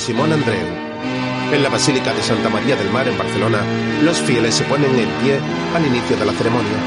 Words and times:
Simón 0.00 0.32
Andreu. 0.32 0.66
En 1.52 1.62
la 1.62 1.68
Basílica 1.68 2.12
de 2.12 2.22
Santa 2.22 2.48
María 2.48 2.76
del 2.76 2.90
Mar, 2.90 3.08
en 3.08 3.16
Barcelona, 3.16 3.58
los 4.02 4.20
fieles 4.20 4.54
se 4.54 4.64
ponen 4.64 4.90
en 4.90 5.08
pie 5.22 5.38
al 5.74 5.86
inicio 5.86 6.16
de 6.16 6.26
la 6.26 6.32
ceremonia. 6.32 6.78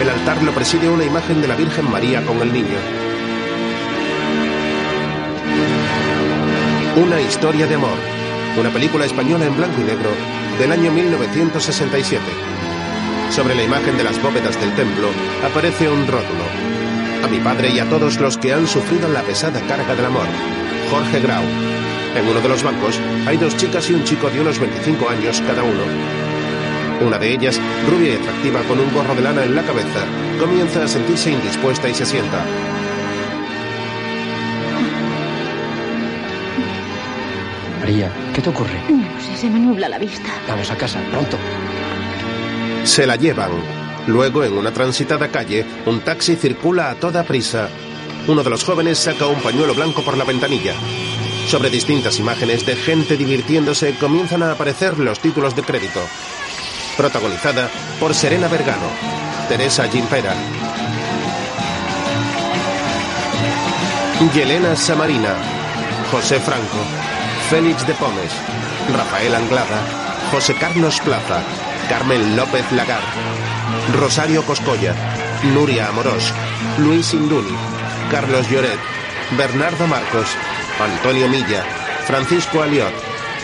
El 0.00 0.08
altar 0.08 0.42
lo 0.42 0.52
preside 0.52 0.88
una 0.88 1.04
imagen 1.04 1.40
de 1.40 1.48
la 1.48 1.56
Virgen 1.56 1.90
María 1.90 2.24
con 2.24 2.40
el 2.40 2.52
niño. 2.52 2.78
Una 6.96 7.20
historia 7.20 7.66
de 7.66 7.74
amor. 7.74 7.98
Una 8.58 8.70
película 8.70 9.04
española 9.04 9.46
en 9.46 9.56
blanco 9.56 9.80
y 9.80 9.84
negro 9.84 10.10
del 10.58 10.72
año 10.72 10.92
1967. 10.92 12.22
Sobre 13.30 13.56
la 13.56 13.64
imagen 13.64 13.96
de 13.96 14.04
las 14.04 14.22
bóvedas 14.22 14.58
del 14.60 14.74
templo 14.76 15.08
aparece 15.44 15.88
un 15.88 16.06
rótulo. 16.06 16.44
A 17.24 17.26
mi 17.26 17.38
padre 17.38 17.70
y 17.70 17.80
a 17.80 17.88
todos 17.88 18.20
los 18.20 18.38
que 18.38 18.52
han 18.52 18.68
sufrido 18.68 19.08
la 19.08 19.22
pesada 19.22 19.60
carga 19.62 19.96
del 19.96 20.04
amor. 20.04 20.26
Jorge 20.90 21.20
Grau. 21.20 21.42
En 22.14 22.28
uno 22.28 22.40
de 22.40 22.48
los 22.48 22.62
bancos 22.62 23.00
hay 23.26 23.36
dos 23.36 23.56
chicas 23.56 23.90
y 23.90 23.94
un 23.94 24.04
chico 24.04 24.30
de 24.30 24.40
unos 24.40 24.58
25 24.58 25.08
años 25.08 25.42
cada 25.46 25.62
uno. 25.62 25.82
Una 27.04 27.18
de 27.18 27.32
ellas, 27.32 27.60
rubia 27.90 28.12
y 28.12 28.16
atractiva 28.16 28.60
con 28.62 28.78
un 28.78 28.92
gorro 28.94 29.14
de 29.14 29.22
lana 29.22 29.44
en 29.44 29.54
la 29.56 29.62
cabeza, 29.62 30.04
comienza 30.38 30.84
a 30.84 30.88
sentirse 30.88 31.32
indispuesta 31.32 31.88
y 31.88 31.94
se 31.94 32.06
sienta. 32.06 32.44
María, 37.80 38.10
¿qué 38.32 38.40
te 38.40 38.48
ocurre? 38.48 38.80
No 38.88 39.20
sé, 39.20 39.36
se 39.36 39.50
me 39.50 39.58
nubla 39.58 39.88
la 39.88 39.98
vista. 39.98 40.30
Vamos 40.48 40.70
a 40.70 40.76
casa, 40.76 41.00
pronto. 41.10 41.36
Se 42.84 43.06
la 43.06 43.16
llevan. 43.16 43.50
Luego, 44.06 44.44
en 44.44 44.56
una 44.56 44.70
transitada 44.70 45.28
calle, 45.28 45.66
un 45.84 46.00
taxi 46.00 46.36
circula 46.36 46.90
a 46.90 46.94
toda 46.94 47.24
prisa. 47.24 47.68
Uno 48.28 48.42
de 48.42 48.50
los 48.50 48.64
jóvenes 48.64 48.98
saca 48.98 49.26
un 49.26 49.40
pañuelo 49.40 49.74
blanco 49.74 50.02
por 50.02 50.16
la 50.16 50.24
ventanilla. 50.24 50.74
Sobre 51.46 51.70
distintas 51.70 52.18
imágenes 52.18 52.66
de 52.66 52.76
gente 52.76 53.16
divirtiéndose 53.16 53.94
comienzan 53.98 54.42
a 54.42 54.52
aparecer 54.52 54.98
los 54.98 55.20
títulos 55.20 55.54
de 55.54 55.62
crédito. 55.62 56.00
Protagonizada 56.96 57.70
por 58.00 58.14
Serena 58.14 58.48
Vergano, 58.48 58.86
Teresa 59.48 59.88
Gimpera, 59.88 60.34
Yelena 64.32 64.74
Samarina, 64.74 65.34
José 66.10 66.40
Franco, 66.40 66.78
Félix 67.50 67.86
de 67.86 67.94
Pomes, 67.94 68.32
Rafael 68.96 69.34
Anglada, 69.34 69.80
José 70.30 70.54
Carlos 70.54 70.98
Plaza, 71.00 71.42
Carmen 71.88 72.36
López 72.36 72.64
Lagar, 72.72 73.02
Rosario 74.00 74.42
Coscolla, 74.44 74.94
Nuria 75.52 75.88
Amorós, 75.88 76.32
Luis 76.78 77.12
Induni, 77.12 77.54
Carlos 78.10 78.50
Lloret, 78.50 78.78
Bernardo 79.36 79.86
Marcos, 79.86 80.28
Antonio 80.80 81.28
Milla, 81.28 81.62
Francisco 82.06 82.62
Aliot, 82.62 82.92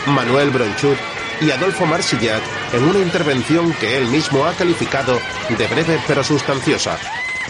Manuel 0.07 0.49
Bronchut 0.49 0.97
y 1.39 1.51
Adolfo 1.51 1.85
Marsillac 1.85 2.41
en 2.73 2.83
una 2.83 2.99
intervención 2.99 3.73
que 3.73 3.97
él 3.97 4.07
mismo 4.07 4.45
ha 4.45 4.53
calificado 4.53 5.19
de 5.49 5.67
breve 5.67 5.99
pero 6.07 6.23
sustanciosa. 6.23 6.97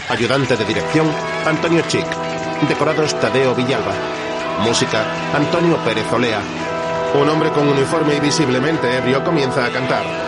Ayudante 0.09 0.55
de 0.55 0.65
dirección, 0.65 1.11
Antonio 1.45 1.83
Chic. 1.87 2.05
Decorados 2.67 3.19
Tadeo 3.19 3.55
Villalba. 3.55 3.93
Música, 4.59 5.03
Antonio 5.33 5.77
Pérez 5.77 6.11
Olea. 6.11 6.41
Un 7.19 7.27
hombre 7.27 7.49
con 7.49 7.67
uniforme 7.67 8.15
y 8.15 8.19
visiblemente 8.19 8.97
ebrio 8.97 9.23
comienza 9.23 9.65
a 9.65 9.71
cantar. 9.71 10.20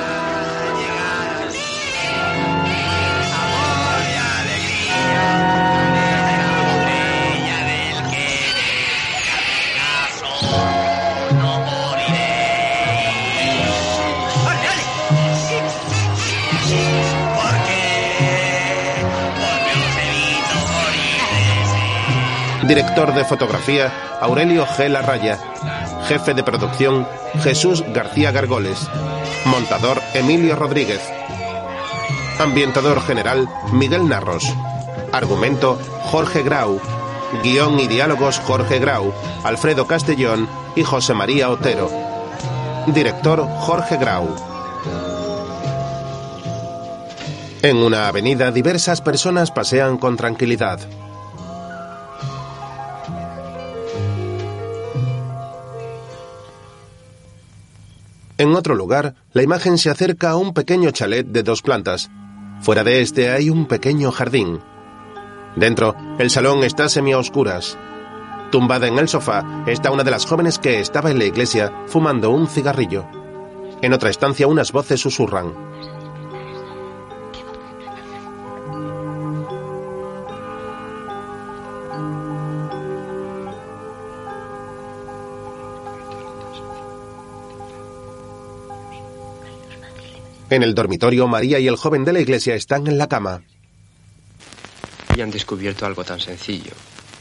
Director 22.73 23.13
de 23.13 23.23
fotografía, 23.23 23.93
Aurelio 24.19 24.65
G. 24.65 24.89
Larraya. 24.89 25.37
Jefe 26.07 26.33
de 26.33 26.41
producción, 26.41 27.07
Jesús 27.43 27.83
García 27.93 28.31
Gargoles. 28.31 28.89
Montador, 29.45 30.01
Emilio 30.15 30.55
Rodríguez. 30.55 30.99
Ambientador 32.39 32.99
general, 33.03 33.47
Miguel 33.73 34.09
Narros. 34.09 34.51
Argumento, 35.11 35.77
Jorge 36.05 36.41
Grau. 36.41 36.81
Guión 37.43 37.79
y 37.79 37.85
diálogos, 37.85 38.39
Jorge 38.39 38.79
Grau, 38.79 39.13
Alfredo 39.43 39.85
Castellón 39.85 40.49
y 40.75 40.81
José 40.81 41.13
María 41.13 41.51
Otero. 41.51 41.91
Director, 42.87 43.47
Jorge 43.59 43.97
Grau. 43.97 44.35
En 47.61 47.77
una 47.77 48.07
avenida, 48.07 48.51
diversas 48.51 48.99
personas 49.01 49.51
pasean 49.51 49.99
con 49.99 50.17
tranquilidad. 50.17 50.79
En 58.43 58.55
otro 58.55 58.75
lugar, 58.75 59.15
la 59.31 59.41
imagen 59.41 59.77
se 59.77 59.89
acerca 59.89 60.31
a 60.31 60.35
un 60.35 60.53
pequeño 60.53 60.91
chalet 60.91 61.25
de 61.25 61.43
dos 61.43 61.61
plantas. 61.61 62.11
Fuera 62.59 62.83
de 62.83 62.99
este 62.99 63.31
hay 63.31 63.49
un 63.49 63.67
pequeño 63.69 64.11
jardín. 64.11 64.59
Dentro, 65.55 65.95
el 66.19 66.29
salón 66.29 66.61
está 66.65 66.87
a 66.87 67.17
oscuras. 67.17 67.77
Tumbada 68.51 68.87
en 68.87 68.99
el 68.99 69.07
sofá 69.07 69.63
está 69.65 69.91
una 69.91 70.03
de 70.03 70.11
las 70.11 70.25
jóvenes 70.25 70.59
que 70.59 70.81
estaba 70.81 71.09
en 71.09 71.19
la 71.19 71.23
iglesia 71.23 71.71
fumando 71.87 72.31
un 72.31 72.49
cigarrillo. 72.49 73.05
En 73.81 73.93
otra 73.93 74.09
estancia 74.09 74.45
unas 74.45 74.73
voces 74.73 74.99
susurran. 74.99 75.53
En 90.53 90.61
el 90.61 90.75
dormitorio, 90.75 91.27
María 91.27 91.57
y 91.57 91.67
el 91.67 91.77
joven 91.77 92.05
de 92.05 92.13
la 92.13 92.19
iglesia 92.19 92.53
están 92.53 92.85
en 92.85 92.99
la 92.99 93.07
cama. 93.07 93.41
Y 95.17 95.21
han 95.21 95.31
descubierto 95.31 95.87
algo 95.87 96.03
tan 96.03 96.19
sencillo 96.19 96.73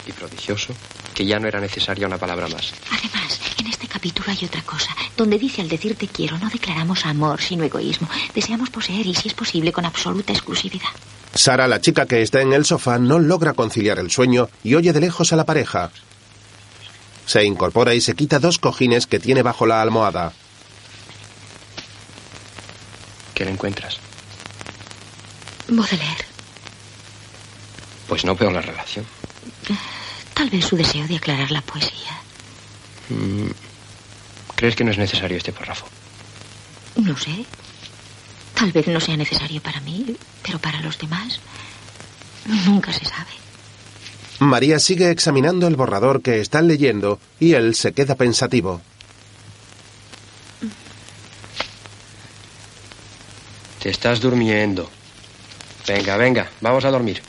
y 0.06 0.12
prodigioso 0.12 0.74
que 1.14 1.24
ya 1.24 1.40
no 1.40 1.48
era 1.48 1.58
necesaria 1.58 2.06
una 2.06 2.18
palabra 2.18 2.46
más. 2.48 2.74
Además, 2.90 3.40
en 3.58 3.68
este 3.68 3.86
capítulo 3.86 4.26
hay 4.30 4.44
otra 4.44 4.60
cosa, 4.60 4.94
donde 5.16 5.38
dice 5.38 5.62
al 5.62 5.70
decir 5.70 5.96
te 5.96 6.08
quiero 6.08 6.36
no 6.36 6.50
declaramos 6.50 7.06
amor, 7.06 7.40
sino 7.40 7.64
egoísmo. 7.64 8.06
Deseamos 8.34 8.68
poseer 8.68 9.06
y, 9.06 9.14
si 9.14 9.28
es 9.28 9.34
posible, 9.34 9.72
con 9.72 9.86
absoluta 9.86 10.34
exclusividad. 10.34 10.90
Sara, 11.32 11.66
la 11.66 11.80
chica 11.80 12.04
que 12.04 12.20
está 12.20 12.42
en 12.42 12.52
el 12.52 12.66
sofá, 12.66 12.98
no 12.98 13.18
logra 13.18 13.54
conciliar 13.54 13.98
el 13.98 14.10
sueño 14.10 14.50
y 14.62 14.74
oye 14.74 14.92
de 14.92 15.00
lejos 15.00 15.32
a 15.32 15.36
la 15.36 15.46
pareja. 15.46 15.90
Se 17.24 17.42
incorpora 17.44 17.94
y 17.94 18.02
se 18.02 18.12
quita 18.12 18.40
dos 18.40 18.58
cojines 18.58 19.06
que 19.06 19.20
tiene 19.20 19.40
bajo 19.40 19.64
la 19.64 19.80
almohada. 19.80 20.34
¿Qué 23.42 23.46
le 23.46 23.54
encuentras? 23.54 23.98
Baudelaire. 25.66 26.24
Pues 28.06 28.24
no 28.24 28.36
veo 28.36 28.52
la 28.52 28.60
relación. 28.60 29.04
Tal 30.32 30.48
vez 30.48 30.64
su 30.64 30.76
deseo 30.76 31.08
de 31.08 31.16
aclarar 31.16 31.50
la 31.50 31.60
poesía. 31.60 32.12
Mm, 33.08 33.50
¿Crees 34.54 34.76
que 34.76 34.84
no 34.84 34.92
es 34.92 34.98
necesario 34.98 35.36
este 35.36 35.52
párrafo? 35.52 35.88
No 36.94 37.16
sé. 37.16 37.44
Tal 38.54 38.70
vez 38.70 38.86
no 38.86 39.00
sea 39.00 39.16
necesario 39.16 39.60
para 39.60 39.80
mí, 39.80 40.16
pero 40.44 40.60
para 40.60 40.80
los 40.80 40.96
demás 40.98 41.40
nunca 42.46 42.92
se 42.92 43.04
sabe. 43.04 43.32
María 44.38 44.78
sigue 44.78 45.10
examinando 45.10 45.66
el 45.66 45.74
borrador 45.74 46.22
que 46.22 46.40
están 46.40 46.68
leyendo 46.68 47.18
y 47.40 47.54
él 47.54 47.74
se 47.74 47.90
queda 47.90 48.14
pensativo. 48.14 48.82
Te 53.82 53.90
estás 53.90 54.20
durmiendo. 54.20 54.88
Venga, 55.88 56.16
venga, 56.16 56.48
vamos 56.60 56.84
a 56.84 56.90
dormir. 56.90 57.20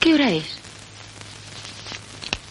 ¿Qué 0.00 0.12
hora 0.14 0.30
es? 0.32 0.44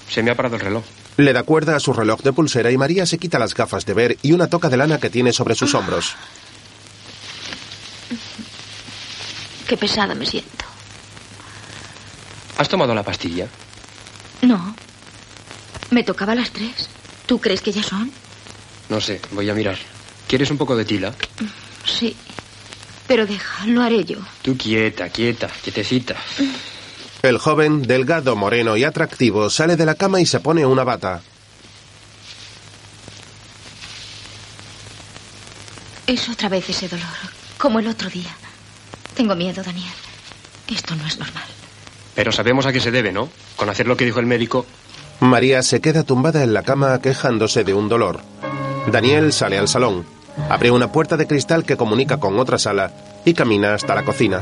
Se 0.10 0.24
me 0.24 0.32
ha 0.32 0.36
parado 0.36 0.56
el 0.56 0.62
reloj. 0.62 0.84
Le 1.18 1.34
da 1.34 1.44
cuerda 1.44 1.76
a 1.76 1.80
su 1.82 1.92
reloj 1.92 2.22
de 2.22 2.32
pulsera 2.32 2.72
y 2.72 2.78
María 2.78 3.06
se 3.06 3.18
quita 3.18 3.38
las 3.38 3.54
gafas 3.54 3.86
de 3.86 3.94
ver 3.94 4.18
y 4.22 4.32
una 4.32 4.48
toca 4.48 4.70
de 4.70 4.78
lana 4.78 5.00
que 5.00 5.10
tiene 5.10 5.34
sobre 5.34 5.56
sus 5.56 5.76
hombros. 5.76 6.16
Qué 9.68 9.76
pesada 9.76 10.16
me 10.16 10.26
siento. 10.26 10.66
¿Has 12.58 12.70
tomado 12.70 12.96
la 12.96 13.04
pastilla? 13.04 13.48
No. 14.42 14.74
Me 15.92 16.04
tocaba 16.04 16.32
a 16.32 16.36
las 16.36 16.52
tres. 16.52 16.90
¿Tú 17.26 17.40
crees 17.42 17.62
que 17.62 17.74
ya 17.74 17.84
son? 17.84 18.10
No 18.88 19.02
sé, 19.02 19.20
voy 19.32 19.50
a 19.50 19.54
mirar. 19.54 19.78
¿Quieres 20.28 20.50
un 20.50 20.58
poco 20.58 20.78
de 20.78 20.86
tila? 20.86 21.14
Sí. 21.86 22.16
Pero 23.10 23.26
deja, 23.26 23.66
lo 23.66 23.82
haré 23.82 24.06
yo. 24.06 24.18
Tú 24.44 24.56
quieta, 24.56 25.10
quieta, 25.10 25.50
quietecita. 25.64 26.16
El 27.24 27.40
joven, 27.40 27.82
delgado, 27.82 28.36
moreno 28.36 28.78
y 28.78 28.84
atractivo, 28.84 29.50
sale 29.50 29.76
de 29.76 29.88
la 29.88 29.96
cama 29.96 30.22
y 30.22 30.28
se 30.28 30.40
pone 30.40 30.64
una 30.64 30.84
bata. 30.84 31.20
Es 36.06 36.30
otra 36.30 36.50
vez 36.50 36.70
ese 36.70 36.88
dolor, 36.88 37.08
como 37.58 37.80
el 37.80 37.88
otro 37.88 38.12
día. 38.12 38.30
Tengo 39.16 39.36
miedo, 39.36 39.64
Daniel. 39.64 39.92
Esto 40.72 40.96
no 40.96 41.08
es 41.08 41.18
normal. 41.18 41.46
Pero 42.14 42.32
sabemos 42.32 42.68
a 42.68 42.72
qué 42.72 42.80
se 42.80 42.92
debe, 42.92 43.12
¿no? 43.12 43.28
Con 43.56 43.70
hacer 43.70 43.88
lo 43.88 43.98
que 43.98 44.06
dijo 44.06 44.20
el 44.20 44.28
médico. 44.28 44.68
María 45.20 45.64
se 45.64 45.82
queda 45.82 46.04
tumbada 46.04 46.44
en 46.44 46.54
la 46.54 46.62
cama 46.62 47.02
quejándose 47.02 47.64
de 47.64 47.74
un 47.74 47.90
dolor. 47.90 48.22
Daniel 48.92 49.34
sale 49.34 49.58
al 49.58 49.68
salón, 49.68 50.06
abre 50.48 50.72
una 50.72 50.92
puerta 50.92 51.18
de 51.18 51.28
cristal 51.28 51.66
que 51.66 51.78
comunica 51.78 52.18
con 52.18 52.40
otra 52.40 52.58
sala 52.58 52.94
y 53.26 53.34
camina 53.34 53.74
hasta 53.74 53.96
la 53.96 54.06
cocina. 54.06 54.42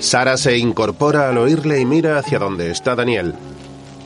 Sara 0.00 0.36
se 0.36 0.56
incorpora 0.58 1.28
al 1.28 1.38
oírle 1.38 1.80
y 1.80 1.84
mira 1.84 2.18
hacia 2.18 2.38
donde 2.38 2.70
está 2.70 2.96
Daniel. 2.96 3.34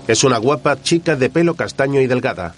Es 0.09 0.25
una 0.25 0.39
guapa 0.39 0.83
chica 0.83 1.17
de 1.17 1.31
pelo 1.31 1.55
castaño 1.55 2.01
y 2.01 2.07
delgada. 2.07 2.55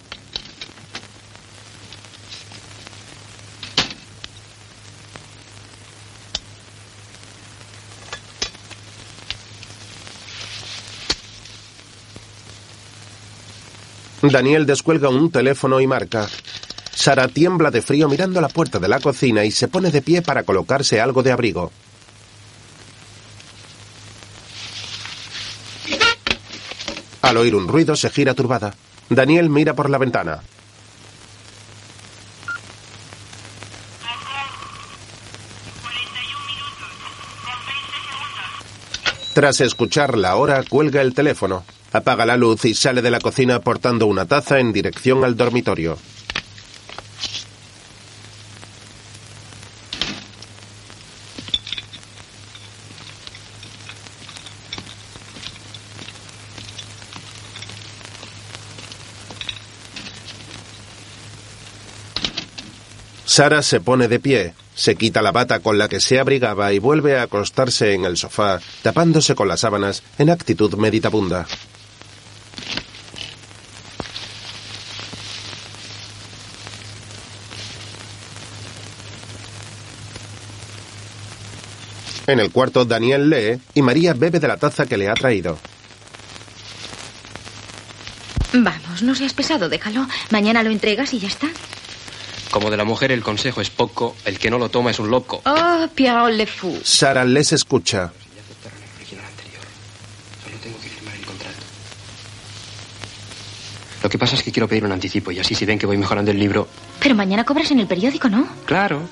Daniel 14.21 14.67
descuelga 14.67 15.09
un 15.09 15.31
teléfono 15.31 15.81
y 15.81 15.87
marca. 15.87 16.29
Sara 16.99 17.29
tiembla 17.29 17.71
de 17.71 17.81
frío 17.81 18.09
mirando 18.09 18.41
la 18.41 18.49
puerta 18.49 18.81
de 18.81 18.89
la 18.89 18.99
cocina 18.99 19.45
y 19.45 19.53
se 19.53 19.69
pone 19.69 19.93
de 19.93 20.03
pie 20.03 20.21
para 20.21 20.43
colocarse 20.43 21.01
algo 21.01 21.23
de 21.23 21.31
abrigo. 21.31 21.71
Al 27.23 27.37
oír 27.37 27.55
un 27.55 27.69
ruido 27.69 27.95
se 27.95 28.11
gira 28.11 28.35
turbada. 28.35 28.75
Daniel 29.09 29.49
mira 29.49 29.75
por 29.75 29.91
la 29.91 29.99
ventana. 29.99 30.41
Tras 39.35 39.61
escuchar 39.61 40.19
la 40.19 40.35
hora, 40.35 40.65
cuelga 40.69 41.01
el 41.01 41.15
teléfono. 41.15 41.65
Apaga 41.93 42.27
la 42.27 42.37
luz 42.37 42.65
y 42.65 42.75
sale 42.75 43.03
de 43.03 43.13
la 43.13 43.21
cocina 43.21 43.61
portando 43.61 44.07
una 44.07 44.27
taza 44.27 44.59
en 44.59 44.73
dirección 44.73 45.23
al 45.23 45.37
dormitorio. 45.37 45.97
Sara 63.29 63.61
se 63.61 63.79
pone 63.83 64.09
de 64.09 64.21
pie, 64.21 64.55
se 64.75 64.97
quita 64.97 65.21
la 65.21 65.33
bata 65.33 65.61
con 65.61 65.77
la 65.77 65.87
que 65.87 66.01
se 66.01 66.19
abrigaba 66.19 66.73
y 66.73 66.79
vuelve 66.79 67.19
a 67.19 67.25
acostarse 67.25 67.93
en 67.93 68.07
el 68.07 68.17
sofá, 68.17 68.59
tapándose 68.81 69.35
con 69.35 69.49
las 69.49 69.61
sábanas 69.61 70.03
en 70.17 70.31
actitud 70.31 70.75
meditabunda. 70.77 71.47
En 82.27 82.41
el 82.41 82.51
cuarto, 82.51 82.87
Daniel 82.87 83.29
lee 83.29 83.61
y 83.75 83.83
María 83.83 84.15
bebe 84.15 84.41
de 84.41 84.49
la 84.49 84.57
taza 84.57 84.87
que 84.87 84.97
le 84.97 85.11
ha 85.11 85.15
traído. 85.15 85.59
Vamos, 88.55 89.03
no 89.03 89.15
seas 89.15 89.35
pesado, 89.35 89.69
déjalo. 89.69 90.09
Mañana 90.31 90.63
lo 90.63 90.71
entregas 90.71 91.13
y 91.13 91.19
ya 91.19 91.29
está. 91.29 91.49
Como 92.59 92.71
de 92.73 92.77
la 92.77 92.83
mujer 92.83 93.13
el 93.13 93.23
consejo 93.23 93.61
es 93.61 93.71
poco, 93.71 94.17
el 94.25 94.37
que 94.37 94.51
no 94.51 94.59
lo 94.59 94.69
toma 94.69 94.91
es 94.91 94.99
un 94.99 95.09
loco. 95.09 95.43
Oh, 95.45 95.87
Pierre 95.95 96.33
le 96.33 96.45
fou. 96.45 96.77
Sara 96.83 97.25
les 97.25 97.53
escucha. 97.53 98.11
Ya 98.35 98.41
aceptaron 98.43 98.79
el 98.83 98.97
original 98.97 99.25
anterior. 99.27 99.63
Solo 100.43 100.57
tengo 100.61 100.77
que 100.81 100.89
firmar 100.89 101.15
el 101.15 101.25
contrato. 101.25 101.57
Lo 104.03 104.09
que 104.09 104.19
pasa 104.19 104.35
es 104.35 104.43
que 104.43 104.51
quiero 104.51 104.67
pedir 104.67 104.85
un 104.85 104.91
anticipo 104.91 105.31
y 105.31 105.39
así 105.39 105.55
si 105.55 105.65
ven 105.67 105.79
que 105.79 105.87
voy 105.87 105.99
mejorando 105.99 106.33
el 106.33 106.39
libro. 106.41 106.67
Pero 106.99 107.15
mañana 107.15 107.45
cobras 107.45 107.71
en 107.71 107.79
el 107.79 107.87
periódico, 107.87 108.29
¿no? 108.29 108.49
Claro. 108.67 109.03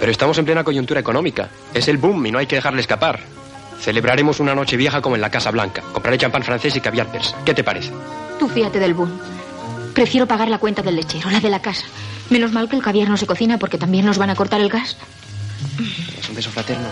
Pero 0.00 0.10
estamos 0.10 0.38
en 0.38 0.46
plena 0.46 0.64
coyuntura 0.64 0.98
económica. 0.98 1.50
Es 1.74 1.88
el 1.88 1.98
boom 1.98 2.24
y 2.24 2.30
no 2.30 2.38
hay 2.38 2.46
que 2.46 2.56
dejarle 2.56 2.80
escapar. 2.80 3.20
Celebraremos 3.82 4.40
una 4.40 4.54
noche 4.54 4.78
vieja 4.78 5.02
como 5.02 5.14
en 5.14 5.20
la 5.20 5.30
Casa 5.30 5.50
Blanca. 5.50 5.82
Compraré 5.92 6.16
champán 6.16 6.42
francés 6.42 6.74
y 6.74 6.80
caviar 6.80 7.12
persa. 7.12 7.36
¿Qué 7.44 7.52
te 7.52 7.62
parece? 7.62 7.92
Tú 8.38 8.48
fíjate 8.48 8.78
del 8.80 8.94
boom. 8.94 9.12
Prefiero 9.92 10.26
pagar 10.26 10.48
la 10.48 10.56
cuenta 10.56 10.80
del 10.80 10.96
lechero, 10.96 11.28
la 11.28 11.40
de 11.40 11.50
la 11.50 11.60
casa. 11.60 11.84
Menos 12.30 12.52
mal 12.52 12.68
que 12.68 12.76
el 12.76 12.82
caviar 12.82 13.08
no 13.08 13.16
se 13.16 13.26
cocina 13.26 13.58
porque 13.58 13.78
también 13.78 14.04
nos 14.04 14.18
van 14.18 14.30
a 14.30 14.34
cortar 14.34 14.60
el 14.60 14.68
gas. 14.68 14.96
¿Es 16.20 16.28
un 16.28 16.34
beso 16.34 16.50
fraterno? 16.50 16.88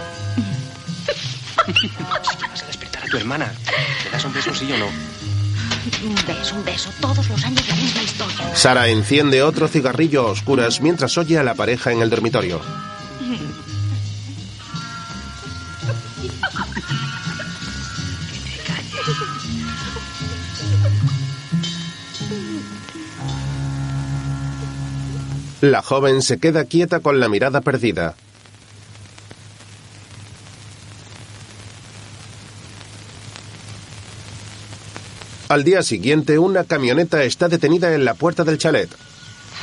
Vas 1.67 2.63
a 2.63 2.67
despertar 2.67 3.05
a 3.05 3.07
tu 3.07 3.17
hermana. 3.17 3.53
¿Le 4.05 4.11
das 4.11 4.25
un 4.25 4.33
beso 4.33 4.55
sí 4.55 4.71
o 4.73 4.79
no? 4.79 4.87
Un 4.87 6.15
beso, 6.27 6.55
un 6.57 6.65
beso. 6.65 6.91
Todos 7.01 7.29
los 7.29 7.45
años 7.45 7.69
la 7.69 7.75
misma 7.77 8.03
historia. 8.03 8.55
Sara 8.55 8.89
enciende 8.89 9.43
otro 9.43 9.69
cigarrillo 9.69 10.27
a 10.27 10.31
oscuras 10.31 10.81
mientras 10.81 11.17
oye 11.19 11.39
a 11.39 11.43
la 11.43 11.55
pareja 11.55 11.93
en 11.93 12.03
el 12.03 12.11
dormitorio. 12.11 12.61
La 25.61 25.81
joven 25.83 26.21
se 26.21 26.39
queda 26.39 26.65
quieta 26.65 27.01
con 27.01 27.19
la 27.19 27.29
mirada 27.29 27.63
perdida. 27.63 28.15
Al 35.49 35.65
día 35.65 35.83
siguiente, 35.83 36.39
una 36.39 36.65
camioneta 36.65 37.23
está 37.23 37.49
detenida 37.49 37.95
en 37.95 38.05
la 38.05 38.15
puerta 38.15 38.45
del 38.45 38.59
chalet. 38.59 38.91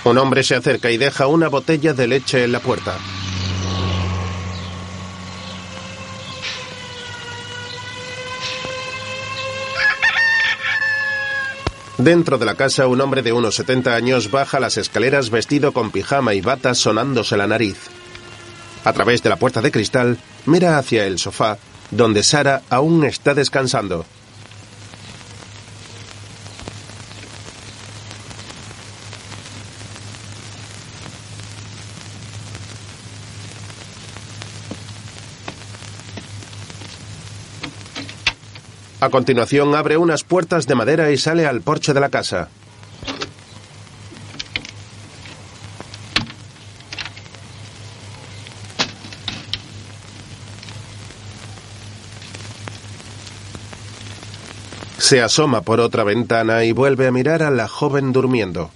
Un 0.05 0.17
hombre 0.17 0.43
se 0.43 0.55
acerca 0.55 0.89
y 0.89 0.97
deja 0.97 1.27
una 1.27 1.49
botella 1.49 1.93
de 1.93 2.07
leche 2.07 2.43
en 2.43 2.53
la 2.53 2.59
puerta. 2.59 2.97
Dentro 12.03 12.37
de 12.37 12.45
la 12.45 12.55
casa, 12.55 12.85
un 12.87 12.99
hombre 12.99 13.21
de 13.21 13.31
unos 13.31 13.55
70 13.55 13.95
años 13.95 14.29
baja 14.29 14.59
las 14.59 14.75
escaleras 14.75 15.29
vestido 15.29 15.71
con 15.71 15.89
pijama 15.89 16.33
y 16.33 16.41
bata 16.41 16.73
sonándose 16.73 17.37
la 17.37 17.47
nariz. 17.47 17.77
A 18.83 18.91
través 18.91 19.23
de 19.23 19.29
la 19.29 19.37
puerta 19.37 19.61
de 19.61 19.71
cristal, 19.71 20.17
mira 20.45 20.77
hacia 20.77 21.05
el 21.05 21.17
sofá, 21.17 21.57
donde 21.91 22.21
Sara 22.23 22.61
aún 22.69 23.05
está 23.05 23.33
descansando. 23.33 24.05
A 39.03 39.09
continuación 39.09 39.75
abre 39.75 39.97
unas 39.97 40.23
puertas 40.23 40.65
de 40.65 40.75
madera 40.75 41.11
y 41.11 41.17
sale 41.17 41.45
al 41.45 41.59
porche 41.59 41.93
de 41.93 41.99
la 41.99 42.07
casa. 42.07 42.47
Se 54.97 55.21
asoma 55.21 55.63
por 55.63 55.81
otra 55.81 56.05
ventana 56.05 56.63
y 56.63 56.71
vuelve 56.71 57.05
a 57.05 57.11
mirar 57.11 57.43
a 57.43 57.51
la 57.51 57.67
joven 57.67 58.13
durmiendo. 58.13 58.71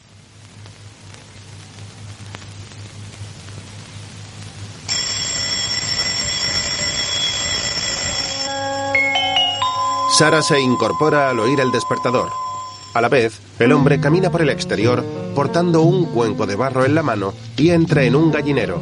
Sara 10.18 10.42
se 10.42 10.60
incorpora 10.60 11.30
al 11.30 11.40
oír 11.40 11.60
el 11.60 11.72
despertador. 11.72 12.32
A 12.96 13.02
la 13.02 13.08
vez, 13.08 13.40
el 13.60 13.72
hombre 13.72 14.00
camina 14.00 14.32
por 14.32 14.42
el 14.42 14.50
exterior 14.50 15.06
portando 15.36 15.84
un 15.84 16.06
cuenco 16.08 16.48
de 16.48 16.56
barro 16.56 16.86
en 16.86 16.96
la 16.96 17.04
mano 17.04 17.36
y 17.56 17.70
entra 17.70 18.02
en 18.02 18.16
un 18.16 18.32
gallinero. 18.32 18.82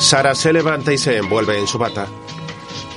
Sara 0.00 0.34
se 0.34 0.52
levanta 0.52 0.92
y 0.92 0.98
se 0.98 1.18
envuelve 1.18 1.56
en 1.56 1.68
su 1.68 1.78
bata. 1.78 2.08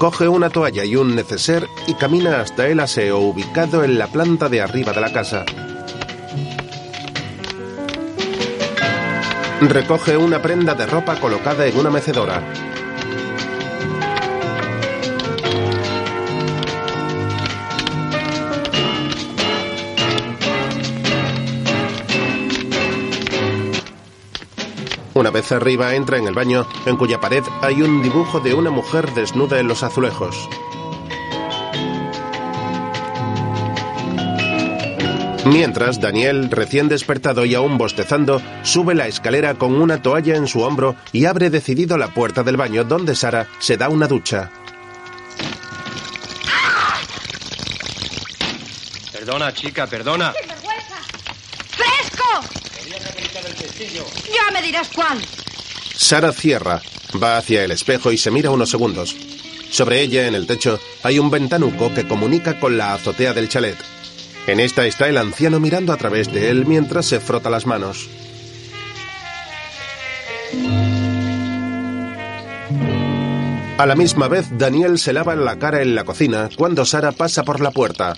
Coge 0.01 0.27
una 0.27 0.49
toalla 0.49 0.83
y 0.83 0.95
un 0.95 1.15
neceser 1.15 1.69
y 1.85 1.93
camina 1.93 2.41
hasta 2.41 2.67
el 2.67 2.79
aseo 2.79 3.19
ubicado 3.19 3.83
en 3.83 3.99
la 3.99 4.07
planta 4.07 4.49
de 4.49 4.59
arriba 4.59 4.93
de 4.93 4.99
la 4.99 5.13
casa. 5.13 5.45
Recoge 9.61 10.17
una 10.17 10.41
prenda 10.41 10.73
de 10.73 10.87
ropa 10.87 11.19
colocada 11.19 11.67
en 11.67 11.77
una 11.77 11.91
mecedora. 11.91 12.41
Una 25.21 25.29
vez 25.29 25.51
arriba 25.51 25.93
entra 25.93 26.17
en 26.17 26.25
el 26.25 26.33
baño, 26.33 26.65
en 26.87 26.97
cuya 26.97 27.19
pared 27.19 27.43
hay 27.61 27.83
un 27.83 28.01
dibujo 28.01 28.39
de 28.39 28.55
una 28.55 28.71
mujer 28.71 29.13
desnuda 29.13 29.59
en 29.59 29.67
los 29.67 29.83
azulejos. 29.83 30.49
Mientras, 35.45 36.01
Daniel, 36.01 36.49
recién 36.49 36.89
despertado 36.89 37.45
y 37.45 37.53
aún 37.53 37.77
bostezando, 37.77 38.41
sube 38.63 38.95
la 38.95 39.05
escalera 39.05 39.53
con 39.53 39.79
una 39.79 40.01
toalla 40.01 40.35
en 40.35 40.47
su 40.47 40.61
hombro 40.61 40.95
y 41.11 41.25
abre 41.25 41.51
decidido 41.51 41.99
la 41.99 42.07
puerta 42.07 42.41
del 42.41 42.57
baño 42.57 42.83
donde 42.83 43.15
Sara 43.15 43.47
se 43.59 43.77
da 43.77 43.89
una 43.89 44.07
ducha. 44.07 44.49
Perdona, 49.11 49.53
chica, 49.53 49.85
perdona. 49.85 50.33
¡Fresco! 51.69 52.41
Ya 53.89 54.51
me 54.53 54.61
dirás 54.61 54.89
cuál. 54.93 55.19
Sara 55.95 56.31
cierra, 56.31 56.81
va 57.21 57.37
hacia 57.37 57.63
el 57.63 57.71
espejo 57.71 58.11
y 58.11 58.17
se 58.17 58.31
mira 58.31 58.51
unos 58.51 58.69
segundos. 58.69 59.15
Sobre 59.69 60.01
ella, 60.01 60.27
en 60.27 60.35
el 60.35 60.47
techo, 60.47 60.79
hay 61.03 61.17
un 61.17 61.29
ventanuco 61.31 61.93
que 61.93 62.07
comunica 62.07 62.59
con 62.59 62.77
la 62.77 62.93
azotea 62.93 63.33
del 63.33 63.49
chalet. 63.49 63.77
En 64.47 64.59
esta 64.59 64.85
está 64.85 65.07
el 65.07 65.17
anciano 65.17 65.59
mirando 65.59 65.93
a 65.93 65.97
través 65.97 66.31
de 66.31 66.49
él 66.49 66.65
mientras 66.65 67.05
se 67.05 67.19
frota 67.19 67.49
las 67.49 67.65
manos. 67.65 68.09
A 73.77 73.85
la 73.87 73.95
misma 73.95 74.27
vez, 74.27 74.47
Daniel 74.51 74.99
se 74.99 75.13
lava 75.13 75.35
la 75.35 75.57
cara 75.57 75.81
en 75.81 75.95
la 75.95 76.03
cocina 76.03 76.49
cuando 76.55 76.85
Sara 76.85 77.13
pasa 77.13 77.43
por 77.43 77.61
la 77.61 77.71
puerta. 77.71 78.15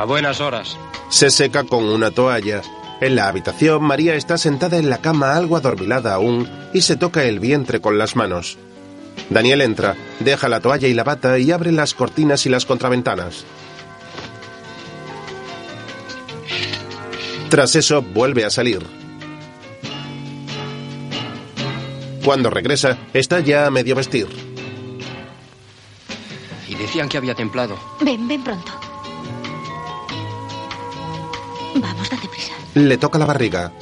A 0.00 0.06
buenas 0.06 0.40
horas. 0.40 0.78
Se 1.10 1.28
seca 1.28 1.64
con 1.64 1.84
una 1.84 2.10
toalla. 2.10 2.62
En 3.02 3.16
la 3.16 3.28
habitación, 3.28 3.82
María 3.82 4.14
está 4.14 4.38
sentada 4.38 4.78
en 4.78 4.88
la 4.88 5.02
cama 5.02 5.34
algo 5.34 5.58
adormilada 5.58 6.14
aún 6.14 6.48
y 6.72 6.80
se 6.80 6.96
toca 6.96 7.24
el 7.24 7.38
vientre 7.38 7.82
con 7.82 7.98
las 7.98 8.16
manos. 8.16 8.56
Daniel 9.28 9.60
entra, 9.60 9.96
deja 10.20 10.48
la 10.48 10.60
toalla 10.60 10.88
y 10.88 10.94
la 10.94 11.04
bata 11.04 11.38
y 11.38 11.50
abre 11.50 11.70
las 11.70 11.92
cortinas 11.92 12.46
y 12.46 12.48
las 12.48 12.64
contraventanas. 12.64 13.44
Tras 17.50 17.76
eso, 17.76 18.00
vuelve 18.00 18.46
a 18.46 18.50
salir. 18.50 18.80
Cuando 22.24 22.48
regresa, 22.48 22.96
está 23.12 23.40
ya 23.40 23.66
a 23.66 23.70
medio 23.70 23.96
vestir. 23.96 24.28
Y 26.66 26.74
decían 26.74 27.06
que 27.06 27.18
había 27.18 27.34
templado. 27.34 27.76
Ven, 28.00 28.26
ven 28.26 28.42
pronto. 28.42 28.89
Vamos, 31.74 32.10
date 32.10 32.28
prisa. 32.28 32.52
Le 32.74 32.96
toca 32.98 33.18
la 33.18 33.26
barriga. 33.26 33.72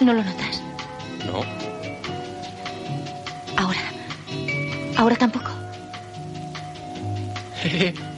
¿No 0.00 0.12
lo 0.12 0.22
notas? 0.22 0.62
No. 1.26 1.42
Ahora. 3.56 3.80
Ahora 4.96 5.16
tampoco. 5.16 5.50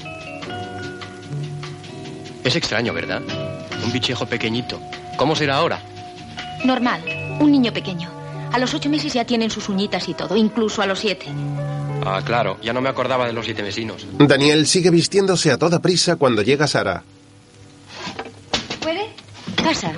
Es 2.44 2.56
extraño, 2.56 2.92
¿verdad? 2.92 3.22
Un 3.84 3.90
bichejo 3.92 4.26
pequeñito. 4.26 4.78
¿Cómo 5.16 5.34
será 5.34 5.56
ahora? 5.56 5.80
Normal. 6.62 7.02
Un 7.40 7.50
niño 7.50 7.72
pequeño. 7.72 8.10
A 8.52 8.58
los 8.58 8.74
ocho 8.74 8.90
meses 8.90 9.14
ya 9.14 9.24
tienen 9.24 9.50
sus 9.50 9.70
uñitas 9.70 10.08
y 10.10 10.14
todo, 10.14 10.36
incluso 10.36 10.82
a 10.82 10.86
los 10.86 10.98
siete. 10.98 11.26
Ah, 12.04 12.20
claro. 12.22 12.58
Ya 12.62 12.74
no 12.74 12.82
me 12.82 12.90
acordaba 12.90 13.26
de 13.26 13.32
los 13.32 13.46
siete 13.46 13.62
vecinos. 13.62 14.06
Daniel 14.18 14.66
sigue 14.66 14.90
vistiéndose 14.90 15.50
a 15.50 15.58
toda 15.58 15.80
prisa 15.80 16.16
cuando 16.16 16.42
llega 16.42 16.66
Sara. 16.66 17.02
Casa. 19.64 19.92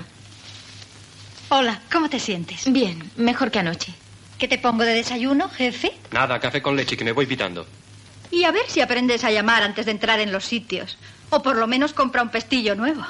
Hola, 1.48 1.80
¿cómo 1.92 2.08
te 2.08 2.20
sientes? 2.20 2.70
Bien, 2.72 3.10
mejor 3.16 3.50
que 3.50 3.58
anoche. 3.58 3.92
¿Qué 4.38 4.46
te 4.46 4.58
pongo 4.58 4.84
de 4.84 4.94
desayuno, 4.94 5.48
jefe? 5.48 5.92
Nada, 6.12 6.38
café 6.38 6.62
con 6.62 6.76
leche, 6.76 6.96
que 6.96 7.02
me 7.04 7.10
voy 7.10 7.26
pitando. 7.26 7.66
Y 8.30 8.44
a 8.44 8.52
ver 8.52 8.62
si 8.68 8.80
aprendes 8.80 9.24
a 9.24 9.32
llamar 9.32 9.64
antes 9.64 9.86
de 9.86 9.90
entrar 9.90 10.20
en 10.20 10.30
los 10.30 10.44
sitios. 10.44 10.98
O 11.30 11.42
por 11.42 11.56
lo 11.56 11.66
menos 11.66 11.92
compra 11.94 12.22
un 12.22 12.28
pestillo 12.28 12.76
nuevo. 12.76 13.04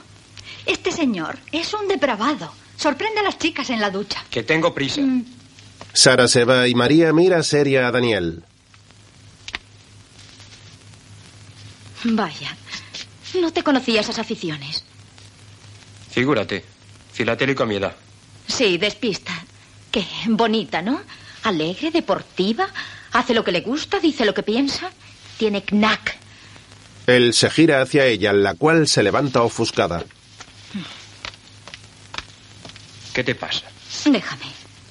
Este 0.64 0.92
señor 0.92 1.38
es 1.52 1.74
un 1.74 1.88
depravado. 1.88 2.50
Sorprende 2.78 3.20
a 3.20 3.24
las 3.24 3.38
chicas 3.38 3.68
en 3.68 3.80
la 3.80 3.90
ducha. 3.90 4.24
Que 4.30 4.42
tengo 4.42 4.74
prisa. 4.74 5.02
Sara 5.92 6.26
se 6.26 6.44
va 6.44 6.66
y 6.68 6.74
María 6.74 7.12
mira 7.12 7.42
seria 7.42 7.86
a 7.86 7.90
Daniel. 7.90 8.44
Vaya. 12.04 12.56
No 13.38 13.52
te 13.52 13.62
conocía 13.62 14.00
esas 14.00 14.18
aficiones. 14.18 14.84
Figúrate. 16.16 16.64
Filatélico 17.12 17.64
a 17.64 17.66
mi 17.66 17.76
edad. 17.76 17.94
Sí, 18.48 18.78
despista. 18.78 19.34
Qué 19.90 20.02
bonita, 20.28 20.80
¿no? 20.80 21.02
Alegre, 21.42 21.90
deportiva. 21.90 22.68
Hace 23.12 23.34
lo 23.34 23.44
que 23.44 23.52
le 23.52 23.60
gusta, 23.60 24.00
dice 24.00 24.24
lo 24.24 24.32
que 24.32 24.42
piensa. 24.42 24.90
Tiene 25.36 25.62
knack. 25.62 26.16
Él 27.06 27.34
se 27.34 27.50
gira 27.50 27.82
hacia 27.82 28.06
ella, 28.06 28.32
la 28.32 28.54
cual 28.54 28.88
se 28.88 29.02
levanta 29.02 29.42
ofuscada. 29.42 30.04
¿Qué 33.12 33.22
te 33.22 33.34
pasa? 33.34 33.66
Déjame. 34.06 34.46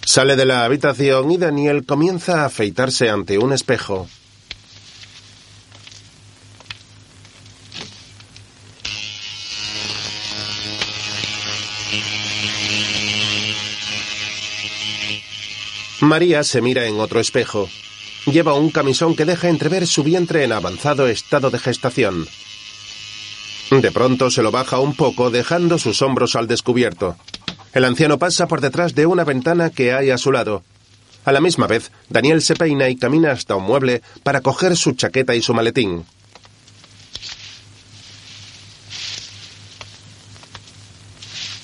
Sale 0.05 0.35
de 0.35 0.45
la 0.45 0.63
habitación 0.63 1.31
y 1.31 1.37
Daniel 1.37 1.87
comienza 1.87 2.43
a 2.43 2.45
afeitarse 2.45 3.09
ante 3.09 3.39
un 3.39 3.51
espejo. 3.51 4.07
María 16.05 16.43
se 16.43 16.61
mira 16.61 16.85
en 16.85 16.99
otro 16.99 17.19
espejo. 17.19 17.67
Lleva 18.25 18.53
un 18.53 18.69
camisón 18.69 19.15
que 19.15 19.25
deja 19.25 19.49
entrever 19.49 19.87
su 19.87 20.03
vientre 20.03 20.43
en 20.43 20.51
avanzado 20.51 21.07
estado 21.07 21.49
de 21.49 21.59
gestación. 21.59 22.27
De 23.71 23.91
pronto 23.91 24.29
se 24.29 24.43
lo 24.43 24.51
baja 24.51 24.79
un 24.79 24.95
poco, 24.95 25.31
dejando 25.31 25.77
sus 25.79 26.01
hombros 26.01 26.35
al 26.35 26.47
descubierto. 26.47 27.17
El 27.73 27.85
anciano 27.85 28.19
pasa 28.19 28.47
por 28.47 28.61
detrás 28.61 28.93
de 28.93 29.05
una 29.05 29.23
ventana 29.23 29.71
que 29.71 29.93
hay 29.93 30.11
a 30.11 30.17
su 30.17 30.31
lado. 30.31 30.63
A 31.25 31.31
la 31.31 31.41
misma 31.41 31.65
vez, 31.65 31.91
Daniel 32.07 32.41
se 32.41 32.55
peina 32.55 32.87
y 32.87 32.95
camina 32.95 33.31
hasta 33.31 33.55
un 33.55 33.63
mueble 33.63 34.01
para 34.23 34.41
coger 34.41 34.77
su 34.77 34.93
chaqueta 34.93 35.33
y 35.33 35.41
su 35.41 35.53
maletín. 35.53 36.05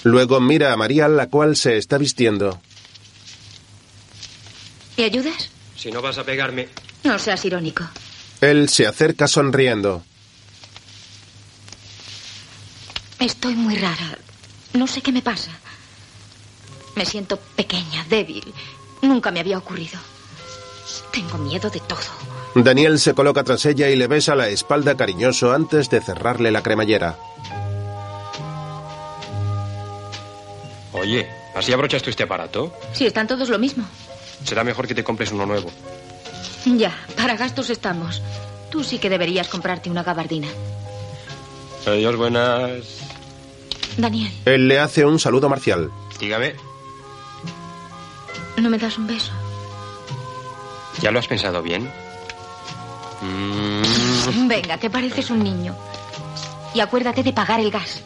Luego 0.03 0.41
mira 0.41 0.74
a 0.74 0.77
María, 0.77 1.07
la 1.07 1.27
cual 1.27 1.55
se 1.55 1.77
está 1.77 2.00
vistiendo. 2.00 2.60
¿Me 5.01 5.05
ayudas? 5.05 5.50
Si 5.75 5.91
no 5.91 6.00
vas 6.00 6.20
a 6.20 6.24
pegarme. 6.24 6.70
No 7.03 7.17
seas 7.17 7.43
irónico. 7.43 7.84
Él 8.39 8.70
se 8.70 8.86
acerca 8.86 9.27
sonriendo. 9.27 10.03
Estoy 13.17 13.55
muy 13.55 13.77
rara. 13.77 14.15
No 14.74 14.86
sé 14.86 15.01
qué 15.01 15.12
me 15.12 15.24
pasa. 15.24 15.50
Me 16.96 17.03
siento 17.03 17.38
pequeña, 17.38 18.05
débil. 18.12 18.53
Nunca 19.01 19.31
me 19.31 19.39
había 19.39 19.58
ocurrido. 19.58 20.00
Tengo 21.12 21.39
miedo 21.39 21.72
de 21.72 21.79
todo. 21.79 21.98
Daniel 22.53 23.00
se 23.00 23.15
coloca 23.15 23.43
tras 23.43 23.65
ella 23.65 23.89
y 23.89 23.96
le 23.96 24.05
besa 24.05 24.36
la 24.36 24.50
espalda 24.50 24.96
cariñoso 24.96 25.51
antes 25.51 25.89
de 25.89 26.00
cerrarle 26.00 26.51
la 26.51 26.62
cremallera. 26.62 27.17
Oye, 30.91 31.27
¿así 31.55 31.74
abrochas 31.74 32.03
tú 32.03 32.12
este 32.12 32.22
aparato? 32.22 32.72
Si 32.93 33.08
están 33.08 33.25
todos 33.25 33.50
lo 33.50 33.58
mismo. 33.58 33.84
Será 34.43 34.63
mejor 34.63 34.88
que 34.88 34.95
te 34.95 35.03
compres 35.03 35.31
uno 35.31 35.45
nuevo. 35.45 35.69
Ya, 36.65 36.95
para 37.15 37.36
gastos 37.36 37.69
estamos. 37.69 38.21
Tú 38.69 38.83
sí 38.83 39.00
que 39.00 39.10
deberías 39.10 39.48
comprarte 39.48 39.89
una 39.89 40.03
gabardina. 40.03 40.48
Adiós, 41.86 42.15
buenas. 42.15 43.00
Daniel, 43.98 44.31
Él 44.45 44.67
le 44.67 44.79
hace 44.79 45.05
un 45.05 45.19
saludo 45.19 45.50
marcial. 45.50 45.91
Dígame, 46.19 46.55
¿no 48.57 48.69
me 48.69 48.77
das 48.77 48.98
un 48.98 49.07
beso? 49.07 49.31
¿ya 51.01 51.10
lo 51.12 51.17
has 51.19 51.27
pensado 51.27 51.62
bien? 51.63 51.91
Mm, 53.21 54.48
Venga, 54.48 54.77
que 54.77 54.89
pareces 54.89 55.29
un 55.31 55.43
niño. 55.43 55.75
Y 56.74 56.79
acuérdate 56.79 57.24
de 57.24 57.33
pagar 57.33 57.60
el 57.60 57.71
gas. 57.71 58.01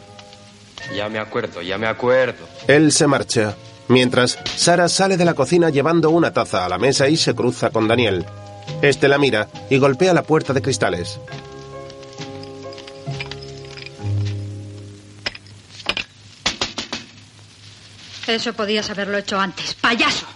ya 0.94 1.08
me 1.08 1.18
acuerdo, 1.18 1.62
ya 1.62 1.78
me 1.78 1.86
acuerdo. 1.86 2.46
Él 2.66 2.90
se 2.90 3.06
marcha. 3.06 3.54
Mientras, 3.88 4.38
Sara 4.56 4.88
sale 4.88 5.16
de 5.16 5.24
la 5.24 5.34
cocina 5.34 5.70
llevando 5.70 6.10
una 6.10 6.32
taza 6.32 6.64
a 6.64 6.68
la 6.68 6.78
mesa 6.78 7.08
y 7.08 7.16
se 7.16 7.34
cruza 7.34 7.70
con 7.70 7.86
Daniel. 7.86 8.26
Este 8.82 9.08
la 9.08 9.18
mira 9.18 9.48
y 9.70 9.78
golpea 9.78 10.12
la 10.12 10.22
puerta 10.22 10.52
de 10.52 10.62
cristales. 10.62 11.20
Eso 18.26 18.52
podías 18.54 18.90
haberlo 18.90 19.18
hecho 19.18 19.38
antes, 19.38 19.74
payaso. 19.74 20.26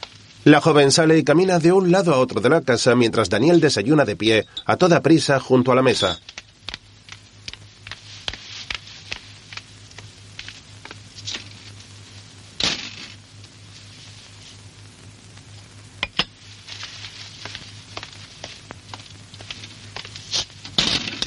La 0.44 0.60
joven 0.60 0.90
sale 0.90 1.18
y 1.18 1.24
camina 1.24 1.58
de 1.58 1.72
un 1.72 1.90
lado 1.90 2.14
a 2.14 2.18
otro 2.18 2.40
de 2.40 2.48
la 2.48 2.62
casa 2.62 2.94
mientras 2.94 3.28
Daniel 3.28 3.60
desayuna 3.60 4.04
de 4.04 4.16
pie, 4.16 4.46
a 4.64 4.76
toda 4.76 5.02
prisa, 5.02 5.40
junto 5.40 5.72
a 5.72 5.74
la 5.74 5.82
mesa. 5.82 6.18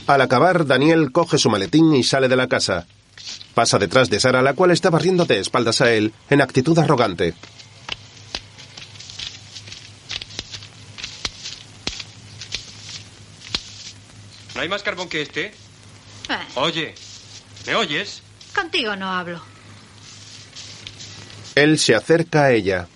Al 0.08 0.22
acabar, 0.22 0.66
Daniel 0.66 1.12
coge 1.12 1.38
su 1.38 1.50
maletín 1.50 1.94
y 1.96 2.04
sale 2.04 2.28
de 2.28 2.36
la 2.36 2.48
casa. 2.48 2.86
Pasa 3.54 3.78
detrás 3.80 4.10
de 4.10 4.20
Sara, 4.20 4.42
la 4.42 4.54
cual 4.54 4.72
está 4.72 4.90
barriendo 4.90 5.26
de 5.26 5.40
espaldas 5.40 5.82
a 5.82 5.92
él, 5.92 6.14
en 6.30 6.42
actitud 6.42 6.78
arrogante. 6.78 7.34
¿No 14.56 14.62
hay 14.62 14.70
más 14.70 14.84
carbón 14.84 15.10
que 15.10 15.22
este? 15.22 15.46
Eh, 15.46 15.54
Oye, 16.56 16.96
¿me 17.66 17.76
oyes? 17.76 18.22
contigo 18.54 18.96
no 18.96 19.10
hablo. 19.12 19.42
Él 21.56 21.78
se 21.80 21.96
acerca 21.96 22.46
a 22.46 22.52
ella. 22.52 22.88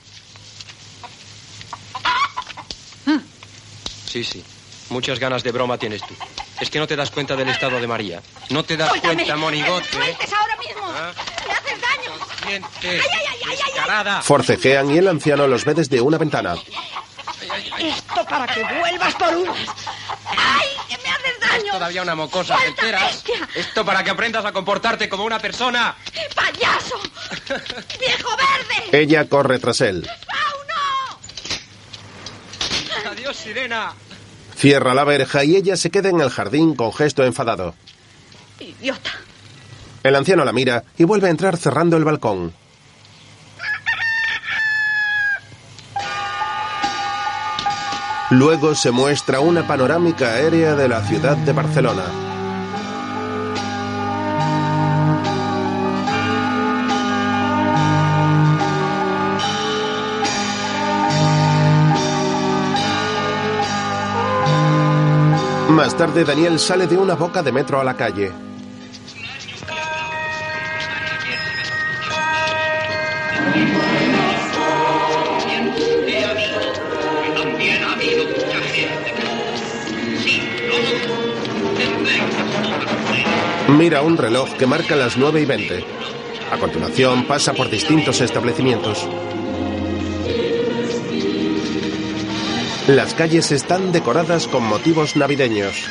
Sí, 4.07 4.23
sí. 4.23 4.43
Muchas 4.89 5.19
ganas 5.19 5.43
de 5.43 5.51
broma 5.51 5.77
tienes 5.77 6.01
tú. 6.01 6.13
Es 6.59 6.69
que 6.71 6.79
no 6.79 6.87
te 6.87 6.95
das 6.95 7.11
cuenta 7.11 7.35
del 7.35 7.49
estado 7.49 7.79
de 7.79 7.87
María. 7.87 8.21
No 8.49 8.63
te 8.63 8.75
das 8.77 8.89
¡Suéltame! 8.89 9.15
cuenta, 9.15 9.35
monigote. 9.35 9.89
¡Sueltes 9.91 10.33
ahora 10.33 10.55
mismo! 10.57 10.85
Ah. 10.87 11.11
¡Me 11.47 11.53
haces 11.53 11.81
daño! 11.81 12.11
Siente. 12.47 13.01
Descarada. 13.49 14.21
Forcejean 14.21 14.89
y 14.91 14.97
el 14.97 15.07
anciano 15.07 15.47
los 15.47 15.63
ve 15.65 15.73
desde 15.75 16.01
una 16.01 16.17
ventana. 16.17 16.55
Esto 17.79 18.25
para 18.25 18.47
que 18.47 18.63
vuelvas 18.63 19.13
por 19.15 19.35
unas. 19.35 19.57
¡Ay, 20.35 20.67
que 20.89 20.97
me 20.97 21.09
haces 21.09 21.39
daño! 21.39 21.71
Todavía 21.73 22.01
una 22.01 22.15
mocosa, 22.15 22.55
¿te 22.55 22.61
¡Suelta, 22.63 22.81
enteras? 22.81 23.23
bestia! 23.23 23.49
Esto 23.55 23.85
para 23.85 24.03
que 24.03 24.09
aprendas 24.09 24.43
a 24.45 24.51
comportarte 24.51 25.07
como 25.07 25.23
una 25.25 25.37
persona. 25.39 25.95
¡Payaso! 26.35 26.99
¡Viejo 27.99 28.29
verde! 28.35 28.89
Ella 28.99 29.29
corre 29.29 29.59
tras 29.59 29.79
él. 29.81 30.09
¡Fauno! 30.27 31.19
Adiós, 33.11 33.37
sirena. 33.37 33.93
Cierra 34.57 34.95
la 34.95 35.03
verja 35.03 35.43
y 35.43 35.55
ella 35.55 35.77
se 35.77 35.91
queda 35.91 36.09
en 36.09 36.19
el 36.19 36.31
jardín 36.31 36.73
con 36.73 36.91
gesto 36.91 37.23
enfadado. 37.23 37.75
¡Idiota! 38.59 39.11
El 40.01 40.15
anciano 40.15 40.43
la 40.43 40.51
mira 40.51 40.83
y 40.97 41.03
vuelve 41.03 41.27
a 41.27 41.31
entrar 41.31 41.57
cerrando 41.57 41.95
el 41.95 42.03
balcón. 42.03 42.53
Luego 48.31 48.73
se 48.73 48.89
muestra 48.89 49.39
una 49.41 49.67
panorámica 49.67 50.33
aérea 50.33 50.75
de 50.75 50.89
la 50.89 51.01
ciudad 51.03 51.37
de 51.37 51.53
Barcelona. 51.53 52.26
Más 65.87 65.95
tarde, 65.95 66.25
Daniel 66.25 66.59
sale 66.59 66.85
de 66.85 66.97
una 66.97 67.13
boca 67.15 67.41
de 67.41 67.49
metro 67.53 67.79
a 67.79 67.83
la 67.85 67.93
calle. 67.95 68.29
Mira 83.69 84.01
un 84.01 84.17
reloj 84.17 84.57
que 84.57 84.67
marca 84.67 84.97
las 84.97 85.15
9 85.15 85.39
y 85.39 85.45
20. 85.45 85.85
A 86.51 86.57
continuación 86.57 87.23
pasa 87.23 87.53
por 87.53 87.69
distintos 87.69 88.19
establecimientos. 88.19 89.07
Las 92.87 93.13
calles 93.13 93.51
están 93.51 93.91
decoradas 93.91 94.47
con 94.47 94.63
motivos 94.63 95.17
navideños. 95.17 95.89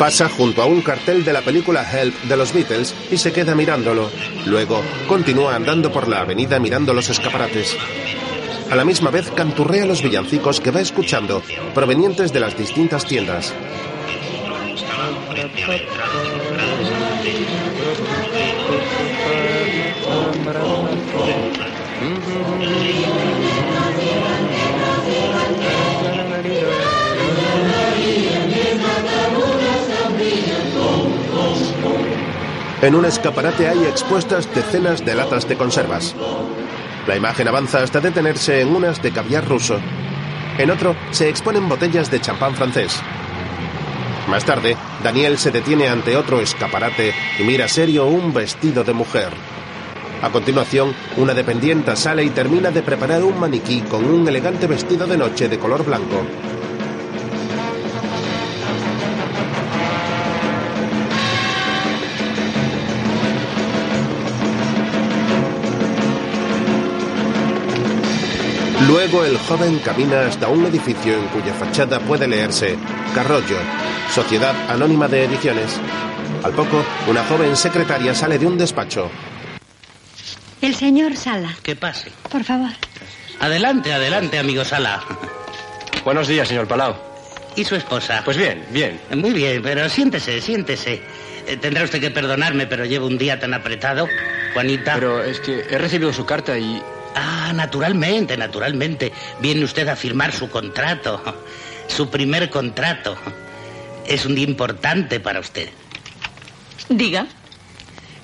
Pasa 0.00 0.30
junto 0.30 0.62
a 0.62 0.64
un 0.64 0.80
cartel 0.80 1.26
de 1.26 1.32
la 1.34 1.42
película 1.42 1.84
Help 1.84 2.14
de 2.22 2.34
los 2.34 2.54
Beatles 2.54 2.94
y 3.10 3.18
se 3.18 3.34
queda 3.34 3.54
mirándolo. 3.54 4.10
Luego 4.46 4.80
continúa 5.06 5.54
andando 5.54 5.92
por 5.92 6.08
la 6.08 6.22
avenida 6.22 6.58
mirando 6.58 6.94
los 6.94 7.10
escaparates. 7.10 7.76
A 8.70 8.76
la 8.76 8.86
misma 8.86 9.10
vez 9.10 9.30
canturrea 9.30 9.84
los 9.84 10.02
villancicos 10.02 10.58
que 10.58 10.70
va 10.70 10.80
escuchando, 10.80 11.42
provenientes 11.74 12.32
de 12.32 12.40
las 12.40 12.56
distintas 12.56 13.04
tiendas. 13.04 13.52
En 32.82 32.94
un 32.94 33.04
escaparate 33.04 33.68
hay 33.68 33.84
expuestas 33.84 34.52
decenas 34.54 35.04
de 35.04 35.14
latas 35.14 35.46
de 35.46 35.56
conservas. 35.56 36.16
La 37.06 37.14
imagen 37.14 37.46
avanza 37.46 37.82
hasta 37.82 38.00
detenerse 38.00 38.62
en 38.62 38.74
unas 38.74 39.02
de 39.02 39.12
caviar 39.12 39.46
ruso. 39.46 39.78
En 40.56 40.70
otro 40.70 40.96
se 41.10 41.28
exponen 41.28 41.68
botellas 41.68 42.10
de 42.10 42.20
champán 42.20 42.54
francés. 42.54 42.98
Más 44.28 44.46
tarde, 44.46 44.78
Daniel 45.04 45.36
se 45.36 45.50
detiene 45.50 45.88
ante 45.88 46.16
otro 46.16 46.40
escaparate 46.40 47.12
y 47.38 47.42
mira 47.42 47.68
serio 47.68 48.06
un 48.06 48.32
vestido 48.32 48.82
de 48.82 48.94
mujer. 48.94 49.28
A 50.22 50.30
continuación, 50.30 50.94
una 51.18 51.34
dependienta 51.34 51.96
sale 51.96 52.24
y 52.24 52.30
termina 52.30 52.70
de 52.70 52.82
preparar 52.82 53.22
un 53.24 53.38
maniquí 53.38 53.82
con 53.82 54.06
un 54.06 54.26
elegante 54.26 54.66
vestido 54.66 55.06
de 55.06 55.18
noche 55.18 55.50
de 55.50 55.58
color 55.58 55.84
blanco. 55.84 56.24
Luego 68.90 69.24
el 69.24 69.38
joven 69.38 69.78
camina 69.78 70.22
hasta 70.26 70.48
un 70.48 70.66
edificio 70.66 71.14
en 71.14 71.26
cuya 71.28 71.54
fachada 71.54 72.00
puede 72.00 72.26
leerse 72.26 72.76
Carrollo, 73.14 73.56
Sociedad 74.12 74.52
Anónima 74.68 75.06
de 75.06 75.24
Ediciones. 75.24 75.78
Al 76.42 76.52
poco, 76.52 76.82
una 77.06 77.22
joven 77.24 77.56
secretaria 77.56 78.14
sale 78.14 78.36
de 78.38 78.46
un 78.46 78.58
despacho. 78.58 79.08
El 80.60 80.74
señor 80.74 81.16
Sala, 81.16 81.54
Que 81.62 81.76
pase. 81.76 82.10
por 82.30 82.42
favor. 82.42 82.70
Adelante, 83.38 83.92
adelante, 83.92 84.38
amigo 84.38 84.64
Sala. 84.64 85.00
Buenos 86.04 86.26
días, 86.26 86.48
señor 86.48 86.66
Palau. 86.66 86.94
¿Y 87.54 87.64
su 87.64 87.76
esposa? 87.76 88.22
Pues 88.24 88.36
bien, 88.36 88.64
bien. 88.70 89.00
Muy 89.14 89.30
bien, 89.32 89.62
pero 89.62 89.88
siéntese, 89.88 90.40
siéntese. 90.40 91.00
Eh, 91.46 91.56
Tendrá 91.58 91.84
usted 91.84 92.00
que 92.00 92.10
perdonarme, 92.10 92.66
pero 92.66 92.84
llevo 92.84 93.06
un 93.06 93.18
día 93.18 93.38
tan 93.38 93.54
apretado. 93.54 94.08
Juanita. 94.52 94.94
Pero 94.94 95.22
es 95.22 95.38
que 95.40 95.60
he 95.70 95.78
recibido 95.78 96.12
su 96.12 96.24
carta 96.26 96.58
y... 96.58 96.82
Ah, 97.14 97.52
naturalmente, 97.54 98.36
naturalmente. 98.36 99.12
Viene 99.40 99.64
usted 99.64 99.88
a 99.88 99.96
firmar 99.96 100.32
su 100.32 100.48
contrato. 100.48 101.22
Su 101.88 102.08
primer 102.08 102.50
contrato. 102.50 103.16
Es 104.06 104.24
un 104.24 104.36
día 104.36 104.44
importante 104.44 105.18
para 105.18 105.40
usted. 105.40 105.68
Diga, 106.88 107.26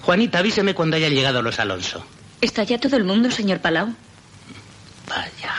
Juanita, 0.02 0.38
avíseme 0.38 0.72
cuando 0.72 0.96
hayan 0.96 1.12
llegado 1.12 1.42
los 1.42 1.58
Alonso. 1.58 2.06
¿está 2.40 2.62
ya 2.62 2.78
todo 2.78 2.96
el 2.96 3.04
mundo, 3.04 3.30
señor 3.30 3.60
Palau? 3.60 3.92
Vaya. 5.08 5.54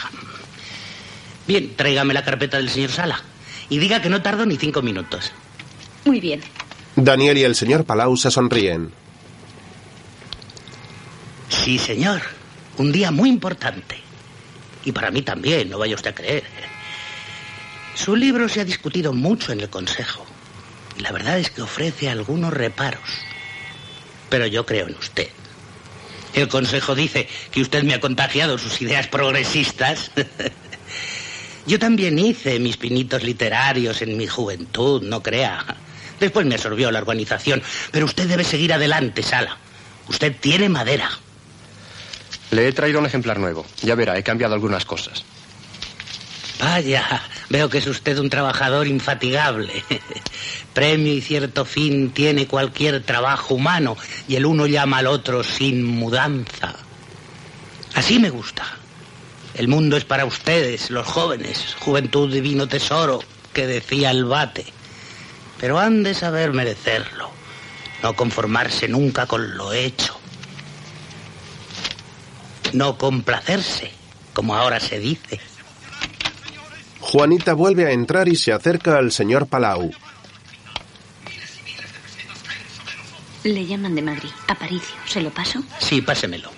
Bien, 1.47 1.75
tráigame 1.75 2.13
la 2.13 2.23
carpeta 2.23 2.57
del 2.57 2.69
señor 2.69 2.91
Sala. 2.91 3.21
Y 3.69 3.77
diga 3.79 4.01
que 4.01 4.09
no 4.09 4.21
tardo 4.21 4.45
ni 4.45 4.55
cinco 4.57 4.81
minutos. 4.81 5.31
Muy 6.05 6.19
bien. 6.19 6.41
Daniel 6.95 7.37
y 7.37 7.43
el 7.43 7.55
señor 7.55 7.85
Palau 7.85 8.15
se 8.15 8.31
sonríen. 8.31 8.91
Sí, 11.49 11.77
señor. 11.77 12.21
Un 12.77 12.91
día 12.91 13.11
muy 13.11 13.29
importante. 13.29 13.97
Y 14.85 14.91
para 14.91 15.11
mí 15.11 15.21
también, 15.21 15.69
no 15.69 15.79
vaya 15.79 15.95
usted 15.95 16.11
a 16.11 16.15
creer. 16.15 16.43
Su 17.95 18.15
libro 18.15 18.47
se 18.47 18.61
ha 18.61 18.65
discutido 18.65 19.11
mucho 19.13 19.51
en 19.51 19.59
el 19.61 19.69
Consejo. 19.69 20.25
Y 20.97 21.01
la 21.01 21.11
verdad 21.11 21.39
es 21.39 21.49
que 21.49 21.61
ofrece 21.61 22.09
algunos 22.09 22.53
reparos. 22.53 23.09
Pero 24.29 24.45
yo 24.45 24.65
creo 24.65 24.87
en 24.87 24.95
usted. 24.95 25.29
El 26.33 26.47
consejo 26.47 26.93
dice 26.93 27.27
que 27.51 27.61
usted 27.61 27.83
me 27.83 27.95
ha 27.95 27.99
contagiado 27.99 28.57
sus 28.57 28.81
ideas 28.81 29.07
progresistas. 29.07 30.11
Yo 31.65 31.79
también 31.79 32.19
hice 32.19 32.59
mis 32.59 32.77
pinitos 32.77 33.23
literarios 33.23 34.01
en 34.01 34.15
mi 34.15 34.27
juventud, 34.27 35.01
no 35.01 35.23
crea. 35.23 35.65
Después 36.19 36.45
me 36.45 36.55
absorbió 36.55 36.91
la 36.91 36.99
organización. 36.99 37.63
Pero 37.91 38.05
usted 38.05 38.27
debe 38.27 38.43
seguir 38.43 38.71
adelante, 38.71 39.23
Sala. 39.23 39.57
Usted 40.07 40.35
tiene 40.39 40.69
madera. 40.69 41.09
Le 42.51 42.67
he 42.67 42.73
traído 42.73 42.99
un 42.99 43.05
ejemplar 43.05 43.39
nuevo. 43.39 43.65
Ya 43.81 43.95
verá, 43.95 44.17
he 44.17 44.23
cambiado 44.23 44.53
algunas 44.53 44.85
cosas. 44.85 45.23
Vaya, 46.59 47.21
veo 47.49 47.69
que 47.69 47.77
es 47.77 47.87
usted 47.87 48.17
un 48.17 48.29
trabajador 48.29 48.87
infatigable. 48.87 49.83
Premio 50.73 51.13
y 51.13 51.21
cierto 51.21 51.65
fin 51.65 52.11
tiene 52.11 52.47
cualquier 52.47 53.03
trabajo 53.03 53.55
humano 53.55 53.95
y 54.27 54.35
el 54.35 54.45
uno 54.45 54.65
llama 54.65 54.99
al 54.99 55.07
otro 55.07 55.43
sin 55.43 55.83
mudanza. 55.83 56.75
Así 57.93 58.19
me 58.19 58.29
gusta. 58.29 58.63
El 59.53 59.67
mundo 59.67 59.97
es 59.97 60.05
para 60.05 60.25
ustedes, 60.25 60.91
los 60.91 61.07
jóvenes, 61.07 61.75
juventud 61.79 62.31
divino 62.31 62.67
tesoro, 62.67 63.19
que 63.53 63.65
decía 63.65 64.11
el 64.11 64.25
bate. 64.25 64.65
Pero 65.59 65.79
han 65.79 66.03
de 66.03 66.13
saber 66.13 66.53
merecerlo, 66.53 67.31
no 68.03 68.13
conformarse 68.13 68.87
nunca 68.87 69.25
con 69.25 69.57
lo 69.57 69.73
hecho. 69.73 70.16
No 72.73 72.97
complacerse, 72.97 73.91
como 74.33 74.55
ahora 74.55 74.79
se 74.79 74.99
dice. 74.99 75.39
Juanita 76.99 77.53
vuelve 77.53 77.85
a 77.85 77.91
entrar 77.91 78.27
y 78.27 78.35
se 78.35 78.51
acerca 78.51 78.97
al 78.97 79.11
señor 79.11 79.47
Palau. 79.47 79.91
Le 83.43 83.65
llaman 83.65 83.95
de 83.95 84.01
Madrid. 84.01 84.29
Aparicio. 84.47 84.95
¿Se 85.05 85.21
lo 85.21 85.29
paso? 85.29 85.63
Sí, 85.79 86.01
pásemelo. 86.01 86.51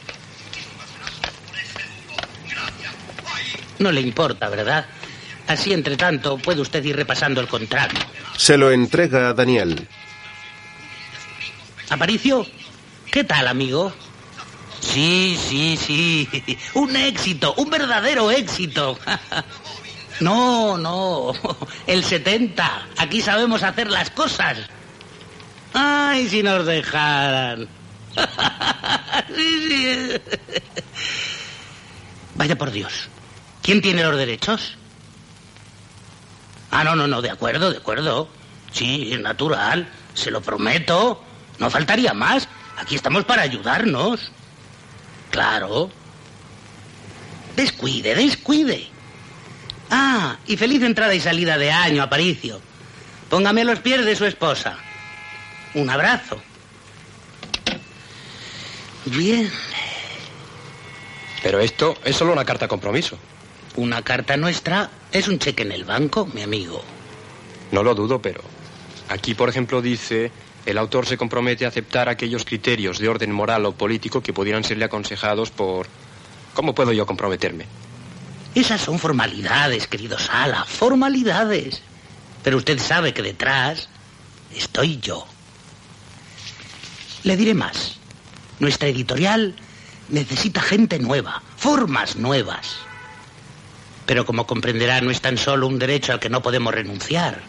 No 3.78 3.92
le 3.92 4.02
importa, 4.02 4.50
¿verdad? 4.50 4.88
Así, 5.48 5.72
entre 5.72 5.98
tanto, 5.98 6.38
puede 6.38 6.62
usted 6.62 6.84
ir 6.84 6.96
repasando 6.96 7.42
el 7.42 7.48
contrato. 7.48 7.96
Se 8.38 8.58
lo 8.58 8.72
entrega 8.72 9.30
a 9.30 9.34
Daniel. 9.34 9.88
Aparicio, 11.90 12.46
¿qué 13.12 13.24
tal, 13.24 13.48
amigo? 13.48 13.94
Sí, 14.80 15.38
sí, 15.48 15.78
sí. 15.78 16.58
Un 16.74 16.96
éxito, 16.96 17.54
un 17.58 17.70
verdadero 17.70 18.32
éxito. 18.32 18.98
No, 20.20 20.78
no. 20.78 21.32
El 21.88 22.04
70. 22.04 22.88
Aquí 22.98 23.22
sabemos 23.22 23.64
hacer 23.64 23.90
las 23.90 24.10
cosas. 24.10 24.58
Ay, 25.74 26.28
si 26.28 26.44
nos 26.44 26.66
dejaran. 26.66 27.70
Sí, 29.34 29.70
sí. 29.70 30.22
Vaya 32.36 32.58
por 32.58 32.72
Dios. 32.72 33.08
¿Quién 33.62 33.82
tiene 33.82 34.04
los 34.04 34.18
derechos? 34.18 34.76
Ah, 36.72 36.84
no, 36.84 36.98
no, 36.98 37.08
no, 37.08 37.22
de 37.22 37.30
acuerdo, 37.30 37.72
de 37.72 37.78
acuerdo. 37.78 38.28
Sí, 38.74 39.12
es 39.14 39.22
natural. 39.22 39.88
Se 40.14 40.32
lo 40.32 40.42
prometo. 40.42 41.24
No 41.60 41.70
faltaría 41.70 42.14
más. 42.14 42.48
Aquí 42.78 42.96
estamos 42.96 43.24
para 43.26 43.44
ayudarnos. 43.44 44.32
Claro. 45.32 45.90
Descuide, 47.56 48.16
descuide. 48.16 48.88
Ah, 49.90 50.38
y 50.48 50.56
feliz 50.58 50.82
entrada 50.84 51.14
y 51.14 51.20
salida 51.20 51.58
de 51.58 51.72
año, 51.72 52.04
Aparicio. 52.04 52.62
Póngame 53.30 53.64
los 53.64 53.80
pies 53.80 54.06
de 54.06 54.16
su 54.16 54.26
esposa. 54.26 54.78
Un 55.74 55.90
abrazo. 55.90 56.40
Bien. 59.06 59.52
Pero 61.44 61.60
esto 61.60 61.98
es 62.04 62.16
solo 62.16 62.34
una 62.34 62.46
carta 62.46 62.68
compromiso. 62.68 63.18
Una 63.76 64.02
carta 64.02 64.36
nuestra 64.36 64.90
es 65.12 65.28
un 65.28 65.40
cheque 65.40 65.64
en 65.64 65.72
el 65.72 65.86
banco, 65.86 66.26
mi 66.26 66.42
amigo. 66.42 66.84
No 67.72 67.84
lo 67.84 67.96
dudo, 67.96 68.22
pero 68.22 68.42
aquí, 69.10 69.36
por 69.36 69.50
ejemplo, 69.50 69.82
dice, 69.82 70.32
el 70.72 70.78
autor 70.78 71.06
se 71.06 71.18
compromete 71.18 71.66
a 71.66 71.70
aceptar 71.70 72.10
aquellos 72.10 72.46
criterios 72.46 73.00
de 73.00 73.10
orden 73.10 73.32
moral 73.32 73.66
o 73.66 73.74
político 73.74 74.22
que 74.22 74.34
pudieran 74.34 74.64
serle 74.64 74.86
aconsejados 74.86 75.52
por... 75.52 75.88
¿Cómo 76.54 76.76
puedo 76.76 76.92
yo 76.92 77.06
comprometerme? 77.06 77.66
Esas 78.56 78.82
son 78.82 79.00
formalidades, 79.00 79.88
querido 79.88 80.18
Sala, 80.20 80.66
formalidades. 80.66 81.82
Pero 82.44 82.58
usted 82.58 82.80
sabe 82.80 83.14
que 83.14 83.22
detrás 83.22 83.90
estoy 84.56 85.00
yo. 85.00 85.26
Le 87.24 87.38
diré 87.38 87.54
más. 87.54 87.98
Nuestra 88.60 88.90
editorial 88.90 89.56
necesita 90.10 90.62
gente 90.62 91.00
nueva, 91.00 91.42
formas 91.58 92.16
nuevas. 92.16 92.78
Pero 94.06 94.26
como 94.26 94.48
comprenderá, 94.48 95.02
no 95.02 95.12
es 95.12 95.22
tan 95.22 95.38
solo 95.38 95.68
un 95.68 95.80
derecho 95.80 96.14
al 96.14 96.20
que 96.20 96.30
no 96.30 96.42
podemos 96.42 96.74
renunciar. 96.74 97.42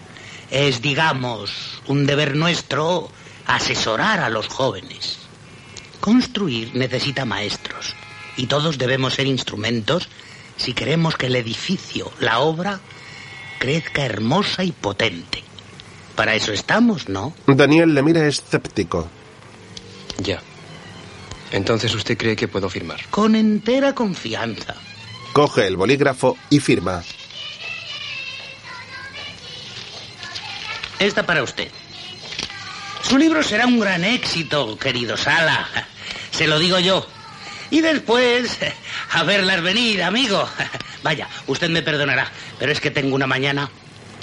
Es, 0.51 0.83
digamos, 0.83 1.81
un 1.87 2.07
deber 2.07 2.37
nuestro 2.37 3.11
asesorar 3.47 4.21
a 4.21 4.29
los 4.29 4.49
jóvenes. 4.49 5.19
Construir 6.01 6.75
necesita 6.75 7.25
maestros 7.25 7.95
y 8.37 8.47
todos 8.47 8.79
debemos 8.79 9.15
ser 9.15 9.27
instrumentos 9.27 10.09
si 10.57 10.73
queremos 10.73 11.17
que 11.17 11.27
el 11.27 11.37
edificio, 11.37 12.13
la 12.21 12.41
obra, 12.41 12.81
crezca 13.59 14.05
hermosa 14.05 14.65
y 14.65 14.73
potente. 14.73 15.43
Para 16.15 16.35
eso 16.35 16.53
estamos, 16.53 17.09
¿no? 17.09 17.33
Daniel 17.47 17.95
le 17.95 18.03
mira 18.03 18.27
escéptico. 18.27 19.09
Ya. 20.19 20.43
Entonces 21.51 21.95
usted 21.95 22.17
cree 22.17 22.37
que 22.37 22.49
puedo 22.49 22.69
firmar. 22.69 23.01
Con 23.11 23.35
entera 23.35 23.95
confianza. 23.95 24.75
Coge 25.33 25.67
el 25.67 25.77
bolígrafo 25.77 26.37
y 26.51 26.61
firma. 26.61 27.03
Esta 31.01 31.25
para 31.25 31.43
usted. 31.43 31.69
Su 33.03 33.17
libro 33.17 33.43
será 33.43 33.67
un 33.67 33.81
gran 33.81 34.05
éxito, 34.05 34.79
querido 34.79 35.17
Sala. 35.17 35.67
Se 36.31 36.47
lo 36.47 36.59
digo 36.59 36.79
yo. 36.79 37.07
Y 37.71 37.81
después, 37.81 38.59
a 39.13 39.23
verlas 39.23 39.63
venir, 39.63 40.03
amigo. 40.03 40.47
Vaya, 41.03 41.27
usted 41.47 41.71
me 41.71 41.81
perdonará, 41.81 42.31
pero 42.59 42.71
es 42.71 42.81
que 42.81 42.91
tengo 42.91 43.15
una 43.15 43.27
mañana. 43.27 43.71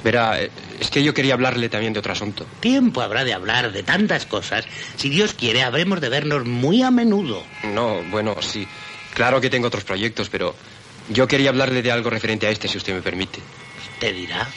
Verá, 0.04 0.40
es 0.40 0.92
que 0.92 1.02
yo 1.02 1.16
quería 1.16 1.34
hablarle 1.34 1.68
también 1.68 1.94
de 1.94 2.00
otro 2.00 2.13
asunto. 2.13 2.46
Tiempo 2.60 3.02
habrá 3.02 3.24
de 3.24 3.34
hablar 3.34 3.72
de 3.72 3.82
tantas 3.82 4.28
cosas. 4.28 4.66
Si 4.98 5.10
Dios 5.10 5.34
quiere, 5.34 5.63
habremos 5.63 6.00
de 6.00 6.10
vernos 6.10 6.46
muy 6.46 6.84
a 6.84 6.92
menudo. 6.92 7.44
No, 7.63 8.04
bueno, 8.12 8.36
sí. 8.44 8.68
Claro 9.16 9.42
que 9.42 9.50
tengo 9.50 9.68
otros 9.68 9.84
proyectos, 9.84 10.30
pero 10.30 10.56
yo 11.10 11.28
quería 11.28 11.50
hablarle 11.50 11.82
de 11.82 11.92
algo 11.92 12.12
referente 12.12 12.46
a 12.46 12.52
este, 12.52 12.68
si 12.68 12.78
usted 12.78 12.94
me 12.94 13.02
permite. 13.02 13.40
¿Te 14.00 14.13
dirá? 14.13 14.48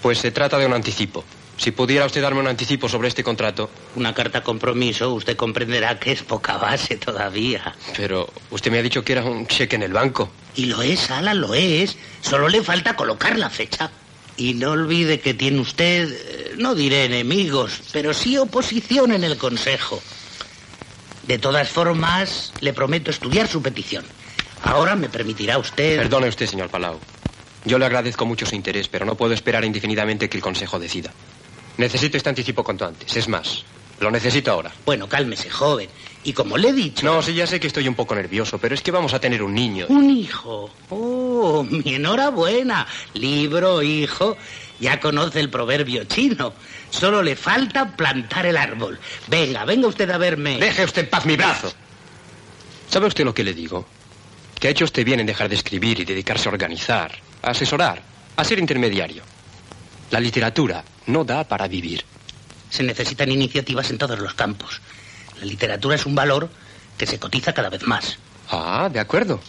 Pues 0.00 0.18
se 0.18 0.30
trata 0.30 0.56
de 0.56 0.66
un 0.66 0.72
anticipo. 0.72 1.24
Si 1.56 1.70
pudiera 1.70 2.04
usted 2.04 2.20
darme 2.20 2.40
un 2.40 2.48
anticipo 2.48 2.88
sobre 2.88 3.08
este 3.08 3.22
contrato. 3.22 3.70
Una 3.94 4.12
carta 4.12 4.42
compromiso, 4.42 5.12
usted 5.14 5.36
comprenderá 5.36 5.98
que 5.98 6.12
es 6.12 6.22
poca 6.22 6.56
base 6.56 6.96
todavía. 6.96 7.74
Pero 7.96 8.28
usted 8.50 8.70
me 8.70 8.78
ha 8.78 8.82
dicho 8.82 9.04
que 9.04 9.12
era 9.12 9.24
un 9.24 9.46
cheque 9.46 9.76
en 9.76 9.84
el 9.84 9.92
banco. 9.92 10.30
Y 10.56 10.66
lo 10.66 10.82
es, 10.82 11.10
Ala, 11.10 11.34
lo 11.34 11.54
es. 11.54 11.96
Solo 12.20 12.48
le 12.48 12.62
falta 12.62 12.96
colocar 12.96 13.38
la 13.38 13.50
fecha. 13.50 13.90
Y 14.36 14.54
no 14.54 14.72
olvide 14.72 15.20
que 15.20 15.32
tiene 15.32 15.60
usted, 15.60 16.10
eh, 16.10 16.54
no 16.58 16.74
diré 16.74 17.04
enemigos, 17.04 17.80
pero 17.92 18.12
sí 18.12 18.36
oposición 18.36 19.12
en 19.12 19.22
el 19.22 19.36
Consejo. 19.36 20.02
De 21.22 21.38
todas 21.38 21.68
formas, 21.68 22.52
le 22.60 22.72
prometo 22.72 23.12
estudiar 23.12 23.46
su 23.46 23.62
petición. 23.62 24.04
Ahora 24.62 24.96
me 24.96 25.08
permitirá 25.08 25.58
usted... 25.58 25.98
Perdone 25.98 26.28
usted, 26.28 26.46
señor 26.46 26.68
Palau. 26.68 26.98
Yo 27.64 27.78
le 27.78 27.86
agradezco 27.86 28.26
mucho 28.26 28.44
su 28.44 28.56
interés, 28.56 28.88
pero 28.88 29.06
no 29.06 29.14
puedo 29.14 29.32
esperar 29.32 29.64
indefinidamente 29.64 30.28
que 30.28 30.36
el 30.36 30.42
Consejo 30.42 30.78
decida. 30.78 31.12
Necesito 31.76 32.16
este 32.16 32.28
anticipo 32.28 32.62
cuanto 32.62 32.86
antes. 32.86 33.16
Es 33.16 33.28
más, 33.28 33.64
lo 34.00 34.10
necesito 34.10 34.50
ahora. 34.50 34.72
Bueno, 34.84 35.08
cálmese, 35.08 35.50
joven. 35.50 35.88
Y 36.24 36.32
como 36.32 36.56
le 36.56 36.70
he 36.70 36.72
dicho... 36.72 37.04
No, 37.04 37.20
sí, 37.20 37.34
ya 37.34 37.46
sé 37.46 37.60
que 37.60 37.66
estoy 37.66 37.86
un 37.86 37.94
poco 37.94 38.14
nervioso, 38.14 38.58
pero 38.58 38.74
es 38.74 38.80
que 38.80 38.90
vamos 38.90 39.12
a 39.12 39.20
tener 39.20 39.42
un 39.42 39.54
niño. 39.54 39.86
Un 39.88 40.08
hijo. 40.10 40.70
Oh, 40.88 41.62
mi 41.68 41.94
enhorabuena. 41.94 42.86
Libro, 43.12 43.82
hijo. 43.82 44.36
Ya 44.80 44.98
conoce 44.98 45.40
el 45.40 45.50
proverbio 45.50 46.04
chino. 46.04 46.54
Solo 46.90 47.22
le 47.22 47.36
falta 47.36 47.94
plantar 47.94 48.46
el 48.46 48.56
árbol. 48.56 48.98
Venga, 49.28 49.64
venga 49.64 49.88
usted 49.88 50.08
a 50.10 50.18
verme. 50.18 50.58
Deje 50.58 50.84
usted 50.84 51.02
en 51.02 51.10
paz 51.10 51.26
mi 51.26 51.36
brazo. 51.36 51.72
¿Sabe 52.88 53.06
usted 53.06 53.24
lo 53.24 53.34
que 53.34 53.44
le 53.44 53.52
digo? 53.52 53.86
Que 54.58 54.68
ha 54.68 54.70
hecho 54.70 54.84
usted 54.84 55.04
bien 55.04 55.20
en 55.20 55.26
dejar 55.26 55.48
de 55.48 55.56
escribir 55.56 56.00
y 56.00 56.04
dedicarse 56.04 56.48
a 56.48 56.52
organizar, 56.52 57.12
a 57.42 57.50
asesorar, 57.50 58.02
a 58.36 58.44
ser 58.44 58.58
intermediario. 58.58 59.22
La 60.14 60.20
literatura 60.20 60.84
no 61.08 61.24
da 61.24 61.42
para 61.42 61.66
vivir. 61.66 62.04
Se 62.70 62.84
necesitan 62.84 63.32
iniciativas 63.32 63.90
en 63.90 63.98
todos 63.98 64.16
los 64.16 64.32
campos. 64.34 64.80
La 65.40 65.44
literatura 65.44 65.96
es 65.96 66.06
un 66.06 66.14
valor 66.14 66.48
que 66.96 67.04
se 67.04 67.18
cotiza 67.18 67.52
cada 67.52 67.68
vez 67.68 67.82
más. 67.82 68.16
Ah, 68.48 68.88
de 68.92 69.00
acuerdo. 69.00 69.40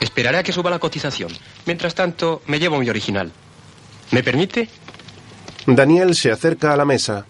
Esperaré 0.00 0.38
a 0.38 0.42
que 0.42 0.54
suba 0.54 0.70
la 0.70 0.78
cotización. 0.78 1.30
Mientras 1.66 1.94
tanto, 1.94 2.40
me 2.46 2.58
llevo 2.58 2.78
mi 2.78 2.88
original. 2.88 3.30
¿Me 4.10 4.22
permite? 4.22 4.70
Daniel 5.66 6.14
se 6.14 6.32
acerca 6.32 6.72
a 6.72 6.78
la 6.78 6.86
mesa. 6.86 7.26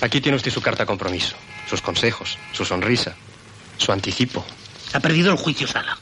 Aquí 0.00 0.20
tiene 0.20 0.34
usted 0.34 0.50
su 0.50 0.60
carta 0.60 0.84
compromiso, 0.84 1.36
sus 1.70 1.80
consejos, 1.80 2.38
su 2.52 2.64
sonrisa, 2.64 3.14
su 3.76 3.92
anticipo. 3.92 4.44
Ha 4.94 4.98
perdido 4.98 5.30
el 5.30 5.38
juicio, 5.38 5.68
Sala. 5.68 5.96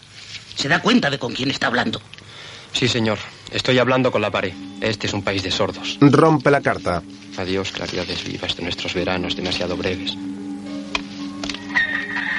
Se 0.55 0.68
da 0.68 0.81
cuenta 0.81 1.11
de 1.11 1.18
con 1.18 1.35
quién 1.35 1.51
está 1.51 1.66
hablando. 1.66 2.01
Sí, 2.77 2.89
señor. 2.89 3.17
Estoy 3.51 3.79
hablando 3.79 4.12
con 4.12 4.21
la 4.21 4.31
pared. 4.31 4.53
Este 4.83 5.07
es 5.07 5.15
un 5.15 5.23
país 5.23 5.43
de 5.43 5.51
sordos. 5.51 5.97
Rompe 5.99 6.51
la 6.51 6.61
carta. 6.61 7.03
Adiós, 7.39 7.73
claridades 7.73 8.23
vivas 8.23 8.55
de 8.55 8.65
nuestros 8.65 8.93
veranos 8.93 9.35
demasiado 9.35 9.79
breves. 9.79 10.15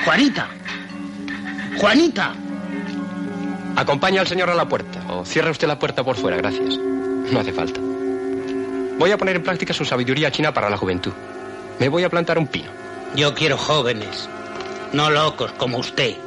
Juanita. 0.05 0.47
Juanita. 1.79 2.35
Acompaña 3.77 4.21
al 4.21 4.27
señor 4.27 4.51
a 4.51 4.53
la 4.53 4.69
puerta 4.69 5.03
o 5.09 5.25
cierra 5.25 5.49
usted 5.49 5.67
la 5.67 5.79
puerta 5.79 6.03
por 6.03 6.15
fuera, 6.15 6.37
gracias. 6.37 6.77
No 6.77 7.39
hace 7.39 7.51
falta. 7.51 7.81
Voy 8.99 9.09
a 9.09 9.17
poner 9.17 9.37
en 9.37 9.43
práctica 9.43 9.73
su 9.73 9.85
sabiduría 9.85 10.31
china 10.31 10.53
para 10.53 10.69
la 10.69 10.77
juventud. 10.77 11.13
Me 11.79 11.89
voy 11.89 12.03
a 12.03 12.09
plantar 12.11 12.37
un 12.37 12.45
pino. 12.45 12.69
Yo 13.15 13.33
quiero 13.33 13.57
jóvenes, 13.57 14.29
no 14.93 15.09
locos 15.09 15.51
como 15.53 15.79
usted. 15.79 16.26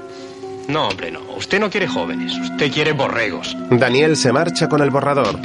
No, 0.70 0.86
hombre, 0.86 1.10
no. 1.10 1.20
Usted 1.36 1.58
no 1.58 1.68
quiere 1.68 1.88
jóvenes, 1.88 2.32
usted 2.38 2.70
quiere 2.70 2.92
borregos. 2.92 3.56
Daniel 3.70 4.16
se 4.16 4.32
marcha 4.32 4.68
con 4.68 4.80
el 4.82 4.90
borrador. 4.90 5.36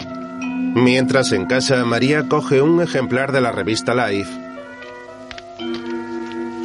Mientras 0.76 1.32
en 1.32 1.48
casa 1.48 1.84
María 1.84 2.28
coge 2.28 2.62
un 2.62 2.80
ejemplar 2.80 3.32
de 3.32 3.42
la 3.42 3.52
revista 3.52 3.96
Life. 3.96 4.30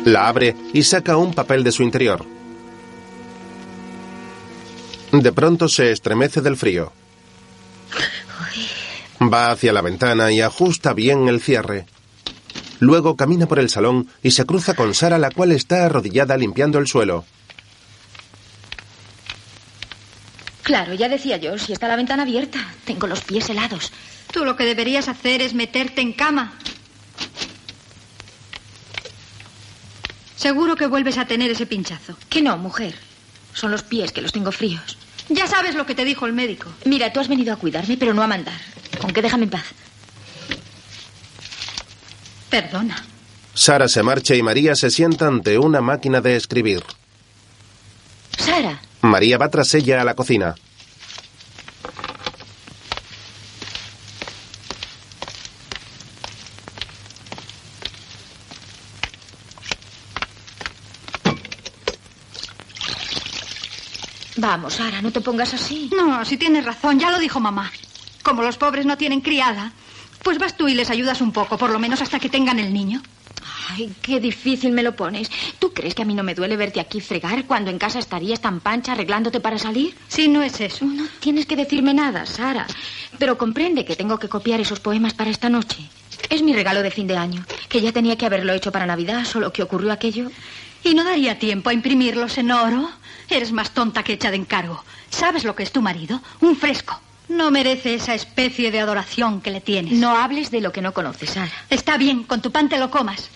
La 0.05 0.29
abre 0.29 0.55
y 0.75 0.83
saca 0.83 1.17
un 1.17 1.33
papel 1.33 1.65
de 1.65 1.73
su 1.73 1.83
interior. 1.83 2.27
De 5.13 5.33
pronto 5.33 5.67
se 5.67 5.91
estremece 5.91 6.43
del 6.43 6.59
frío. 6.59 6.93
Va 9.23 9.53
hacia 9.53 9.73
la 9.73 9.81
ventana 9.81 10.33
y 10.33 10.43
ajusta 10.43 10.93
bien 10.93 11.29
el 11.29 11.41
cierre. 11.41 11.87
Luego 12.79 13.17
camina 13.17 13.47
por 13.47 13.59
el 13.59 13.71
salón 13.71 14.09
y 14.23 14.33
se 14.33 14.45
cruza 14.45 14.75
con 14.75 14.93
Sara, 14.93 15.17
la 15.17 15.31
cual 15.31 15.53
está 15.53 15.87
arrodillada 15.87 16.37
limpiando 16.37 16.79
el 16.79 16.87
suelo. 16.87 17.25
Claro, 20.71 20.95
ya 20.95 21.09
decía 21.09 21.37
yo, 21.37 21.59
si 21.59 21.73
está 21.73 21.89
la 21.89 21.97
ventana 21.97 22.23
abierta. 22.23 22.65
Tengo 22.85 23.09
los 23.09 23.23
pies 23.23 23.51
helados. 23.51 23.91
Tú 24.33 24.45
lo 24.45 24.55
que 24.55 24.65
deberías 24.65 25.09
hacer 25.09 25.43
es 25.43 25.53
meterte 25.53 26.01
en 26.01 26.13
cama. 26.13 26.53
Seguro 30.37 30.77
que 30.77 30.87
vuelves 30.87 31.19
a 31.19 31.25
tener 31.25 31.51
ese 31.51 31.67
pinchazo. 31.67 32.15
Que 32.29 32.41
no, 32.41 32.57
mujer. 32.57 32.95
Son 33.53 33.73
los 33.73 33.83
pies 33.83 34.13
que 34.13 34.23
los 34.23 34.31
tengo 34.31 34.53
fríos. 34.53 34.97
Ya 35.29 35.49
sabes 35.49 35.75
lo 35.75 35.87
que 35.87 35.97
te 35.97 36.05
dijo 36.05 36.27
el 36.27 36.35
médico. 36.35 36.71
Mira, 36.85 37.13
tú 37.13 37.19
has 37.19 37.27
venido 37.27 37.53
a 37.53 37.57
cuidarme, 37.57 37.97
pero 37.97 38.15
no 38.15 38.23
a 38.23 38.29
mandar. 38.29 38.61
Aunque 39.03 39.23
déjame 39.23 39.47
en 39.47 39.51
paz. 39.51 39.65
Perdona. 42.49 43.05
Sara 43.55 43.89
se 43.89 44.05
marcha 44.05 44.37
y 44.37 44.43
María 44.45 44.77
se 44.77 44.91
sienta 44.91 45.27
ante 45.27 45.59
una 45.59 45.81
máquina 45.81 46.21
de 46.21 46.37
escribir. 46.37 46.85
Sara, 48.39 48.81
María 49.03 49.39
va 49.39 49.49
tras 49.49 49.75
ella 49.75 50.01
a 50.01 50.05
la 50.05 50.15
cocina. 50.15 50.55
vamos, 64.51 64.75
Sara, 64.75 65.01
no 65.01 65.13
te 65.13 65.21
pongas 65.21 65.55
así. 65.55 65.91
No, 65.97 66.25
si 66.25 66.37
tienes 66.37 66.65
razón, 66.65 66.99
ya 66.99 67.11
lo 67.11 67.21
dijo 67.21 67.39
mamá. 67.39 67.71
Como 68.23 68.43
los 68.43 68.57
pobres 68.57 68.85
no 68.85 68.97
tienen 68.97 69.21
criada, 69.21 69.73
pues 70.25 70.39
vas 70.39 70.57
tú 70.57 70.67
y 70.67 70.75
les 70.75 70.91
ayudas 70.91 71.21
un 71.21 71.31
poco, 71.31 71.57
por 71.57 71.71
lo 71.71 71.79
menos 71.79 72.03
hasta 72.03 72.19
que 72.19 72.29
tengan 72.29 72.59
el 72.59 72.73
niño. 72.73 73.01
Ay, 73.69 73.93
qué 74.03 74.21
difícil 74.21 74.73
me 74.73 74.83
lo 74.83 74.97
pones. 74.97 75.31
¿Tú 75.59 75.73
crees 75.73 75.95
que 75.95 76.03
a 76.03 76.05
mí 76.05 76.15
no 76.15 76.23
me 76.23 76.35
duele 76.35 76.57
verte 76.57 76.81
aquí 76.81 77.01
fregar 77.01 77.45
cuando 77.45 77.71
en 77.71 77.79
casa 77.79 77.99
estarías 77.99 78.41
tan 78.41 78.61
pancha 78.61 78.93
arreglándote 78.93 79.41
para 79.41 79.59
salir? 79.59 79.97
Sí, 80.09 80.29
no 80.29 80.43
es 80.43 80.61
eso. 80.61 80.85
No 80.85 81.07
tienes 81.21 81.47
que 81.47 81.57
decirme 81.57 81.95
nada, 81.95 82.27
Sara. 82.27 82.67
Pero 83.19 83.39
comprende 83.39 83.85
que 83.85 83.97
tengo 83.97 84.19
que 84.19 84.29
copiar 84.29 84.61
esos 84.61 84.81
poemas 84.81 85.15
para 85.15 85.31
esta 85.31 85.49
noche. 85.49 85.89
Es 86.29 86.43
mi 86.43 86.53
regalo 86.53 86.83
de 86.83 86.91
fin 86.91 87.07
de 87.07 87.17
año, 87.17 87.45
que 87.69 87.81
ya 87.81 87.93
tenía 87.93 88.17
que 88.17 88.27
haberlo 88.27 88.53
hecho 88.53 88.73
para 88.73 88.87
Navidad, 88.87 89.25
solo 89.25 89.53
que 89.53 89.63
ocurrió 89.63 89.93
aquello. 89.93 90.31
¿Y 90.85 90.95
no 90.95 91.05
daría 91.05 91.39
tiempo 91.39 91.71
a 91.71 91.75
imprimirlos 91.75 92.39
en 92.39 92.51
oro? 92.51 92.91
Eres 93.29 93.53
más 93.53 93.73
tonta 93.73 94.03
que 94.03 94.15
hecha 94.15 94.31
de 94.31 94.37
encargo. 94.37 94.83
¿Sabes 95.11 95.45
lo 95.45 95.55
que 95.55 95.63
es 95.63 95.73
tu 95.73 95.83
marido? 95.83 96.21
Un 96.41 96.57
fresco. 96.57 97.01
No 97.31 97.53
merece 97.53 97.95
esa 97.95 98.13
especie 98.13 98.73
de 98.73 98.81
adoración 98.81 99.41
que 99.41 99.53
le 99.53 99.61
tienes. 99.61 99.93
No 99.93 100.17
hables 100.17 100.51
de 100.51 100.61
lo 100.61 100.73
que 100.73 100.83
no 100.83 100.93
conoces, 100.93 101.31
Sara. 101.31 101.53
Está 101.71 101.97
bien, 101.97 102.25
con 102.25 102.43
tu 102.43 102.51
pan 102.51 102.69
te 102.69 102.77
lo 102.77 102.91
comas. 102.91 103.31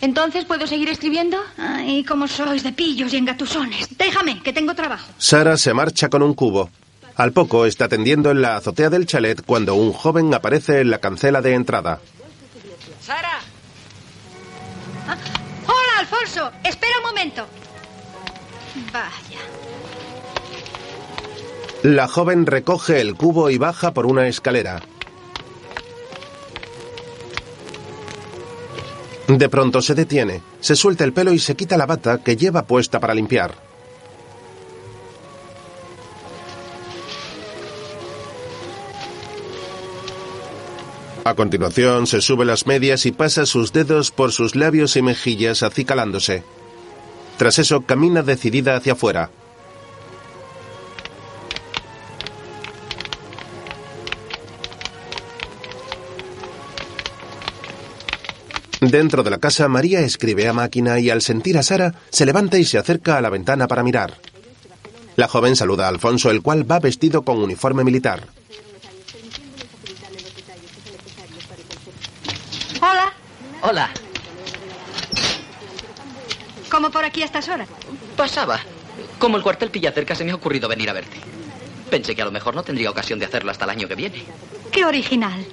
¿Entonces 0.00 0.46
puedo 0.46 0.66
seguir 0.66 0.88
escribiendo? 0.88 1.36
Ay, 1.58 2.02
cómo 2.04 2.26
sois 2.26 2.62
de 2.62 2.72
pillos 2.72 3.12
y 3.12 3.18
engatusones. 3.18 3.98
Déjame, 3.98 4.42
que 4.42 4.54
tengo 4.54 4.74
trabajo. 4.74 5.06
Sara 5.18 5.58
se 5.58 5.74
marcha 5.74 6.08
con 6.08 6.22
un 6.22 6.32
cubo. 6.32 6.70
Al 7.16 7.32
poco 7.32 7.66
está 7.66 7.86
tendiendo 7.86 8.30
en 8.30 8.40
la 8.40 8.56
azotea 8.56 8.88
del 8.88 9.04
chalet 9.06 9.42
cuando 9.44 9.74
un 9.74 9.92
joven 9.92 10.32
aparece 10.32 10.80
en 10.80 10.90
la 10.90 10.98
cancela 10.98 11.42
de 11.42 11.52
entrada. 11.52 12.00
¡Sara! 13.02 13.40
Ah, 15.06 15.16
¡Hola, 15.66 16.00
Alfonso! 16.00 16.50
Espera 16.64 16.96
un 16.98 17.04
momento. 17.04 17.46
Vaya. 18.90 19.40
La 21.84 22.08
joven 22.08 22.46
recoge 22.46 23.02
el 23.02 23.14
cubo 23.14 23.50
y 23.50 23.58
baja 23.58 23.92
por 23.92 24.06
una 24.06 24.26
escalera. 24.26 24.80
De 29.28 29.48
pronto 29.50 29.82
se 29.82 29.94
detiene, 29.94 30.40
se 30.60 30.76
suelta 30.76 31.04
el 31.04 31.12
pelo 31.12 31.30
y 31.34 31.38
se 31.38 31.54
quita 31.54 31.76
la 31.76 31.84
bata 31.84 32.22
que 32.24 32.38
lleva 32.38 32.62
puesta 32.62 33.00
para 33.00 33.12
limpiar. 33.12 33.54
A 41.24 41.34
continuación 41.34 42.06
se 42.06 42.22
sube 42.22 42.46
las 42.46 42.66
medias 42.66 43.04
y 43.04 43.12
pasa 43.12 43.44
sus 43.44 43.74
dedos 43.74 44.10
por 44.10 44.32
sus 44.32 44.56
labios 44.56 44.96
y 44.96 45.02
mejillas 45.02 45.62
acicalándose. 45.62 46.44
Tras 47.36 47.58
eso 47.58 47.82
camina 47.82 48.22
decidida 48.22 48.74
hacia 48.74 48.94
afuera. 48.94 49.30
Dentro 58.90 59.22
de 59.22 59.30
la 59.30 59.38
casa, 59.38 59.66
María 59.68 60.00
escribe 60.00 60.46
a 60.46 60.52
máquina 60.52 60.98
y 60.98 61.08
al 61.08 61.22
sentir 61.22 61.56
a 61.56 61.62
Sara, 61.62 61.94
se 62.10 62.26
levanta 62.26 62.58
y 62.58 62.64
se 62.64 62.76
acerca 62.76 63.16
a 63.16 63.20
la 63.20 63.30
ventana 63.30 63.66
para 63.66 63.82
mirar. 63.82 64.14
La 65.16 65.26
joven 65.26 65.56
saluda 65.56 65.86
a 65.86 65.88
Alfonso, 65.88 66.30
el 66.30 66.42
cual 66.42 66.70
va 66.70 66.80
vestido 66.80 67.22
con 67.22 67.38
uniforme 67.38 67.82
militar. 67.82 68.26
Hola. 72.80 73.12
Hola. 73.62 73.90
¿Cómo 76.70 76.90
por 76.90 77.04
aquí 77.04 77.22
a 77.22 77.24
estas 77.24 77.48
horas? 77.48 77.68
Pasaba. 78.16 78.60
Como 79.18 79.36
el 79.36 79.42
cuartel 79.42 79.70
pilla 79.70 79.92
cerca, 79.92 80.14
se 80.14 80.24
me 80.24 80.32
ha 80.32 80.34
ocurrido 80.34 80.68
venir 80.68 80.90
a 80.90 80.92
verte. 80.92 81.16
Pensé 81.88 82.14
que 82.14 82.22
a 82.22 82.26
lo 82.26 82.32
mejor 82.32 82.54
no 82.54 82.62
tendría 82.62 82.90
ocasión 82.90 83.18
de 83.18 83.26
hacerlo 83.26 83.50
hasta 83.50 83.64
el 83.64 83.70
año 83.70 83.88
que 83.88 83.94
viene. 83.94 84.22
Qué 84.70 84.84
original. 84.84 85.46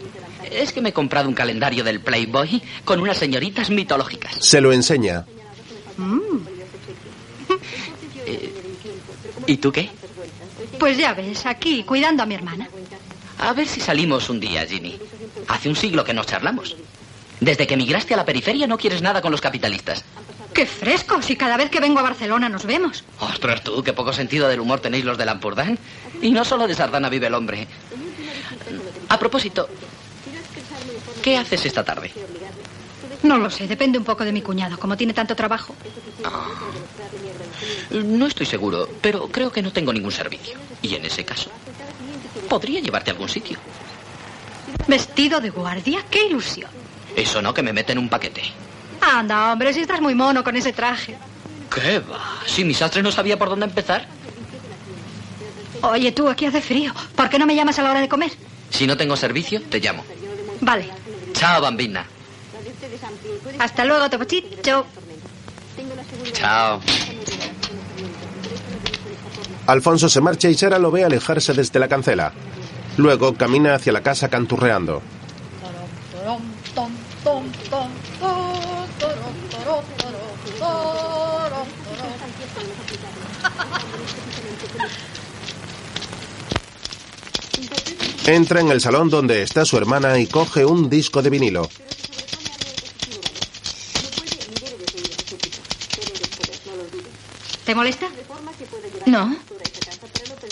Es 0.50 0.72
que 0.72 0.82
me 0.82 0.90
he 0.90 0.94
comprado 0.94 1.28
un 1.30 1.36
calendario 1.36 1.84
del 1.84 2.00
Playboy 2.00 2.62
con 2.84 3.00
unas 3.00 3.18
señoritas 3.18 3.70
mitológicas. 3.70 4.36
Se 4.40 4.62
lo 4.62 4.72
enseña. 4.74 5.26
Eh, 8.26 8.54
¿Y 9.48 9.58
tú 9.58 9.72
qué? 9.72 9.90
Pues 10.80 10.98
ya 10.98 11.14
ves, 11.14 11.46
aquí 11.46 11.84
cuidando 11.84 12.24
a 12.24 12.26
mi 12.26 12.36
hermana. 12.36 12.70
A 13.40 13.54
ver 13.54 13.68
si 13.68 13.82
salimos 13.82 14.30
un 14.30 14.40
día, 14.40 14.66
Ginny. 14.66 15.00
Hace 15.48 15.70
un 15.70 15.76
siglo 15.76 16.04
que 16.04 16.14
nos 16.14 16.28
charlamos. 16.28 16.76
Desde 17.40 17.66
que 17.66 17.74
emigraste 17.74 18.14
a 18.14 18.18
la 18.18 18.26
periferia 18.26 18.68
no 18.68 18.78
quieres 18.78 19.02
nada 19.02 19.22
con 19.22 19.32
los 19.32 19.42
capitalistas. 19.42 20.04
Qué 20.54 20.66
fresco, 20.66 21.22
si 21.22 21.36
cada 21.36 21.58
vez 21.58 21.70
que 21.70 21.80
vengo 21.80 22.00
a 22.00 22.04
Barcelona 22.04 22.50
nos 22.50 22.66
vemos. 22.66 23.04
Ostras, 23.20 23.64
tú, 23.64 23.82
qué 23.84 23.94
poco 23.94 24.14
sentido 24.14 24.48
del 24.48 24.60
humor 24.60 24.80
tenéis 24.80 25.06
los 25.06 25.18
de 25.18 25.26
Lampurdán. 25.26 25.80
Y 26.22 26.32
no 26.32 26.46
solo 26.46 26.68
de 26.68 26.76
Sardana 26.76 27.10
vive 27.10 27.28
el 27.28 27.34
hombre. 27.34 27.68
A 29.10 29.18
propósito, 29.18 29.68
¿qué 31.22 31.38
haces 31.38 31.66
esta 31.66 31.84
tarde? 31.84 32.12
No 33.24 33.38
lo 33.38 33.50
sé, 33.50 33.68
depende 33.68 33.98
un 33.98 34.04
poco 34.04 34.26
de 34.26 34.32
mi 34.32 34.42
cuñado, 34.42 34.80
como 34.80 34.98
tiene 34.98 35.14
tanto 35.14 35.36
trabajo. 35.36 35.76
No 37.92 38.26
estoy 38.26 38.46
seguro, 38.46 38.90
pero 39.02 39.28
creo 39.28 39.52
que 39.52 39.62
no 39.62 39.72
tengo 39.72 39.94
ningún 39.94 40.12
servicio. 40.12 40.58
Y 40.82 40.96
en 40.96 41.06
ese 41.06 41.24
caso, 41.24 41.52
podría 42.50 42.80
llevarte 42.80 43.12
a 43.12 43.14
algún 43.14 43.30
sitio. 43.30 43.60
¿Vestido 44.88 45.40
de 45.40 45.50
guardia? 45.52 46.04
¡Qué 46.10 46.26
ilusión! 46.26 46.70
Eso 47.16 47.42
no, 47.42 47.54
que 47.54 47.62
me 47.62 47.74
mete 47.74 47.92
en 47.92 48.00
un 48.00 48.10
paquete. 48.10 48.42
Anda, 49.02 49.52
hombre, 49.52 49.74
si 49.74 49.82
estás 49.82 50.02
muy 50.02 50.16
mono 50.16 50.44
con 50.44 50.56
ese 50.56 50.74
traje. 50.74 51.18
¿Qué 51.74 52.00
va? 52.00 52.40
Si 52.46 52.64
mi 52.64 52.74
sastre 52.74 53.04
no 53.04 53.12
sabía 53.12 53.38
por 53.38 53.50
dónde 53.50 53.66
empezar. 53.66 54.08
Oye, 55.82 56.12
tú, 56.12 56.30
aquí 56.30 56.46
hace 56.46 56.62
frío. 56.62 56.94
¿Por 57.16 57.30
qué 57.30 57.40
no 57.40 57.46
me 57.46 57.56
llamas 57.56 57.78
a 57.80 57.84
la 57.84 57.92
hora 57.92 58.02
de 58.02 58.10
comer? 58.10 58.32
Si 58.70 58.88
no 58.88 58.98
tengo 58.98 59.16
servicio, 59.16 59.62
te 59.62 59.80
llamo. 59.80 60.04
Vale. 60.62 61.01
Chao, 61.42 61.60
bambina. 61.60 62.06
Hasta 63.58 63.84
luego, 63.84 64.08
Topochicho. 64.12 64.86
Chao. 66.34 66.80
Alfonso 69.66 70.08
se 70.08 70.22
marcha 70.22 70.50
y 70.50 70.54
Sara 70.54 70.78
lo 70.78 70.92
ve 70.92 71.04
alejarse 71.04 71.56
desde 71.56 71.80
la 71.80 71.88
cancela. 71.88 72.32
Luego 72.98 73.34
camina 73.34 73.74
hacia 73.74 73.92
la 73.92 74.04
casa 74.04 74.30
canturreando. 74.30 75.02
Entra 88.28 88.62
en 88.62 88.70
el 88.70 88.80
salón 88.80 89.10
donde 89.10 89.42
está 89.42 89.66
su 89.66 89.78
hermana 89.78 90.20
y 90.20 90.28
coge 90.28 90.64
un 90.64 90.90
disco 90.90 91.22
de 91.22 91.30
vinilo. 91.30 91.70
¿Te 97.66 97.76
molesta? 97.76 98.08
No. 99.08 99.36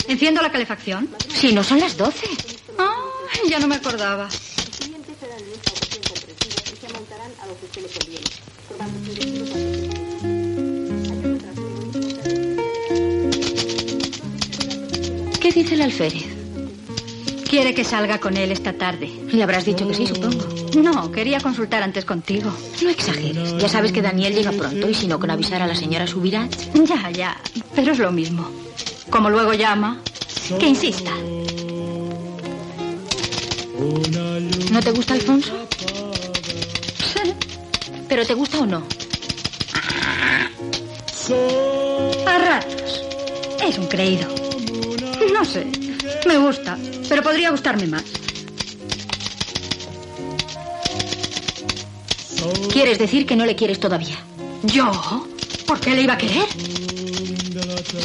¿Enciendo 0.08 0.42
la 0.42 0.50
calefacción? 0.50 1.08
Si 1.28 1.52
no 1.52 1.62
son 1.62 1.80
las 1.80 1.96
doce. 1.96 2.26
Ah, 2.78 2.96
ya 3.48 3.58
no 3.60 3.68
me 3.68 3.76
acordaba. 3.76 4.28
¿Qué 15.40 15.52
dice 15.52 15.74
el 15.74 15.82
alférez? 15.82 16.39
Quiere 17.50 17.74
que 17.74 17.82
salga 17.82 18.20
con 18.20 18.36
él 18.36 18.52
esta 18.52 18.74
tarde. 18.74 19.10
Le 19.32 19.42
habrás 19.42 19.64
dicho 19.64 19.88
que 19.88 19.92
sí, 19.92 20.06
supongo. 20.06 20.46
No, 20.80 21.10
quería 21.10 21.40
consultar 21.40 21.82
antes 21.82 22.04
contigo. 22.04 22.48
No 22.80 22.88
exageres. 22.88 23.56
Ya 23.58 23.68
sabes 23.68 23.90
que 23.90 24.00
Daniel 24.00 24.32
llega 24.32 24.52
pronto 24.52 24.88
y 24.88 24.94
si 24.94 25.08
no, 25.08 25.18
con 25.18 25.32
avisar 25.32 25.60
a 25.60 25.66
la 25.66 25.74
señora 25.74 26.06
Subirach. 26.06 26.48
Ya, 26.86 27.10
ya. 27.10 27.36
Pero 27.74 27.90
es 27.90 27.98
lo 27.98 28.12
mismo. 28.12 28.48
Como 29.10 29.28
luego 29.30 29.52
llama, 29.52 30.00
que 30.60 30.68
insista. 30.68 31.10
¿No 34.70 34.80
te 34.80 34.92
gusta 34.92 35.14
Alfonso? 35.14 35.52
¿Pero 38.08 38.24
te 38.24 38.34
gusta 38.34 38.60
o 38.60 38.66
no? 38.66 38.84
A 42.26 42.38
ratos. 42.38 43.04
Es 43.60 43.76
un 43.76 43.88
creído. 43.88 44.28
No 45.32 45.44
sé. 45.44 45.66
Me 46.26 46.38
gusta, 46.38 46.76
pero 47.10 47.24
podría 47.24 47.50
gustarme 47.50 47.88
más. 47.88 48.04
¿Quieres 52.72 53.00
decir 53.00 53.26
que 53.26 53.34
no 53.34 53.44
le 53.44 53.56
quieres 53.56 53.80
todavía? 53.80 54.16
¿Yo? 54.62 55.26
¿Por 55.66 55.80
qué 55.80 55.90
le 55.96 56.02
iba 56.02 56.14
a 56.14 56.18
querer? 56.18 56.46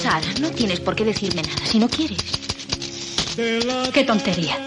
Sara, 0.01 0.27
no 0.41 0.49
tienes 0.49 0.79
por 0.79 0.95
qué 0.95 1.05
decirme 1.05 1.43
nada 1.43 1.65
si 1.65 1.77
no 1.77 1.87
quieres. 1.87 2.17
Qué 3.93 4.03
tontería. 4.03 4.57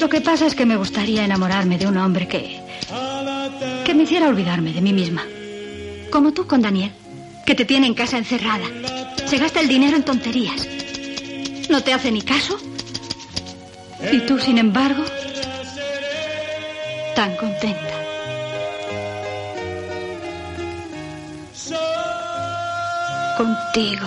Lo 0.00 0.08
que 0.08 0.22
pasa 0.22 0.46
es 0.46 0.54
que 0.54 0.64
me 0.64 0.76
gustaría 0.76 1.22
enamorarme 1.22 1.76
de 1.76 1.86
un 1.86 1.98
hombre 1.98 2.26
que... 2.26 2.60
que 3.84 3.94
me 3.94 4.04
hiciera 4.04 4.28
olvidarme 4.28 4.72
de 4.72 4.80
mí 4.80 4.94
misma. 4.94 5.22
Como 6.10 6.32
tú 6.32 6.46
con 6.46 6.62
Daniel, 6.62 6.92
que 7.44 7.54
te 7.54 7.66
tiene 7.66 7.88
en 7.88 7.94
casa 7.94 8.16
encerrada. 8.16 8.64
Se 9.26 9.36
gasta 9.36 9.60
el 9.60 9.68
dinero 9.68 9.98
en 9.98 10.02
tonterías. 10.02 10.66
No 11.68 11.82
te 11.82 11.92
hace 11.92 12.10
ni 12.10 12.22
caso. 12.22 12.58
Y 14.10 14.20
tú, 14.26 14.38
sin 14.38 14.58
embargo, 14.58 15.04
tan 17.14 17.36
contenta. 17.36 17.94
Contigo, 23.36 24.06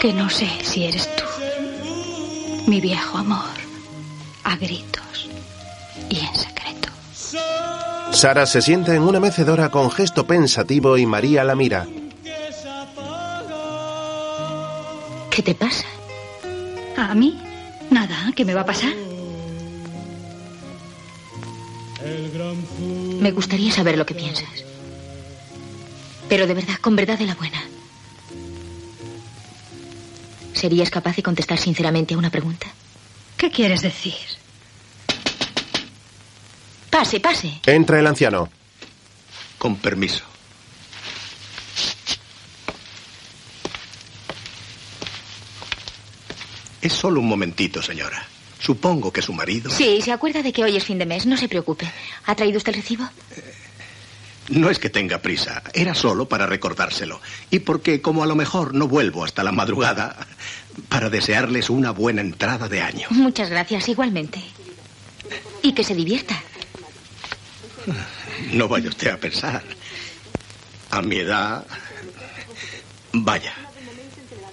que 0.00 0.12
no 0.12 0.28
sé 0.28 0.48
si 0.62 0.84
eres 0.84 1.08
tú, 1.16 1.24
mi 2.66 2.80
viejo 2.80 3.18
amor, 3.18 3.38
a 4.44 4.56
gritos 4.56 5.28
y 6.10 6.18
en 6.18 6.34
secreto. 6.34 6.88
Sara 8.12 8.46
se 8.46 8.60
sienta 8.60 8.94
en 8.94 9.02
una 9.02 9.20
mecedora 9.20 9.70
con 9.70 9.90
gesto 9.90 10.26
pensativo 10.26 10.98
y 10.98 11.06
María 11.06 11.44
la 11.44 11.54
mira. 11.54 11.86
¿Qué 15.30 15.42
te 15.42 15.54
pasa? 15.54 15.86
¿A 16.96 17.14
mí? 17.14 17.51
Nada, 17.92 18.32
¿qué 18.34 18.46
me 18.46 18.54
va 18.54 18.62
a 18.62 18.66
pasar? 18.66 18.94
Me 23.20 23.30
gustaría 23.32 23.70
saber 23.70 23.98
lo 23.98 24.06
que 24.06 24.14
piensas. 24.14 24.64
Pero 26.26 26.46
de 26.46 26.54
verdad, 26.54 26.76
con 26.80 26.96
verdad 26.96 27.18
de 27.18 27.26
la 27.26 27.34
buena. 27.34 27.62
¿Serías 30.54 30.88
capaz 30.88 31.16
de 31.16 31.22
contestar 31.22 31.58
sinceramente 31.58 32.14
a 32.14 32.18
una 32.18 32.30
pregunta? 32.30 32.66
¿Qué 33.36 33.50
quieres 33.50 33.82
decir? 33.82 34.14
Pase, 36.88 37.20
pase. 37.20 37.60
Entra 37.66 38.00
el 38.00 38.06
anciano. 38.06 38.48
Con 39.58 39.76
permiso. 39.76 40.31
Es 46.82 46.92
solo 46.92 47.20
un 47.20 47.28
momentito, 47.28 47.80
señora. 47.80 48.26
Supongo 48.58 49.12
que 49.12 49.22
su 49.22 49.32
marido... 49.32 49.70
Sí, 49.70 50.00
se 50.02 50.12
acuerda 50.12 50.42
de 50.42 50.52
que 50.52 50.62
hoy 50.62 50.76
es 50.76 50.84
fin 50.84 50.98
de 50.98 51.06
mes. 51.06 51.26
No 51.26 51.36
se 51.36 51.48
preocupe. 51.48 51.90
¿Ha 52.26 52.34
traído 52.34 52.58
usted 52.58 52.74
el 52.74 52.82
recibo? 52.82 53.08
No 54.48 54.68
es 54.68 54.78
que 54.78 54.90
tenga 54.90 55.22
prisa, 55.22 55.62
era 55.72 55.94
solo 55.94 56.28
para 56.28 56.46
recordárselo. 56.46 57.20
Y 57.50 57.60
porque, 57.60 58.02
como 58.02 58.24
a 58.24 58.26
lo 58.26 58.34
mejor 58.34 58.74
no 58.74 58.88
vuelvo 58.88 59.24
hasta 59.24 59.44
la 59.44 59.52
madrugada, 59.52 60.26
para 60.88 61.08
desearles 61.08 61.70
una 61.70 61.92
buena 61.92 62.20
entrada 62.20 62.68
de 62.68 62.82
año. 62.82 63.06
Muchas 63.10 63.50
gracias, 63.50 63.88
igualmente. 63.88 64.42
Y 65.62 65.72
que 65.72 65.84
se 65.84 65.94
divierta. 65.94 66.40
No 68.52 68.66
vaya 68.68 68.88
usted 68.88 69.10
a 69.10 69.16
pensar. 69.16 69.62
A 70.90 71.02
mi 71.02 71.16
edad... 71.16 71.64
Vaya. 73.12 73.54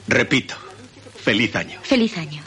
Repito, 0.08 0.56
feliz 1.30 1.56
año. 1.56 1.80
Feliz 1.84 2.18
año. 2.18 2.42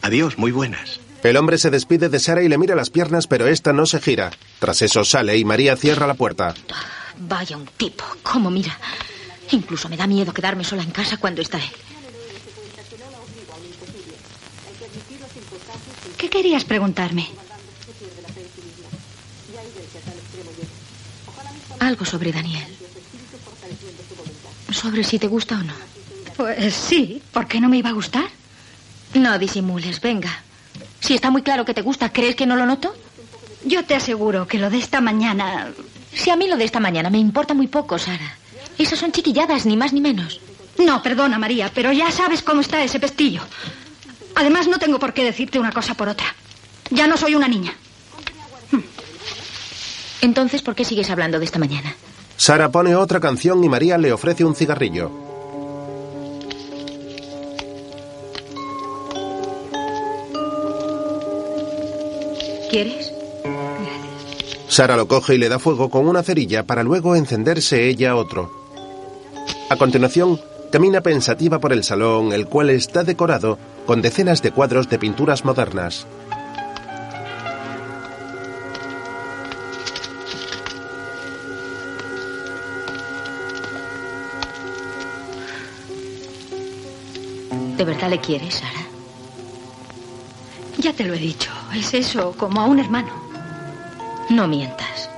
Adiós, 0.00 0.38
muy 0.38 0.50
buenas. 0.50 0.98
El 1.22 1.36
hombre 1.36 1.58
se 1.58 1.68
despide 1.68 2.08
de 2.08 2.18
Sara 2.18 2.42
y 2.42 2.48
le 2.48 2.56
mira 2.56 2.74
las 2.74 2.88
piernas, 2.88 3.26
pero 3.26 3.46
esta 3.48 3.74
no 3.74 3.84
se 3.84 4.00
gira. 4.00 4.30
Tras 4.60 4.80
eso 4.80 5.04
sale 5.04 5.36
y 5.36 5.44
María 5.44 5.76
cierra 5.76 6.06
la 6.06 6.14
puerta. 6.14 6.54
Vaya 7.18 7.58
un 7.58 7.66
tipo, 7.66 8.02
cómo 8.22 8.50
mira. 8.50 8.78
Incluso 9.50 9.90
me 9.90 9.96
da 9.98 10.06
miedo 10.06 10.32
quedarme 10.32 10.64
sola 10.64 10.84
en 10.84 10.90
casa 10.90 11.18
cuando 11.18 11.42
está 11.42 11.58
él. 11.58 11.70
¿Qué 16.16 16.30
querías 16.30 16.64
preguntarme? 16.64 17.28
Algo 21.80 22.06
sobre 22.06 22.32
Daniel. 22.32 22.64
Sobre 24.72 25.04
si 25.04 25.18
te 25.18 25.26
gusta 25.26 25.56
o 25.56 25.62
no. 25.62 25.95
Pues 26.36 26.74
sí, 26.74 27.22
¿por 27.32 27.46
qué 27.46 27.60
no 27.60 27.68
me 27.68 27.78
iba 27.78 27.90
a 27.90 27.94
gustar? 27.94 28.28
No 29.14 29.38
disimules, 29.38 30.00
venga. 30.00 30.42
Si 31.00 31.14
está 31.14 31.30
muy 31.30 31.42
claro 31.42 31.64
que 31.64 31.74
te 31.74 31.82
gusta, 31.82 32.12
¿crees 32.12 32.36
que 32.36 32.46
no 32.46 32.56
lo 32.56 32.66
noto? 32.66 32.94
Yo 33.64 33.84
te 33.84 33.94
aseguro 33.94 34.46
que 34.46 34.58
lo 34.58 34.70
de 34.70 34.78
esta 34.78 35.00
mañana... 35.00 35.68
Si 36.12 36.30
a 36.30 36.36
mí 36.36 36.48
lo 36.48 36.56
de 36.56 36.64
esta 36.64 36.80
mañana 36.80 37.10
me 37.10 37.18
importa 37.18 37.54
muy 37.54 37.66
poco, 37.66 37.98
Sara. 37.98 38.36
Esas 38.78 38.98
son 38.98 39.12
chiquilladas, 39.12 39.66
ni 39.66 39.76
más 39.76 39.92
ni 39.92 40.00
menos. 40.00 40.40
No, 40.78 41.02
perdona, 41.02 41.38
María, 41.38 41.70
pero 41.74 41.92
ya 41.92 42.10
sabes 42.10 42.42
cómo 42.42 42.60
está 42.60 42.82
ese 42.82 43.00
pestillo. 43.00 43.42
Además, 44.34 44.68
no 44.68 44.78
tengo 44.78 44.98
por 44.98 45.14
qué 45.14 45.24
decirte 45.24 45.58
una 45.58 45.72
cosa 45.72 45.94
por 45.94 46.08
otra. 46.08 46.26
Ya 46.90 47.06
no 47.06 47.16
soy 47.16 47.34
una 47.34 47.48
niña. 47.48 47.74
Entonces, 50.20 50.62
¿por 50.62 50.74
qué 50.74 50.84
sigues 50.84 51.10
hablando 51.10 51.38
de 51.38 51.44
esta 51.44 51.58
mañana? 51.58 51.94
Sara 52.36 52.70
pone 52.70 52.94
otra 52.94 53.20
canción 53.20 53.62
y 53.64 53.68
María 53.68 53.96
le 53.96 54.12
ofrece 54.12 54.44
un 54.44 54.54
cigarrillo. 54.54 55.25
¿Quieres? 62.70 63.12
Sara 64.68 64.96
lo 64.96 65.06
coge 65.06 65.34
y 65.34 65.38
le 65.38 65.48
da 65.48 65.58
fuego 65.58 65.88
con 65.90 66.06
una 66.08 66.22
cerilla 66.22 66.64
para 66.64 66.82
luego 66.82 67.16
encenderse 67.16 67.88
ella 67.88 68.16
otro. 68.16 68.50
A 69.70 69.76
continuación, 69.76 70.40
camina 70.70 71.00
pensativa 71.00 71.58
por 71.60 71.72
el 71.72 71.84
salón, 71.84 72.32
el 72.32 72.46
cual 72.46 72.70
está 72.70 73.04
decorado 73.04 73.58
con 73.86 74.02
decenas 74.02 74.42
de 74.42 74.50
cuadros 74.50 74.88
de 74.88 74.98
pinturas 74.98 75.44
modernas. 75.44 76.06
¿De 87.76 87.84
verdad 87.84 88.10
le 88.10 88.20
quieres, 88.20 88.54
Sara? 88.54 88.86
Ya 90.78 90.92
te 90.92 91.04
lo 91.04 91.14
he 91.14 91.18
dicho. 91.18 91.55
Es 91.74 91.94
eso, 91.94 92.32
como 92.36 92.60
a 92.60 92.64
un 92.66 92.78
hermano. 92.78 93.12
No 94.30 94.46
mientas. 94.48 95.08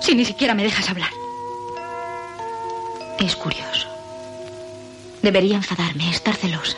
Si 0.00 0.14
ni 0.14 0.24
siquiera 0.24 0.54
me 0.54 0.62
dejas 0.62 0.88
hablar. 0.88 1.10
Es 3.18 3.36
curioso. 3.36 3.88
Debería 5.22 5.56
enfadarme, 5.56 6.10
estar 6.10 6.34
celosa. 6.34 6.76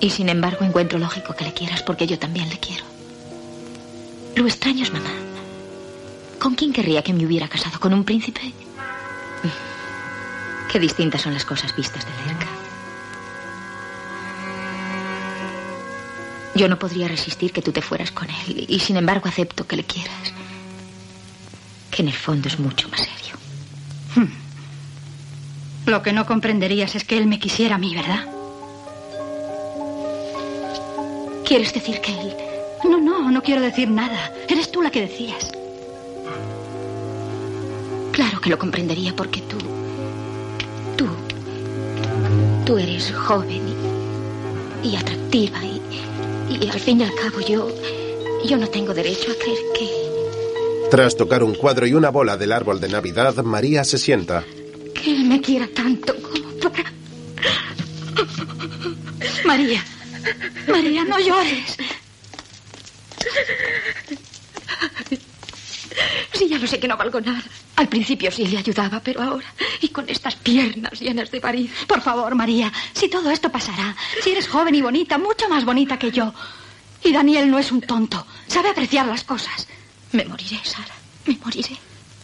Y 0.00 0.10
sin 0.10 0.28
embargo 0.28 0.64
encuentro 0.64 0.98
lógico 0.98 1.34
que 1.34 1.44
le 1.44 1.52
quieras 1.52 1.82
porque 1.82 2.06
yo 2.06 2.18
también 2.18 2.48
le 2.48 2.58
quiero. 2.58 2.84
Lo 4.34 4.46
extraño 4.46 4.82
es 4.82 4.92
mamá. 4.92 5.10
¿Con 6.40 6.54
quién 6.54 6.72
querría 6.72 7.02
que 7.02 7.12
me 7.12 7.24
hubiera 7.24 7.48
casado? 7.48 7.80
¿Con 7.80 7.94
un 7.94 8.04
príncipe? 8.04 8.52
Qué 10.70 10.78
distintas 10.78 11.22
son 11.22 11.32
las 11.32 11.44
cosas 11.44 11.74
vistas 11.74 12.04
de 12.04 12.12
cerca. 12.24 12.55
Yo 16.56 16.68
no 16.68 16.78
podría 16.78 17.06
resistir 17.06 17.52
que 17.52 17.60
tú 17.60 17.70
te 17.70 17.82
fueras 17.82 18.10
con 18.10 18.28
él 18.30 18.64
y 18.66 18.80
sin 18.80 18.96
embargo 18.96 19.28
acepto 19.28 19.66
que 19.66 19.76
le 19.76 19.84
quieras. 19.84 20.32
Que 21.90 22.00
en 22.00 22.08
el 22.08 22.14
fondo 22.14 22.48
es 22.48 22.58
mucho 22.58 22.88
más 22.88 23.00
serio. 23.00 23.36
Hmm. 24.14 25.90
Lo 25.90 26.02
que 26.02 26.14
no 26.14 26.24
comprenderías 26.24 26.94
es 26.94 27.04
que 27.04 27.18
él 27.18 27.26
me 27.26 27.38
quisiera 27.38 27.74
a 27.74 27.78
mí, 27.78 27.94
¿verdad? 27.94 28.24
¿Quieres 31.44 31.74
decir 31.74 32.00
que 32.00 32.18
él... 32.18 32.34
No, 32.84 32.98
no, 32.98 33.30
no 33.30 33.42
quiero 33.42 33.60
decir 33.60 33.90
nada. 33.90 34.32
Eres 34.48 34.72
tú 34.72 34.80
la 34.80 34.90
que 34.90 35.02
decías. 35.02 35.52
Claro 38.12 38.40
que 38.40 38.48
lo 38.48 38.58
comprendería 38.58 39.14
porque 39.14 39.42
tú... 39.42 39.58
Tú... 40.96 41.06
Tú 42.64 42.78
eres 42.78 43.12
joven 43.12 43.60
y, 44.82 44.88
y 44.88 44.96
atractiva 44.96 45.62
y, 45.62 45.80
y 46.48 46.68
al 46.68 46.80
fin 46.80 47.00
y 47.00 47.04
al 47.04 47.14
cabo 47.14 47.40
yo... 47.40 47.68
Yo 48.44 48.56
no 48.56 48.68
tengo 48.68 48.94
derecho 48.94 49.32
a 49.32 49.34
creer 49.34 49.58
que... 49.74 50.88
Tras 50.90 51.16
tocar 51.16 51.42
un 51.42 51.54
cuadro 51.54 51.86
y 51.86 51.94
una 51.94 52.10
bola 52.10 52.36
del 52.36 52.52
árbol 52.52 52.80
de 52.80 52.88
Navidad, 52.88 53.34
María 53.42 53.82
se 53.82 53.98
sienta. 53.98 54.44
Que 54.94 55.10
él 55.10 55.24
me 55.24 55.40
quiera 55.40 55.66
tanto 55.74 56.14
como 56.16 56.54
para... 56.60 56.92
María. 59.44 59.84
María, 60.68 61.04
no 61.04 61.18
llores. 61.18 61.76
Sí, 66.34 66.48
ya 66.48 66.58
lo 66.58 66.66
sé 66.66 66.78
que 66.78 66.86
no 66.86 66.96
valgo 66.96 67.20
nada. 67.20 67.42
Al 67.76 67.88
principio 67.88 68.30
sí 68.30 68.46
le 68.46 68.58
ayudaba, 68.58 69.00
pero 69.00 69.22
ahora... 69.22 69.46
Y 69.80 69.88
con 69.88 70.08
estas 70.08 70.36
piernas 70.36 71.00
llenas 71.00 71.30
de 71.30 71.40
variz. 71.40 71.70
Por 71.86 72.00
favor, 72.00 72.34
María, 72.34 72.72
si 72.92 73.08
todo 73.08 73.30
esto 73.30 73.50
pasará, 73.50 73.96
si 74.22 74.30
eres 74.30 74.48
joven 74.48 74.74
y 74.74 74.82
bonita, 74.82 75.18
mucho 75.18 75.48
más 75.48 75.64
bonita 75.64 75.98
que 75.98 76.10
yo. 76.10 76.32
Y 77.02 77.12
Daniel 77.12 77.50
no 77.50 77.58
es 77.58 77.70
un 77.72 77.80
tonto, 77.80 78.26
sabe 78.46 78.70
apreciar 78.70 79.06
las 79.06 79.24
cosas. 79.24 79.68
Me 80.12 80.24
moriré, 80.24 80.60
Sara, 80.64 80.94
me 81.26 81.38
moriré. 81.44 81.76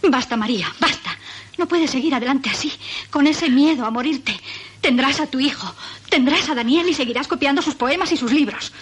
Basta, 0.02 0.36
María, 0.36 0.72
basta. 0.80 1.16
No 1.58 1.68
puedes 1.68 1.90
seguir 1.90 2.14
adelante 2.14 2.50
así, 2.50 2.72
con 3.10 3.26
ese 3.26 3.48
miedo 3.48 3.84
a 3.84 3.90
morirte. 3.90 4.38
Tendrás 4.80 5.20
a 5.20 5.26
tu 5.26 5.38
hijo, 5.38 5.72
tendrás 6.08 6.48
a 6.48 6.54
Daniel 6.54 6.88
y 6.88 6.94
seguirás 6.94 7.28
copiando 7.28 7.62
sus 7.62 7.74
poemas 7.74 8.10
y 8.10 8.16
sus 8.16 8.32
libros. 8.32 8.72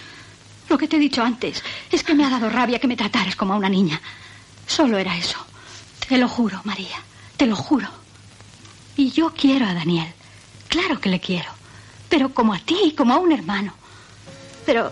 Lo 0.69 0.77
que 0.77 0.87
te 0.87 0.95
he 0.95 0.99
dicho 0.99 1.21
antes 1.21 1.63
es 1.91 2.03
que 2.03 2.15
me 2.15 2.25
ha 2.25 2.29
dado 2.29 2.49
rabia 2.49 2.79
que 2.79 2.87
me 2.87 2.95
trataras 2.95 3.35
como 3.35 3.53
a 3.53 3.57
una 3.57 3.69
niña. 3.69 4.01
Solo 4.65 4.97
era 4.97 5.17
eso. 5.17 5.37
Te 6.07 6.17
lo 6.17 6.27
juro, 6.27 6.61
María, 6.63 6.97
te 7.37 7.45
lo 7.45 7.55
juro. 7.55 8.00
Y 8.95 9.11
yo 9.11 9.33
quiero 9.33 9.65
a 9.65 9.73
Daniel. 9.73 10.07
Claro 10.67 10.99
que 10.99 11.09
le 11.09 11.19
quiero. 11.19 11.49
Pero 12.09 12.33
como 12.33 12.53
a 12.53 12.59
ti, 12.59 12.93
como 12.97 13.13
a 13.13 13.17
un 13.17 13.31
hermano. 13.31 13.73
Pero 14.65 14.91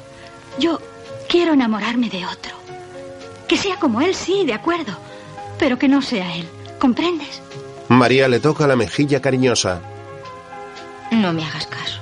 yo 0.57 0.79
quiero 1.27 1.53
enamorarme 1.53 2.09
de 2.09 2.25
otro. 2.25 2.53
Que 3.47 3.57
sea 3.57 3.77
como 3.77 4.01
él, 4.01 4.15
sí, 4.15 4.45
de 4.45 4.53
acuerdo. 4.53 4.97
Pero 5.57 5.77
que 5.77 5.87
no 5.87 6.01
sea 6.01 6.35
él. 6.35 6.47
¿Comprendes? 6.79 7.41
María 7.89 8.27
le 8.27 8.39
toca 8.39 8.67
la 8.67 8.75
mejilla 8.75 9.21
cariñosa. 9.21 9.81
No 11.11 11.33
me 11.33 11.43
hagas 11.43 11.67
caso. 11.67 11.99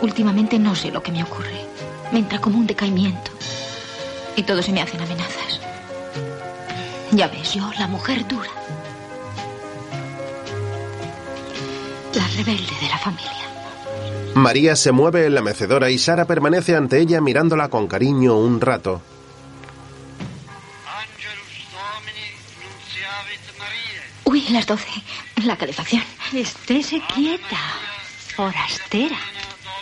Últimamente 0.00 0.58
no 0.58 0.74
sé 0.74 0.90
lo 0.90 1.02
que 1.02 1.12
me 1.12 1.22
ocurre. 1.22 1.66
Me 2.12 2.20
entra 2.20 2.40
como 2.40 2.58
un 2.58 2.66
decaimiento. 2.66 3.30
Y 4.36 4.42
todo 4.42 4.62
se 4.62 4.72
me 4.72 4.80
hacen 4.82 5.00
amenazas. 5.00 5.60
Ya 7.10 7.28
ves, 7.28 7.52
yo, 7.52 7.70
la 7.78 7.86
mujer 7.86 8.26
dura. 8.26 8.48
La 12.14 12.26
rebelde 12.28 12.74
de 12.80 12.88
la 12.88 12.98
familia. 12.98 13.30
María 14.34 14.76
se 14.76 14.92
mueve 14.92 15.26
en 15.26 15.34
la 15.34 15.42
mecedora 15.42 15.90
y 15.90 15.98
Sara 15.98 16.26
permanece 16.26 16.76
ante 16.76 16.98
ella 17.00 17.20
mirándola 17.20 17.68
con 17.68 17.86
cariño 17.86 18.36
un 18.36 18.60
rato. 18.60 19.02
Uy, 24.24 24.44
las 24.50 24.66
doce. 24.66 24.88
La 25.44 25.56
calefacción. 25.56 26.02
Estése 26.32 27.02
quieta. 27.14 27.58
Forastera. 28.34 29.18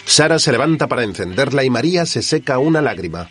Sara 0.04 0.38
se 0.40 0.50
levanta 0.50 0.88
para 0.88 1.04
encenderla 1.04 1.62
y 1.62 1.70
María 1.70 2.06
se 2.06 2.22
seca 2.22 2.58
una 2.58 2.80
lágrima. 2.80 3.28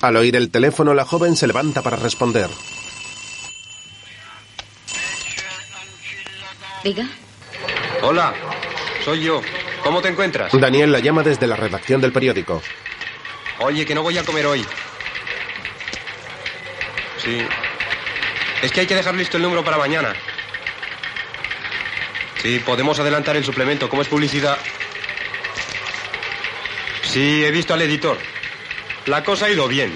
Al 0.00 0.16
oír 0.16 0.36
el 0.36 0.50
teléfono, 0.50 0.94
la 0.94 1.04
joven 1.04 1.36
se 1.36 1.46
levanta 1.46 1.82
para 1.82 1.96
responder. 1.96 2.48
Diga. 6.84 7.08
Hola, 8.02 8.34
soy 9.04 9.22
yo. 9.22 9.40
¿Cómo 9.82 10.02
te 10.02 10.08
encuentras? 10.08 10.52
Daniel 10.52 10.92
la 10.92 11.00
llama 11.00 11.22
desde 11.22 11.46
la 11.46 11.56
redacción 11.56 12.00
del 12.00 12.12
periódico. 12.12 12.62
Oye, 13.60 13.86
que 13.86 13.94
no 13.94 14.02
voy 14.02 14.18
a 14.18 14.24
comer 14.24 14.46
hoy. 14.46 14.64
Sí. 17.24 17.38
Es 18.62 18.72
que 18.72 18.80
hay 18.80 18.86
que 18.86 18.94
dejar 18.94 19.14
listo 19.14 19.36
el 19.36 19.42
número 19.42 19.64
para 19.64 19.78
mañana. 19.78 20.14
Sí, 22.42 22.60
podemos 22.64 22.98
adelantar 22.98 23.36
el 23.36 23.44
suplemento. 23.44 23.88
¿Cómo 23.88 24.02
es 24.02 24.08
publicidad? 24.08 24.58
Sí, 27.02 27.44
he 27.44 27.50
visto 27.50 27.74
al 27.74 27.82
editor. 27.82 28.18
La 29.06 29.22
cosa 29.22 29.46
ha 29.46 29.50
ido 29.50 29.68
bien. 29.68 29.94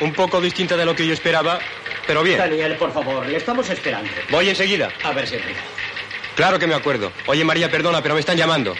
Un 0.00 0.12
poco 0.12 0.40
distinta 0.40 0.76
de 0.76 0.84
lo 0.84 0.94
que 0.94 1.06
yo 1.06 1.12
esperaba, 1.12 1.58
pero 2.06 2.22
bien. 2.22 2.38
Daniel, 2.38 2.76
por 2.76 2.92
favor, 2.92 3.26
le 3.26 3.36
estamos 3.36 3.68
esperando. 3.70 4.10
Voy 4.30 4.48
enseguida. 4.48 4.90
A 5.02 5.12
ver 5.12 5.26
si 5.26 5.36
es 5.36 5.42
Claro 6.34 6.58
que 6.58 6.66
me 6.66 6.74
acuerdo. 6.74 7.12
Oye, 7.26 7.44
María, 7.44 7.70
perdona, 7.70 8.02
pero 8.02 8.14
me 8.14 8.20
están 8.20 8.36
llamando. 8.36 8.74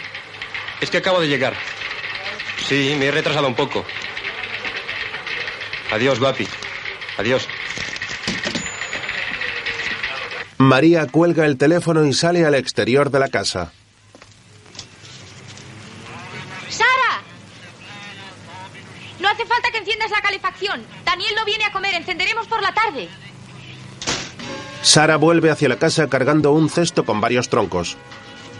Es 0.81 0.89
que 0.89 0.97
acabo 0.97 1.21
de 1.21 1.27
llegar. 1.27 1.53
Sí, 2.67 2.95
me 2.97 3.07
he 3.07 3.11
retrasado 3.11 3.47
un 3.47 3.55
poco. 3.55 3.85
Adiós, 5.91 6.19
guapi. 6.19 6.47
Adiós. 7.17 7.47
María 10.57 11.07
cuelga 11.07 11.45
el 11.45 11.57
teléfono 11.57 12.05
y 12.05 12.13
sale 12.13 12.45
al 12.45 12.55
exterior 12.55 13.11
de 13.11 13.19
la 13.19 13.27
casa. 13.27 13.71
¡Sara! 16.69 17.21
No 19.19 19.22
hace 19.33 19.45
falta 19.45 19.69
que 19.71 19.79
enciendas 19.79 20.11
la 20.11 20.21
calefacción. 20.21 20.85
Daniel 21.05 21.33
no 21.35 21.45
viene 21.45 21.65
a 21.65 21.71
comer. 21.71 21.95
Encenderemos 21.95 22.47
por 22.47 22.61
la 22.61 22.73
tarde. 22.73 23.09
Sara 24.81 25.17
vuelve 25.17 25.49
hacia 25.49 25.69
la 25.69 25.77
casa 25.77 26.07
cargando 26.07 26.51
un 26.51 26.69
cesto 26.69 27.05
con 27.05 27.21
varios 27.21 27.49
troncos. 27.49 27.97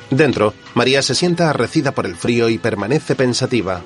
Dentro, 0.09 0.53
María 0.73 1.01
se 1.01 1.15
sienta 1.15 1.49
arrecida 1.49 1.91
por 1.91 2.05
el 2.05 2.15
frío 2.15 2.49
y 2.49 2.57
permanece 2.57 3.15
pensativa. 3.15 3.81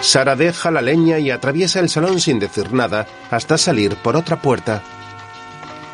Sara 0.00 0.36
deja 0.36 0.70
la 0.70 0.80
leña 0.80 1.18
y 1.18 1.30
atraviesa 1.30 1.80
el 1.80 1.88
salón 1.88 2.20
sin 2.20 2.38
decir 2.38 2.72
nada 2.72 3.06
hasta 3.30 3.58
salir 3.58 3.96
por 3.96 4.16
otra 4.16 4.40
puerta. 4.40 4.82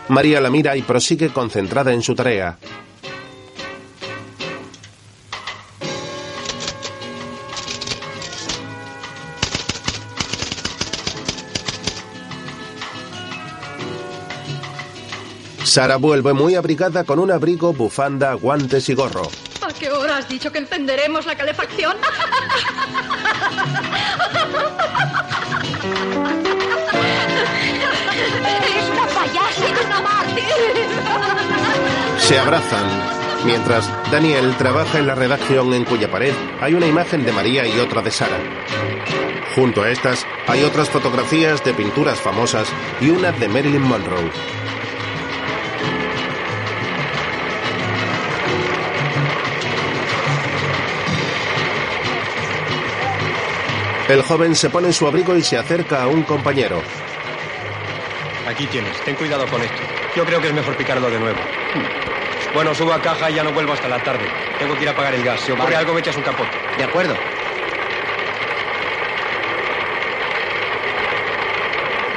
María 0.09 0.41
la 0.41 0.51
mira 0.51 0.77
y 0.77 0.83
prosigue 0.83 1.31
concentrada 1.31 1.93
en 1.93 2.03
su 2.03 2.15
tarea. 2.15 2.59
Sara 15.75 15.97
vuelve 15.97 16.33
muy 16.35 16.55
abrigada 16.55 17.03
con 17.03 17.19
un 17.19 17.33
abrigo, 17.33 17.73
bufanda, 17.73 18.33
guantes 18.35 18.89
y 18.91 18.95
gorro. 18.95 19.29
¿A 19.61 19.73
qué 19.73 19.91
hora 19.91 20.19
has 20.19 20.29
dicho 20.29 20.53
que 20.53 20.59
encenderemos 20.59 21.27
la 21.27 21.35
calefacción? 21.35 21.97
¡Eres 28.63 28.89
una 28.93 29.07
payasa 29.09 29.69
y 29.69 29.85
una 29.85 30.01
mártir! 30.01 30.45
Se 32.19 32.39
abrazan, 32.39 32.87
mientras 33.45 33.91
Daniel 34.13 34.55
trabaja 34.57 35.01
en 35.01 35.09
la 35.09 35.17
redacción 35.17 35.75
en 35.75 35.85
cuya 35.85 36.09
pared 36.09 36.35
hay 36.61 36.75
una 36.75 36.87
imagen 36.87 37.25
de 37.25 37.33
María 37.33 37.67
y 37.67 37.81
otra 37.81 38.01
de 38.01 38.13
Sara. 38.13 38.39
Junto 39.57 39.83
a 39.83 39.91
estas 39.91 40.25
hay 40.47 40.63
otras 40.63 40.89
fotografías 40.89 41.65
de 41.65 41.75
pinturas 41.75 42.21
famosas 42.21 42.69
y 43.01 43.11
una 43.11 43.33
de 43.33 43.49
Marilyn 43.49 43.83
Monroe. 43.83 44.31
El 54.09 54.23
joven 54.23 54.55
se 54.55 54.69
pone 54.71 54.93
su 54.93 55.07
abrigo 55.07 55.35
y 55.37 55.43
se 55.43 55.57
acerca 55.57 56.03
a 56.03 56.09
un 56.09 56.23
compañero. 56.25 56.83
Aquí 58.47 58.67
tienes, 58.67 59.01
ten 59.01 59.15
cuidado 59.15 59.47
con 59.47 59.63
esto. 59.63 59.81
Yo 60.15 60.25
creo 60.25 60.41
que 60.41 60.49
es 60.49 60.55
mejor 60.55 60.77
picarlo 60.77 61.09
de 61.11 61.19
nuevo. 61.19 61.39
Bueno, 62.53 62.75
subo 62.75 62.93
a 62.93 63.01
caja 63.01 63.31
y 63.31 63.35
ya 63.35 63.43
no 63.43 63.53
vuelvo 63.53 63.73
hasta 63.73 63.89
la 63.89 64.03
tarde. 64.03 64.27
Tengo 64.59 64.77
que 64.77 64.83
ir 64.83 64.89
a 64.91 64.95
pagar 64.95 65.15
el 65.15 65.25
gas. 65.25 65.41
Si 65.41 65.51
ocurre 65.53 65.65
Vale. 65.65 65.77
algo, 65.77 65.95
me 65.95 66.01
echas 66.01 66.17
un 66.17 66.23
capote. 66.23 66.51
De 66.77 66.85
acuerdo. 66.85 67.15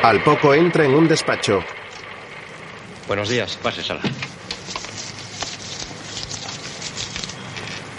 Al 0.04 0.22
poco 0.24 0.54
entra 0.54 0.86
en 0.86 0.94
un 0.94 1.08
despacho. 1.08 1.64
Buenos 3.08 3.30
días. 3.30 3.58
Pase, 3.64 3.82
sala. 3.84 4.02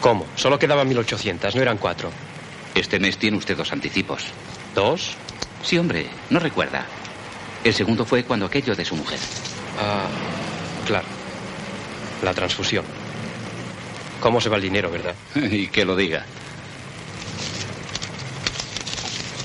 ¿Cómo? 0.01 0.27
Solo 0.37 0.59
quedaban 0.59 0.87
1800, 0.89 1.57
no 1.57 1.63
eran 1.63 1.79
cuatro. 1.79 2.11
Este 2.79 3.01
mes 3.01 3.19
tiene 3.19 3.37
usted 3.37 3.57
dos 3.57 3.73
anticipos. 3.73 4.27
¿Dos? 4.73 5.17
Sí, 5.65 5.77
hombre, 5.79 6.07
no 6.31 6.39
recuerda. 6.39 6.87
El 7.65 7.75
segundo 7.75 8.05
fue 8.05 8.23
cuando 8.23 8.47
aquello 8.47 8.77
de 8.77 8.85
su 8.85 8.95
mujer. 8.95 9.19
Ah, 9.81 10.07
claro. 10.87 11.07
La 12.23 12.33
transfusión. 12.33 12.85
¿Cómo 14.21 14.41
se 14.41 14.49
va 14.49 14.57
el 14.57 14.63
dinero, 14.63 14.93
verdad? 14.93 15.17
y 15.35 15.67
que 15.67 15.85
lo 15.85 15.97
diga. 15.97 16.25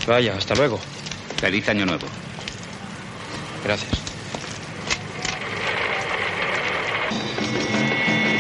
Vaya, 0.06 0.36
hasta 0.38 0.54
luego. 0.54 0.80
Feliz 1.38 1.68
año 1.70 1.88
nuevo. 1.88 2.06
Gracias. 3.64 4.03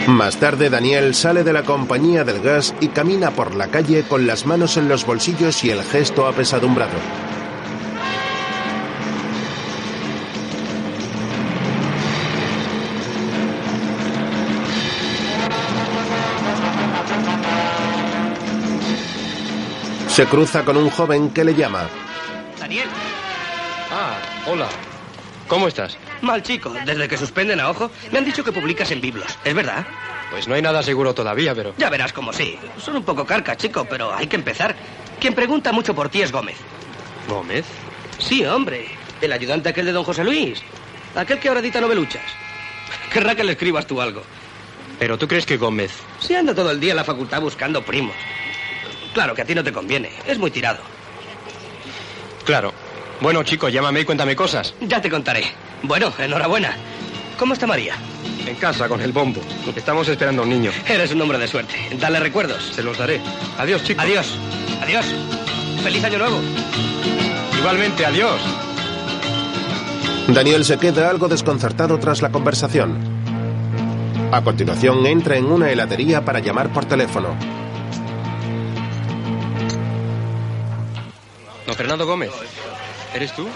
Más 0.08 0.36
tarde, 0.38 0.70
Daniel 0.70 1.16
sale 1.16 1.43
de 1.43 1.54
la 1.54 1.64
compañía 1.64 2.24
del 2.26 2.41
gas 2.41 2.76
y 2.82 2.89
camina 2.89 3.32
por 3.32 3.56
la 3.56 3.68
calle 3.70 4.04
con 4.04 4.28
las 4.28 4.45
manos 4.45 4.76
en 4.76 4.89
los 4.89 5.06
bolsillos 5.06 5.64
y 5.64 5.70
el 5.70 5.82
gesto 5.82 6.28
apesadumbrado. 6.28 6.99
Se 20.10 20.26
cruza 20.28 20.64
con 20.64 20.78
un 20.78 20.89
joven 20.89 21.30
que 21.32 21.43
le 21.43 21.56
llama. 21.56 21.88
Daniel, 22.60 22.88
Ah, 23.91 24.18
hola. 24.47 24.68
¿Cómo 25.47 25.68
estás? 25.68 25.97
Mal 26.24 26.41
chico. 26.41 26.74
Desde 26.86 27.07
que 27.07 27.17
suspenden 27.17 27.59
a 27.59 27.69
Ojo, 27.69 27.91
me 28.11 28.19
han 28.19 28.26
dicho 28.26 28.43
que 28.43 28.51
publicas 28.51 28.91
en 28.91 29.01
Biblos. 29.01 29.38
¿Es 29.43 29.53
verdad? 29.53 29.86
Pues 30.32 30.47
no 30.47 30.55
hay 30.55 30.61
nada 30.61 30.82
seguro 30.82 31.13
todavía, 31.13 31.53
pero... 31.53 31.74
Ya 31.78 31.89
verás 31.89 32.13
como 32.13 32.34
sí. 32.34 32.57
Son 32.80 32.95
un 32.95 33.03
poco 33.03 33.26
carca, 33.26 33.55
chico, 33.55 33.86
pero 33.88 34.13
hay 34.13 34.28
que 34.28 34.36
empezar. 34.36 34.76
Quien 35.19 35.36
pregunta 35.36 35.71
mucho 35.71 35.93
por 35.93 36.09
ti 36.09 36.21
es 36.21 36.32
Gómez. 36.32 36.57
¿Gómez? 37.28 37.65
Sí, 38.17 38.43
hombre. 38.45 38.88
El 39.21 39.32
ayudante 39.32 39.69
aquel 39.69 39.86
de 39.86 39.91
don 39.91 40.03
José 40.03 40.24
Luis. 40.24 40.61
Aquel 41.15 41.39
que 41.39 41.49
ahora 41.49 41.59
edita 41.59 41.80
noveluchas. 41.80 42.24
Querrá 43.11 43.36
que 43.36 43.43
le 43.43 43.51
escribas 43.51 43.86
tú 43.86 44.01
algo. 44.01 44.24
¿Pero 44.97 45.17
tú 45.17 45.28
crees 45.28 45.45
que 45.45 45.57
Gómez... 45.57 45.91
Si 46.19 46.34
anda 46.34 46.55
todo 46.55 46.71
el 46.71 46.80
día 46.80 46.91
en 46.91 46.97
la 46.97 47.03
facultad 47.03 47.41
buscando 47.41 47.84
primos. 47.84 48.15
Claro 49.13 49.36
que 49.36 49.43
a 49.43 49.45
ti 49.45 49.53
no 49.53 49.63
te 49.63 49.71
conviene. 49.71 50.09
Es 50.26 50.39
muy 50.39 50.49
tirado. 50.49 50.80
Claro. 52.45 52.74
Bueno, 53.24 53.41
chico, 53.43 53.69
llámame 53.69 54.01
y 54.01 54.03
cuéntame 54.03 54.36
cosas. 54.36 54.74
Ya 54.82 55.01
te 55.01 55.09
contaré. 55.09 55.45
Bueno, 55.82 56.11
enhorabuena. 56.19 56.76
¿Cómo 57.39 57.53
está 57.53 57.65
María? 57.65 57.95
En 58.45 58.55
casa, 58.55 58.89
con 58.89 58.99
el 58.99 59.13
bombo. 59.13 59.39
Estamos 59.74 60.09
esperando 60.09 60.41
a 60.41 60.43
un 60.43 60.49
niño. 60.49 60.71
Eres 60.89 61.13
un 61.13 61.21
hombre 61.21 61.38
de 61.38 61.47
suerte. 61.47 61.74
Dale 61.97 62.19
recuerdos. 62.19 62.74
Se 62.76 62.84
los 62.84 62.97
daré. 62.97 63.21
Adiós, 63.57 63.82
chico. 63.86 64.01
Adiós. 64.01 64.38
Adiós. 64.82 65.05
Feliz 65.82 66.03
año 66.03 66.17
nuevo. 66.17 66.41
Igualmente, 67.57 68.05
adiós. 68.05 68.41
Daniel 70.28 70.65
se 70.65 70.78
queda 70.78 71.09
algo 71.09 71.30
desconcertado 71.30 71.97
tras 71.99 72.21
la 72.21 72.30
conversación. 72.30 72.97
A 74.34 74.41
continuación 74.41 75.05
entra 75.05 75.38
en 75.38 75.45
una 75.45 75.71
heladería 75.71 76.26
para 76.26 76.39
llamar 76.39 76.74
por 76.74 76.84
teléfono. 76.84 77.38
Don 81.65 81.76
Fernando 81.78 82.05
Gómez. 82.05 82.32
¿Eres 83.14 83.34
tú? 83.34 83.47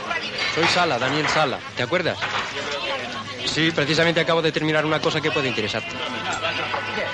Soy 0.55 0.65
Sala, 0.67 0.99
Daniel 0.99 1.27
Sala. 1.27 1.59
¿Te 1.75 1.83
acuerdas? 1.83 2.17
Sí, 3.45 3.71
precisamente 3.71 4.21
acabo 4.21 4.41
de 4.41 4.51
terminar 4.51 4.85
una 4.85 4.99
cosa 5.01 5.19
que 5.19 5.31
puede 5.31 5.47
interesarte. 5.47 5.89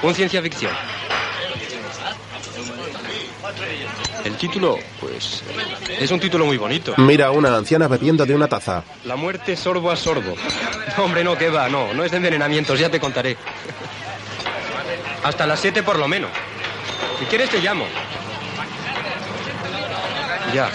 Un 0.01 0.13
ciencia 0.13 0.41
ficción. 0.41 0.71
El 4.25 4.35
título, 4.37 4.79
pues, 4.99 5.43
es 5.99 6.11
un 6.11 6.19
título 6.19 6.45
muy 6.45 6.57
bonito. 6.57 6.93
Mira 6.97 7.27
a 7.27 7.31
una 7.31 7.55
anciana 7.55 7.87
bebiendo 7.87 8.25
de 8.25 8.33
una 8.33 8.47
taza. 8.47 8.83
La 9.03 9.15
muerte 9.15 9.55
sorbo 9.55 9.91
a 9.91 9.95
sorbo. 9.95 10.35
No, 10.97 11.03
hombre, 11.03 11.23
no, 11.23 11.37
que 11.37 11.49
va, 11.49 11.67
no, 11.69 11.93
no 11.93 12.03
es 12.03 12.11
de 12.11 12.17
envenenamientos, 12.17 12.79
ya 12.79 12.89
te 12.89 12.99
contaré. 12.99 13.37
Hasta 15.23 15.45
las 15.45 15.59
siete 15.59 15.83
por 15.83 15.97
lo 15.97 16.07
menos. 16.07 16.29
Si 17.19 17.25
quieres 17.25 17.49
te 17.49 17.59
llamo. 17.59 17.85
Ya. 20.53 20.69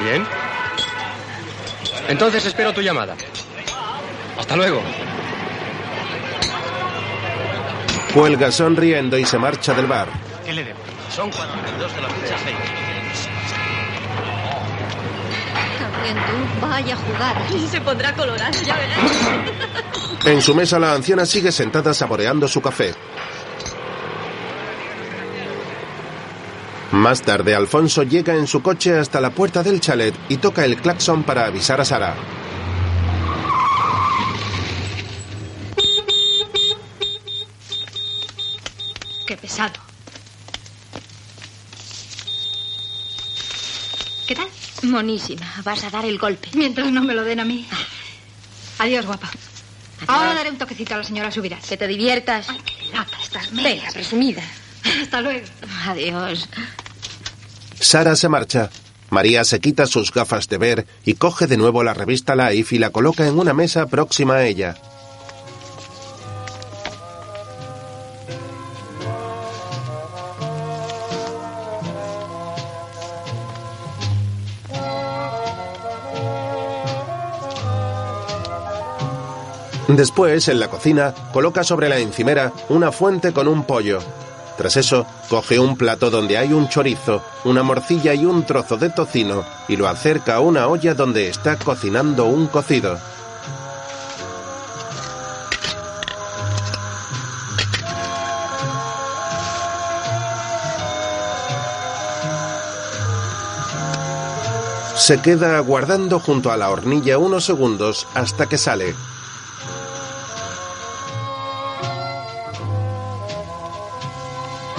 Bien. 0.00 0.26
Entonces 2.08 2.44
espero 2.44 2.72
tu 2.72 2.80
llamada. 2.80 3.16
Hasta 4.38 4.56
luego. 4.56 4.82
Cuelga 8.14 8.50
sonriendo 8.50 9.18
y 9.18 9.24
se 9.24 9.38
marcha 9.38 9.74
del 9.74 9.86
bar. 9.86 10.08
¿Qué 10.44 10.52
le 10.52 10.64
debo? 10.64 10.78
Son 11.14 11.30
42 11.30 11.94
de 11.94 12.00
la 12.00 12.08
fecha 12.08 12.36
6. 12.44 12.56
También 15.78 16.16
tú, 16.16 16.66
vaya 16.66 16.94
a 16.94 16.96
jugar. 16.96 17.36
Se 17.70 17.80
pondrá 17.80 18.12
colorado, 18.14 18.58
ya 18.64 18.76
verás. 18.76 18.98
En 20.24 20.42
su 20.42 20.54
mesa 20.54 20.78
la 20.78 20.94
anciana 20.94 21.26
sigue 21.26 21.52
sentada 21.52 21.92
saboreando 21.92 22.48
su 22.48 22.60
café. 22.60 22.94
Más 26.92 27.20
tarde, 27.20 27.54
Alfonso 27.54 28.02
llega 28.02 28.34
en 28.34 28.46
su 28.46 28.62
coche 28.62 28.98
hasta 28.98 29.20
la 29.20 29.30
puerta 29.30 29.62
del 29.62 29.80
chalet 29.80 30.14
y 30.28 30.38
toca 30.38 30.64
el 30.64 30.80
claxon 30.80 31.22
para 31.22 31.44
avisar 31.44 31.80
a 31.80 31.84
Sara. 31.84 32.14
Qué 39.26 39.36
pesado. 39.36 39.74
¿Qué 44.26 44.34
tal? 44.34 44.48
Monísima, 44.82 45.46
vas 45.64 45.84
a 45.84 45.90
dar 45.90 46.06
el 46.06 46.18
golpe. 46.18 46.48
Mientras 46.54 46.90
no 46.90 47.02
me 47.02 47.14
lo 47.14 47.22
den 47.22 47.40
a 47.40 47.44
mí. 47.44 47.66
Adiós, 48.78 49.04
guapa. 49.04 49.28
Adiós. 49.28 50.08
Ahora 50.08 50.34
daré 50.34 50.50
un 50.50 50.56
toquecito 50.56 50.94
a 50.94 50.98
la 50.98 51.04
señora 51.04 51.30
Subirás. 51.30 51.66
Que 51.66 51.76
te 51.76 51.86
diviertas. 51.86 52.48
Ay, 52.48 52.60
qué 52.64 52.96
lata 52.96 53.18
estás. 53.22 53.52
Venga, 53.52 53.90
presumida. 53.92 54.42
Hasta 55.02 55.20
luego. 55.20 55.46
Adiós. 55.86 56.48
Sara 57.80 58.16
se 58.16 58.28
marcha. 58.28 58.70
María 59.10 59.44
se 59.44 59.60
quita 59.60 59.86
sus 59.86 60.12
gafas 60.12 60.48
de 60.48 60.58
ver 60.58 60.86
y 61.04 61.14
coge 61.14 61.46
de 61.46 61.56
nuevo 61.56 61.82
la 61.82 61.94
revista 61.94 62.36
Life 62.36 62.74
y 62.74 62.78
la 62.78 62.90
coloca 62.90 63.26
en 63.26 63.38
una 63.38 63.54
mesa 63.54 63.86
próxima 63.86 64.34
a 64.34 64.46
ella. 64.46 64.76
Después, 79.88 80.48
en 80.48 80.60
la 80.60 80.68
cocina, 80.68 81.14
coloca 81.32 81.64
sobre 81.64 81.88
la 81.88 81.98
encimera 81.98 82.52
una 82.68 82.92
fuente 82.92 83.32
con 83.32 83.48
un 83.48 83.64
pollo. 83.64 84.00
Tras 84.58 84.76
eso, 84.76 85.06
coge 85.28 85.60
un 85.60 85.76
plato 85.76 86.10
donde 86.10 86.36
hay 86.36 86.52
un 86.52 86.68
chorizo, 86.68 87.22
una 87.44 87.62
morcilla 87.62 88.12
y 88.12 88.26
un 88.26 88.42
trozo 88.42 88.76
de 88.76 88.90
tocino 88.90 89.44
y 89.68 89.76
lo 89.76 89.86
acerca 89.86 90.34
a 90.34 90.40
una 90.40 90.66
olla 90.66 90.94
donde 90.94 91.28
está 91.28 91.56
cocinando 91.56 92.24
un 92.26 92.48
cocido. 92.48 92.98
Se 104.96 105.22
queda 105.22 105.56
aguardando 105.56 106.18
junto 106.18 106.50
a 106.50 106.56
la 106.56 106.68
hornilla 106.70 107.16
unos 107.16 107.44
segundos 107.44 108.08
hasta 108.12 108.46
que 108.46 108.58
sale. 108.58 108.96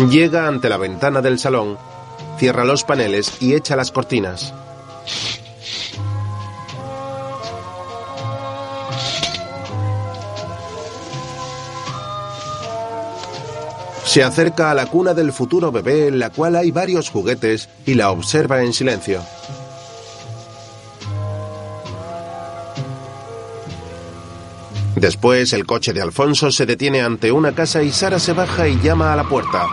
Llega 0.07 0.47
ante 0.47 0.69
la 0.69 0.77
ventana 0.77 1.21
del 1.21 1.39
salón, 1.39 1.77
cierra 2.37 2.63
los 2.63 2.85
paneles 2.85 3.41
y 3.41 3.53
echa 3.53 3.75
las 3.75 3.91
cortinas. 3.91 4.53
Se 14.05 14.23
acerca 14.23 14.71
a 14.71 14.73
la 14.73 14.85
cuna 14.85 15.13
del 15.13 15.33
futuro 15.33 15.71
bebé 15.71 16.07
en 16.07 16.17
la 16.17 16.29
cual 16.29 16.55
hay 16.55 16.71
varios 16.71 17.09
juguetes 17.09 17.67
y 17.85 17.95
la 17.95 18.09
observa 18.09 18.63
en 18.63 18.73
silencio. 18.73 19.21
Después 24.99 25.53
el 25.53 25.65
coche 25.65 25.93
de 25.93 26.01
Alfonso 26.01 26.51
se 26.51 26.65
detiene 26.65 27.01
ante 27.01 27.31
una 27.31 27.53
casa 27.53 27.81
y 27.81 27.89
Sara 27.89 28.19
se 28.19 28.33
baja 28.33 28.67
y 28.67 28.77
llama 28.81 29.13
a 29.13 29.15
la 29.15 29.23
puerta. 29.23 29.67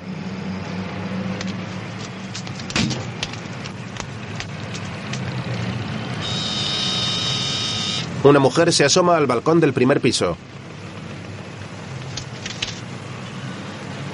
Una 8.22 8.38
mujer 8.38 8.72
se 8.72 8.84
asoma 8.84 9.16
al 9.16 9.26
balcón 9.26 9.58
del 9.58 9.72
primer 9.72 10.00
piso. 10.00 10.36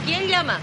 ¿Quién 0.07 0.29
llama? 0.29 0.61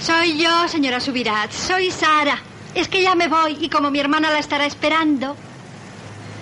Soy 0.00 0.42
yo, 0.42 0.66
señora 0.66 0.98
Subirat. 0.98 1.52
Soy 1.52 1.92
Sara. 1.92 2.42
Es 2.74 2.88
que 2.88 3.00
ya 3.00 3.14
me 3.14 3.28
voy 3.28 3.56
y 3.60 3.68
como 3.68 3.92
mi 3.92 4.00
hermana 4.00 4.32
la 4.32 4.40
estará 4.40 4.66
esperando. 4.66 5.36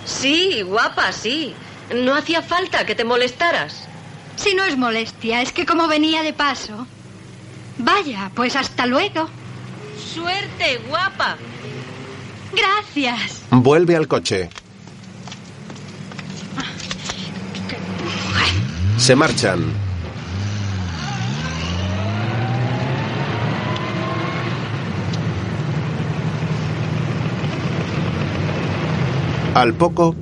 Sí, 0.06 0.62
guapa, 0.62 1.12
sí. 1.12 1.54
No 1.94 2.14
hacía 2.14 2.42
falta 2.42 2.84
que 2.84 2.94
te 2.94 3.04
molestaras. 3.04 3.88
Si 4.36 4.54
no 4.54 4.64
es 4.64 4.76
molestia, 4.76 5.42
es 5.42 5.52
que 5.52 5.64
como 5.66 5.88
venía 5.88 6.22
de 6.22 6.32
paso. 6.32 6.86
Vaya, 7.78 8.30
pues 8.34 8.56
hasta 8.56 8.86
luego. 8.86 9.28
Suerte, 10.14 10.80
guapa. 10.88 11.36
Gracias. 12.52 13.42
Vuelve 13.50 13.96
al 13.96 14.08
coche. 14.08 14.50
Se 18.98 19.14
marchan. 19.14 19.72
Al 29.54 29.72
poco, 29.74 30.14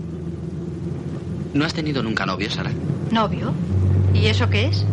¿No 1.55 1.65
has 1.65 1.73
tenido 1.73 2.03
nunca 2.03 2.27
novio, 2.27 2.51
Sara? 2.51 2.71
¿Novio? 3.13 3.53
¿Y 4.13 4.27
eso 4.27 4.51
qué 4.51 4.67
es? 4.67 4.85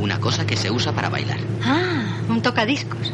Una 0.00 0.18
cosa 0.18 0.46
que 0.46 0.56
se 0.56 0.70
usa 0.70 0.92
para 0.92 1.10
bailar. 1.10 1.38
Ah, 1.62 2.22
un 2.30 2.40
tocadiscos. 2.40 3.12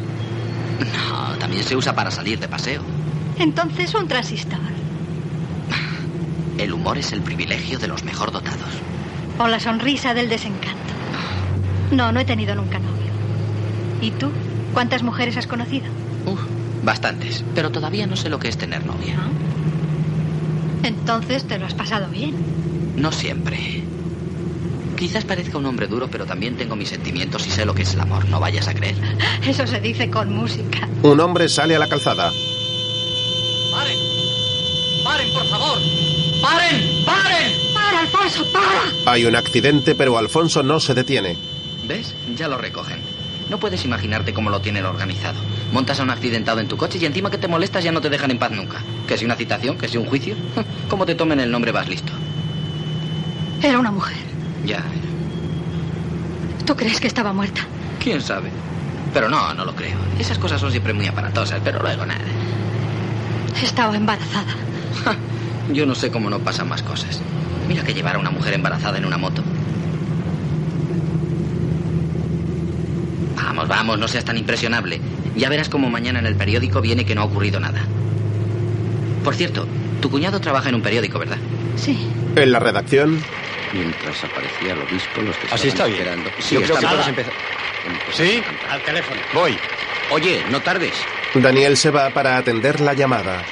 No, 0.79 1.37
también 1.37 1.63
se 1.63 1.75
usa 1.75 1.93
para 1.93 2.09
salir 2.09 2.39
de 2.39 2.47
paseo. 2.47 2.81
Entonces 3.37 3.93
un 3.95 4.07
transistor. 4.07 4.59
El 6.57 6.71
humor 6.71 6.97
es 6.97 7.11
el 7.11 7.21
privilegio 7.21 7.79
de 7.79 7.87
los 7.87 8.03
mejor 8.05 8.31
dotados. 8.31 8.69
O 9.37 9.47
la 9.49 9.59
sonrisa 9.59 10.13
del 10.13 10.29
desencanto. 10.29 10.93
No, 11.91 12.13
no 12.13 12.21
he 12.21 12.25
tenido 12.25 12.55
nunca 12.55 12.79
novio. 12.79 13.11
¿Y 14.01 14.11
tú? 14.11 14.31
¿Cuántas 14.73 15.03
mujeres 15.03 15.35
has 15.35 15.47
conocido? 15.47 15.87
Bastantes, 16.83 17.43
pero 17.53 17.71
todavía 17.71 18.07
no 18.07 18.15
sé 18.15 18.29
lo 18.29 18.39
que 18.39 18.47
es 18.47 18.57
tener 18.57 18.85
novia. 18.85 19.15
Entonces 20.83 21.43
te 21.43 21.57
lo 21.59 21.65
has 21.65 21.73
pasado 21.73 22.07
bien. 22.09 22.35
No 22.95 23.11
siempre. 23.11 23.83
Quizás 24.97 25.25
parezca 25.25 25.57
un 25.57 25.65
hombre 25.65 25.87
duro, 25.87 26.07
pero 26.09 26.25
también 26.25 26.55
tengo 26.55 26.75
mis 26.75 26.89
sentimientos 26.89 27.45
y 27.45 27.51
sé 27.51 27.65
lo 27.65 27.75
que 27.75 27.81
es 27.81 27.93
el 27.93 27.99
amor. 27.99 28.27
No 28.29 28.39
vayas 28.39 28.67
a 28.67 28.73
creer. 28.73 28.95
Eso 29.45 29.67
se 29.67 29.79
dice 29.81 30.09
con 30.09 30.33
música. 30.33 30.87
un 31.03 31.19
hombre 31.19 31.49
sale 31.49 31.75
a 31.75 31.79
la 31.79 31.87
calzada. 31.89 32.31
¡Paren! 33.71 33.97
¡Paren, 35.03 35.33
por 35.33 35.45
favor! 35.47 35.77
¡Paren! 36.41 37.03
¡Paren! 37.05 37.51
¡Para, 37.73 37.99
Alfonso, 37.99 38.45
para! 38.53 39.11
Hay 39.11 39.25
un 39.25 39.35
accidente, 39.35 39.95
pero 39.95 40.17
Alfonso 40.17 40.63
no 40.63 40.79
se 40.79 40.93
detiene. 40.93 41.35
¿Ves? 41.87 42.13
Ya 42.37 42.47
lo 42.47 42.57
recogen. 42.57 42.99
No 43.49 43.59
puedes 43.59 43.83
imaginarte 43.85 44.33
cómo 44.33 44.49
lo 44.49 44.61
tienen 44.61 44.85
organizado. 44.85 45.37
Montas 45.71 45.99
a 45.99 46.03
un 46.03 46.09
accidentado 46.09 46.59
en 46.61 46.67
tu 46.67 46.77
coche 46.77 46.97
y 46.99 47.05
encima 47.05 47.29
que 47.29 47.37
te 47.37 47.47
molestas 47.47 47.83
ya 47.83 47.91
no 47.91 48.01
te 48.01 48.09
dejan 48.09 48.31
en 48.31 48.39
paz 48.39 48.51
nunca. 48.51 48.81
Que 49.07 49.17
si 49.17 49.25
una 49.25 49.35
citación, 49.35 49.77
que 49.77 49.87
si 49.87 49.97
un 49.97 50.05
juicio. 50.05 50.35
Como 50.89 51.05
te 51.05 51.13
tomen 51.15 51.39
el 51.41 51.51
nombre 51.51 51.71
vas 51.71 51.87
listo. 51.87 52.11
Era 53.65 53.79
una 53.79 53.89
mujer. 53.89 54.15
Ya, 54.63 54.83
¿Tú 56.65 56.75
crees 56.75 56.99
que 56.99 57.07
estaba 57.07 57.33
muerta? 57.33 57.61
quién 57.99 58.21
sabe. 58.21 58.49
Pero 59.11 59.27
no, 59.29 59.53
no 59.55 59.65
lo 59.65 59.75
creo. 59.75 59.97
Esas 60.19 60.37
cosas 60.37 60.61
son 60.61 60.69
siempre 60.69 60.93
muy 60.93 61.07
aparatosas, 61.07 61.59
pero 61.63 61.81
luego 61.81 62.05
nada. 62.05 62.21
Estaba 63.63 63.95
embarazada. 63.97 64.53
Yo 65.73 65.87
no 65.87 65.95
sé 65.95 66.11
cómo 66.11 66.29
no 66.29 66.37
pasan 66.39 66.69
más 66.69 66.83
cosas. 66.83 67.19
Mira 67.67 67.83
que 67.83 67.95
llevar 67.95 68.17
a 68.17 68.19
una 68.19 68.29
mujer 68.29 68.53
embarazada 68.53 68.99
en 68.99 69.05
una 69.05 69.17
moto. 69.17 69.41
Vamos, 73.35 73.67
vamos, 73.67 73.97
no 73.97 74.07
seas 74.07 74.25
tan 74.25 74.37
impresionable. 74.37 75.01
Ya 75.35 75.49
verás 75.49 75.69
como 75.69 75.89
mañana 75.89 76.19
en 76.19 76.27
el 76.27 76.35
periódico 76.35 76.81
viene 76.81 77.05
que 77.05 77.15
no 77.15 77.21
ha 77.21 77.25
ocurrido 77.25 77.59
nada. 77.59 77.81
Por 79.23 79.33
cierto, 79.33 79.65
tu 80.01 80.11
cuñado 80.11 80.39
trabaja 80.39 80.69
en 80.69 80.75
un 80.75 80.81
periódico, 80.81 81.17
¿verdad? 81.17 81.37
Sí. 81.77 82.07
En 82.35 82.51
la 82.51 82.59
redacción, 82.59 83.19
Mientras 83.73 84.23
aparecía 84.23 84.73
el 84.73 84.81
obispo, 84.81 85.21
los 85.21 85.35
que 85.37 85.47
Así 85.53 85.67
estaban 85.67 85.69
está 85.69 85.85
bien. 85.85 85.97
esperando. 85.99 86.29
Yo 86.29 86.61
creo 86.61 86.67
que 86.67 86.73
está 86.73 86.89
puedes 86.89 87.05
bien. 87.05 87.09
empezar. 87.09 87.33
¿Sí? 88.13 88.43
Al 88.69 88.81
teléfono. 88.81 89.21
Voy. 89.33 89.57
Oye, 90.11 90.43
no 90.49 90.61
tardes. 90.61 90.93
Daniel 91.33 91.75
se 91.77 91.89
va 91.91 92.09
para 92.11 92.37
atender 92.37 92.79
la 92.79 92.93
llamada. 92.93 93.43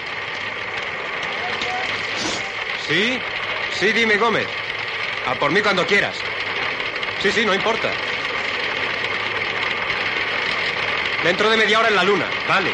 ¿Sí? 2.87 3.19
Sí, 3.79 3.91
dime, 3.91 4.17
Gómez. 4.17 4.47
A 5.27 5.35
por 5.35 5.51
mí 5.51 5.61
cuando 5.61 5.85
quieras. 5.85 6.15
Sí, 7.21 7.31
sí, 7.31 7.45
no 7.45 7.53
importa. 7.53 7.89
Dentro 11.23 11.49
de 11.49 11.57
media 11.57 11.79
hora 11.79 11.87
en 11.89 11.95
la 11.95 12.03
luna, 12.03 12.25
vale. 12.47 12.73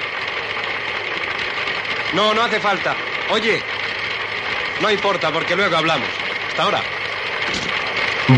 No, 2.14 2.34
no 2.34 2.42
hace 2.44 2.60
falta. 2.60 2.96
Oye, 3.30 3.62
no 4.82 4.90
importa 4.90 5.32
porque 5.32 5.56
luego 5.56 5.78
hablamos. 5.78 6.10
Hasta 6.50 6.64
ahora. 6.64 6.82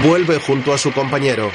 Vuelve 0.03 0.39
junto 0.39 0.73
a 0.73 0.77
su 0.77 0.91
compañero. 0.91 1.51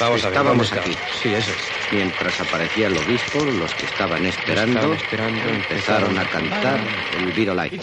Vamos 0.00 0.22
a 0.22 0.28
ver, 0.28 0.36
Estábamos 0.36 0.70
¿dónde 0.70 0.84
aquí. 0.84 0.98
Sí, 1.22 1.34
eso 1.34 1.50
es. 1.50 1.56
Mientras 1.90 2.38
aparecía 2.40 2.88
el 2.88 2.96
obispo, 2.98 3.42
los 3.44 3.72
que 3.74 3.86
estaban 3.86 4.26
esperando, 4.26 4.78
Estaban 4.92 4.96
esperando, 4.96 5.48
empezaron 5.48 6.18
a 6.18 6.24
cantar 6.28 6.80
el 7.18 7.32
Viro 7.32 7.54
Light. 7.54 7.82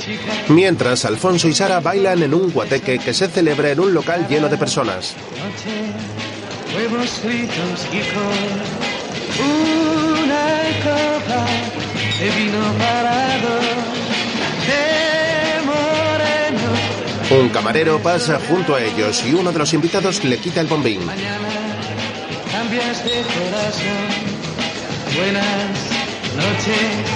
Mientras, 0.50 1.06
Alfonso 1.06 1.48
y 1.48 1.56
Sara 1.56 1.80
bailan 1.80 2.22
en 2.22 2.34
un 2.36 2.52
guateque 2.52 3.00
que 3.00 3.14
se 3.14 3.28
celebra 3.28 3.72
en 3.72 3.80
un 3.80 3.93
local 3.93 4.28
lleno 4.30 4.48
de 4.48 4.58
personas. 4.58 5.16
Huevos 6.76 7.10
fritos 7.24 7.88
y 7.91 8.02
con 8.14 8.36
una 9.43 10.46
copa 10.84 11.46
de 12.20 12.30
vino 12.30 12.74
parado. 12.78 13.60
Un 17.32 17.50
camarero 17.50 18.00
pasa 18.00 18.40
junto 18.48 18.76
a 18.76 18.82
ellos 18.84 19.24
y 19.26 19.34
uno 19.34 19.52
de 19.52 19.58
los 19.58 19.74
invitados 19.74 20.24
le 20.24 20.38
quita 20.38 20.62
el 20.62 20.68
bombín. 20.68 21.00
Cambias 22.52 23.04
de 23.04 23.24
corazón. 23.34 24.36
Buenas 25.18 25.46
noches, 26.36 27.10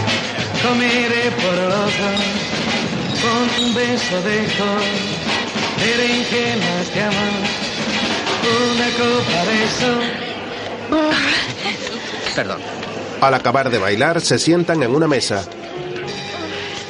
comeré 0.64 1.32
por 1.32 1.54
los 1.54 1.92
dos 2.00 2.50
con 3.22 3.66
un 3.66 3.74
beso 3.76 4.22
de 4.22 4.38
col, 4.58 4.90
berenjenas 5.78 6.94
de 6.94 7.02
amor, 7.02 7.44
una 8.74 8.90
copa 8.98 9.40
de 9.46 9.60
sol. 9.80 10.04
Perdón. 12.36 12.62
Al 13.22 13.34
acabar 13.34 13.70
de 13.70 13.78
bailar, 13.78 14.22
se 14.22 14.40
sientan 14.40 14.82
en 14.82 14.96
una 14.96 15.08
mesa. 15.08 15.44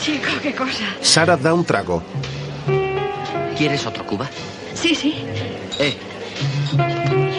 Chico, 0.03 0.29
qué 0.43 0.53
cosa. 0.53 0.83
Sara 1.01 1.35
da 1.35 1.53
un 1.53 1.65
trago. 1.65 2.03
¿Quieres 3.59 3.85
otro 3.85 4.05
Cuba? 4.05 4.29
Sí, 4.73 4.95
sí. 4.95 5.15
Eh, 5.79 5.97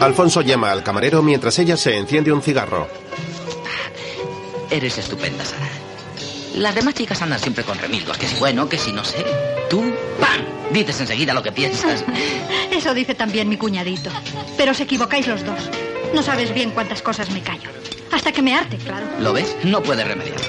Alfonso 0.00 0.42
llama 0.42 0.70
al 0.70 0.82
camarero 0.82 1.22
mientras 1.22 1.58
ella 1.58 1.78
se 1.78 1.96
enciende 1.96 2.30
un 2.30 2.42
cigarro. 2.42 2.88
eres 4.70 4.98
estupenda, 4.98 5.42
Sara. 5.46 5.66
Las 6.56 6.74
demás 6.74 6.92
chicas 6.92 7.22
andan 7.22 7.40
siempre 7.40 7.64
con 7.64 7.78
remilgos, 7.78 8.18
que 8.18 8.28
si 8.28 8.36
bueno, 8.36 8.68
que 8.68 8.76
si 8.76 8.92
no 8.92 9.02
sé. 9.02 9.24
Tú, 9.70 9.80
¡pam! 10.20 10.44
Dices 10.70 11.00
enseguida 11.00 11.32
lo 11.32 11.42
que 11.42 11.52
piensas. 11.52 12.04
Eso 12.70 12.92
dice 12.92 13.14
también 13.14 13.48
mi 13.48 13.56
cuñadito. 13.56 14.10
Pero 14.58 14.72
os 14.72 14.80
equivocáis 14.80 15.26
los 15.26 15.42
dos. 15.42 15.70
No 16.14 16.22
sabes 16.22 16.52
bien 16.52 16.72
cuántas 16.72 17.00
cosas 17.00 17.30
me 17.30 17.40
callo. 17.40 17.70
Hasta 18.12 18.30
que 18.30 18.42
me 18.42 18.54
arte, 18.54 18.76
claro. 18.76 19.06
¿Lo 19.20 19.32
ves? 19.32 19.56
No 19.64 19.82
puedes 19.82 20.06
remediarlo. 20.06 20.44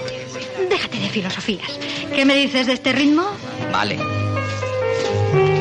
Déjate 0.69 0.99
de 0.99 1.09
filosofías. 1.09 1.79
¿Qué 2.13 2.25
me 2.25 2.35
dices 2.35 2.67
de 2.67 2.73
este 2.73 2.91
ritmo? 2.91 3.23
Vale. 3.71 4.20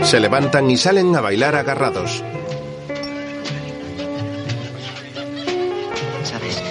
Se 0.02 0.18
levantan 0.20 0.70
y 0.70 0.76
salen 0.76 1.14
a 1.14 1.20
bailar 1.20 1.54
agarrados. 1.54 2.22
¿Sabes? 6.24 6.62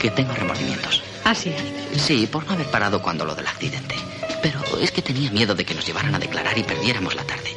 Que 0.00 0.10
tengo 0.10 0.32
remordimientos. 0.34 1.02
Así 1.24 1.52
Sí, 1.96 2.26
por 2.26 2.46
no 2.46 2.52
haber 2.52 2.66
parado 2.66 3.00
cuando 3.00 3.24
lo 3.24 3.34
del 3.34 3.46
accidente. 3.46 3.94
Pero 4.42 4.60
es 4.80 4.90
que 4.90 5.02
tenía 5.02 5.30
miedo 5.30 5.54
de 5.54 5.64
que 5.64 5.74
nos 5.74 5.86
llevaran 5.86 6.14
a 6.14 6.18
declarar 6.18 6.56
y 6.58 6.62
perdiéramos 6.62 7.14
la 7.14 7.24
tarde. 7.24 7.56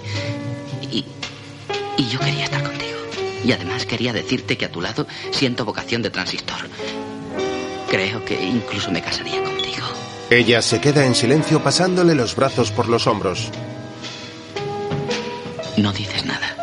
Y, 0.91 1.05
y 1.97 2.07
yo 2.09 2.19
quería 2.19 2.45
estar 2.45 2.63
contigo. 2.63 2.97
Y 3.43 3.51
además 3.51 3.85
quería 3.85 4.13
decirte 4.13 4.57
que 4.57 4.65
a 4.65 4.71
tu 4.71 4.81
lado 4.81 5.05
siento 5.31 5.65
vocación 5.65 6.01
de 6.01 6.09
transistor. 6.09 6.57
Creo 7.89 8.23
que 8.23 8.41
incluso 8.41 8.91
me 8.91 9.01
casaría 9.01 9.43
contigo. 9.43 9.87
Ella 10.29 10.61
se 10.61 10.79
queda 10.79 11.05
en 11.05 11.15
silencio 11.15 11.61
pasándole 11.61 12.15
los 12.15 12.35
brazos 12.35 12.71
por 12.71 12.87
los 12.87 13.07
hombros. 13.07 13.51
No 15.79 15.93
dices 15.93 16.25
nada. 16.25 16.57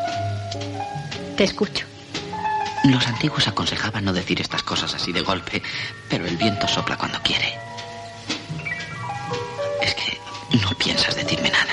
Te 1.39 1.45
escucho. 1.45 1.87
Los 2.85 3.07
antiguos 3.07 3.49
aconsejaban 3.49 4.05
no 4.05 4.13
decir 4.13 4.43
estas 4.43 4.63
cosas 4.63 4.95
así 4.95 5.11
de 5.11 5.23
golpe, 5.23 5.63
pero 6.11 6.27
el 6.27 6.37
viento 6.37 6.69
sopla 6.69 6.99
cuando 6.99 7.23
quiere. 7.23 7.59
Es 9.81 9.95
que 9.95 10.19
no 10.63 10.69
piensas 10.77 11.17
decirme 11.17 11.51
nada. 11.51 11.73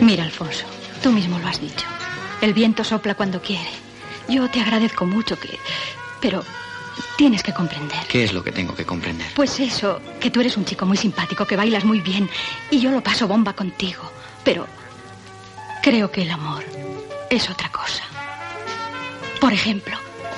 Mira, 0.00 0.24
Alfonso, 0.24 0.64
tú 1.02 1.12
mismo 1.12 1.38
lo 1.38 1.48
has 1.48 1.60
dicho. 1.60 1.86
El 2.40 2.54
viento 2.54 2.82
sopla 2.82 3.14
cuando 3.14 3.42
quiere. 3.42 3.70
Yo 4.26 4.48
te 4.48 4.62
agradezco 4.62 5.04
mucho 5.04 5.38
que... 5.38 5.58
Pero 6.18 6.42
tienes 7.16 7.42
que 7.42 7.52
comprender. 7.52 7.98
¿Qué 8.08 8.24
es 8.24 8.32
lo 8.32 8.42
que 8.42 8.52
tengo 8.52 8.74
que 8.74 8.84
comprender? 8.84 9.28
Pues 9.34 9.60
eso, 9.60 10.00
que 10.20 10.30
tú 10.30 10.40
eres 10.40 10.56
un 10.56 10.64
chico 10.64 10.86
muy 10.86 10.96
simpático, 10.96 11.46
que 11.46 11.56
bailas 11.56 11.84
muy 11.84 12.00
bien 12.00 12.28
y 12.70 12.80
yo 12.80 12.90
lo 12.90 13.02
paso 13.02 13.28
bomba 13.28 13.52
contigo. 13.54 14.02
Pero 14.44 14.66
creo 15.82 16.10
que 16.10 16.22
el 16.22 16.30
amor 16.30 16.64
es 17.30 17.50
otra 17.50 17.70
cosa. 17.70 18.04
Por 19.40 19.52
ejemplo, 19.52 19.96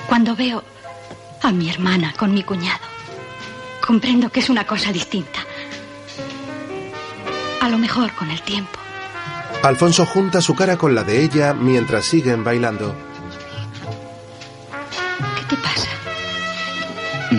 cuando 0.09 0.35
veo 0.37 0.63
a 1.43 1.53
mi 1.53 1.69
hermana 1.69 2.15
con 2.17 2.33
mi 2.33 2.43
cuñado, 2.43 2.85
comprendo 3.87 4.31
que 4.31 4.41
es 4.41 4.49
una 4.49 4.67
cosa 4.67 4.93
distinta. 4.93 5.41
A 7.61 7.69
lo 7.69 7.79
mejor 7.79 8.13
con 8.15 8.31
el 8.31 8.43
tiempo. 8.43 8.79
Alfonso 9.63 10.05
junta 10.05 10.43
su 10.43 10.55
cara 10.55 10.77
con 10.77 10.95
la 10.95 11.05
de 11.05 11.23
ella 11.23 11.55
mientras 11.55 12.05
siguen 12.05 12.45
bailando. 12.45 12.95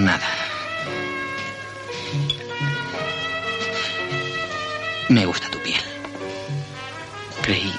Nada. 0.03 0.27
Me 5.07 5.25
gusta 5.25 5.49
tu 5.49 5.57
piel. 5.59 5.81
Creí 7.41 7.71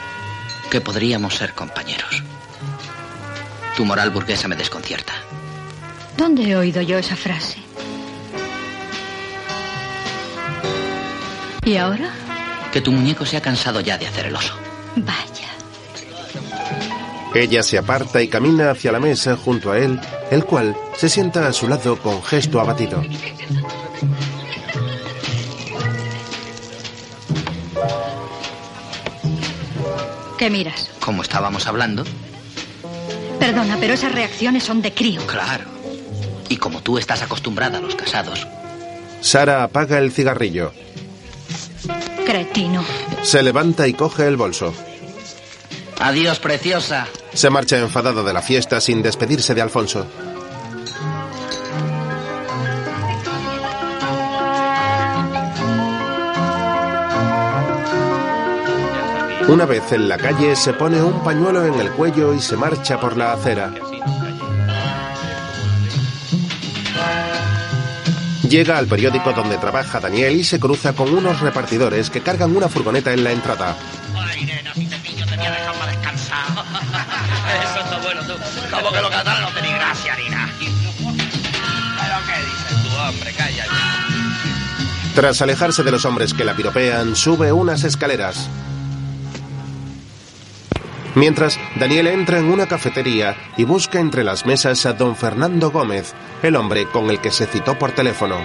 que 0.71 0.81
podríamos 0.81 1.35
ser 1.35 1.53
compañeros. 1.53 2.23
Tu 3.77 3.85
moral 3.85 4.11
burguesa 4.11 4.49
me 4.49 4.57
desconcierta. 4.57 5.13
¿Dónde 6.17 6.49
he 6.49 6.57
oído 6.57 6.81
yo 6.81 6.97
esa 6.97 7.17
frase? 7.17 7.59
¿Y 11.65 11.77
ahora? 11.77 12.11
Que 12.73 12.81
tu 12.81 12.93
muñeco 12.93 13.27
se 13.27 13.37
ha 13.37 13.43
cansado 13.43 13.81
ya 13.81 13.99
de 13.99 14.07
hacer 14.07 14.27
el 14.27 14.37
oso. 14.37 14.55
Vaya. 14.97 15.56
Ella 17.39 17.63
se 17.63 17.77
aparta 17.77 18.23
y 18.23 18.29
camina 18.29 18.71
hacia 18.71 18.93
la 18.93 18.99
mesa 18.99 19.37
junto 19.37 19.71
a 19.71 19.79
él, 19.79 20.01
el 20.31 20.45
cual 20.45 20.75
se 20.97 21.11
sienta 21.11 21.47
a 21.47 21.53
su 21.53 21.69
lado 21.69 21.99
con 21.99 22.23
gesto 22.23 22.61
abatido. 22.61 23.03
¿Qué 30.39 30.51
miras? 30.51 30.91
Como 31.01 31.23
estábamos 31.23 31.67
hablando, 31.67 32.05
Perdona, 33.39 33.77
pero 33.79 33.95
esas 33.95 34.13
reacciones 34.13 34.65
son 34.65 34.81
de 34.83 34.93
crío. 34.93 35.25
claro. 35.27 35.65
Y 36.49 36.57
como 36.57 36.81
tú 36.81 36.97
estás 36.97 37.23
acostumbrada 37.23 37.79
a 37.79 37.81
los 37.81 37.95
casados, 37.95 38.47
Sara 39.21 39.63
apaga 39.63 39.99
el 39.99 40.11
cigarrillo. 40.11 40.73
Cretino. 42.25 42.85
Se 43.23 43.43
levanta 43.43 43.87
y 43.89 43.93
coge 43.93 44.27
el 44.27 44.37
bolso. 44.37 44.73
Adiós, 46.01 46.39
preciosa. 46.39 47.07
Se 47.37 47.51
marcha 47.51 47.77
enfadado 47.77 48.25
de 48.25 48.33
la 48.33 48.41
fiesta 48.41 48.81
sin 48.81 49.03
despedirse 49.03 49.55
de 49.55 49.61
Alfonso. 49.61 50.07
Una 59.49 59.67
vez 59.67 59.93
en 59.93 60.09
la 60.09 60.17
calle 60.17 60.57
se 60.57 60.73
pone 60.73 61.03
un 61.03 61.23
pañuelo 61.23 61.67
en 61.67 61.75
el 61.79 61.91
cuello 61.91 62.33
y 62.33 62.41
se 62.41 62.57
marcha 62.57 62.99
por 62.99 63.19
la 63.19 63.35
acera. 63.35 63.71
Llega 68.49 68.79
al 68.79 68.87
periódico 68.87 69.35
donde 69.35 69.59
trabaja 69.59 70.01
Daniel 70.01 70.37
y 70.37 70.45
se 70.45 70.59
cruza 70.59 70.95
con 70.95 71.13
unos 71.13 71.41
repartidores 71.43 72.09
que 72.09 72.23
cargan 72.23 72.57
una 72.57 72.71
furgoneta 72.71 73.13
en 73.13 73.25
la 73.25 73.33
entrada. 73.33 73.77
Tras 85.15 85.41
alejarse 85.41 85.83
de 85.83 85.91
los 85.91 86.05
hombres 86.05 86.35
que 86.35 86.45
la 86.45 86.55
piropean, 86.55 87.17
sube 87.17 87.51
unas 87.53 87.85
escaleras. 87.85 88.51
Mientras, 91.15 91.59
Daniel 91.81 92.09
entra 92.09 92.39
en 92.39 92.53
una 92.53 92.67
cafetería 92.67 93.35
y 93.57 93.65
busca 93.65 93.99
entre 93.99 94.23
las 94.23 94.45
mesas 94.45 94.85
a 94.85 94.93
don 94.93 95.17
Fernando 95.17 95.71
Gómez, 95.71 96.15
el 96.43 96.57
hombre 96.57 96.87
con 96.91 97.09
el 97.09 97.21
que 97.21 97.31
se 97.31 97.47
citó 97.47 97.79
por 97.79 97.93
teléfono. 97.93 98.37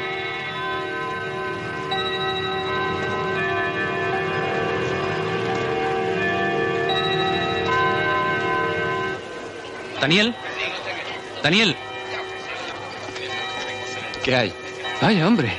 Daniel. 10.01 10.35
Daniel. 11.43 11.75
¿Qué 14.23 14.35
hay? 14.35 14.53
Vaya, 14.99 15.27
hombre. 15.27 15.53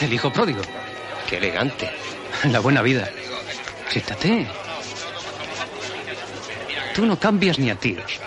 El 0.00 0.12
hijo 0.12 0.32
pródigo. 0.32 0.62
Qué 1.28 1.36
elegante. 1.36 1.90
La 2.50 2.60
buena 2.60 2.80
vida. 2.80 3.08
Siéntate. 3.88 4.46
Tú 6.94 7.04
no 7.04 7.18
cambias 7.18 7.58
ni 7.58 7.68
a 7.68 7.74
tiros. 7.74 8.18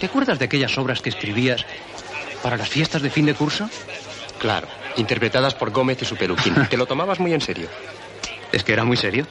¿Te 0.00 0.06
acuerdas 0.06 0.38
de 0.38 0.46
aquellas 0.46 0.76
obras 0.78 1.02
que 1.02 1.10
escribías 1.10 1.64
para 2.42 2.56
las 2.56 2.68
fiestas 2.68 3.02
de 3.02 3.10
fin 3.10 3.26
de 3.26 3.34
curso? 3.34 3.68
Claro, 4.38 4.68
interpretadas 4.96 5.54
por 5.54 5.70
Gómez 5.70 6.00
y 6.00 6.06
su 6.06 6.16
peluquín. 6.16 6.54
¿Te 6.70 6.78
lo 6.78 6.86
tomabas 6.86 7.20
muy 7.20 7.34
en 7.34 7.42
serio? 7.42 7.68
Es 8.52 8.64
que 8.64 8.72
era 8.72 8.84
muy 8.84 8.96
serio. 8.96 9.26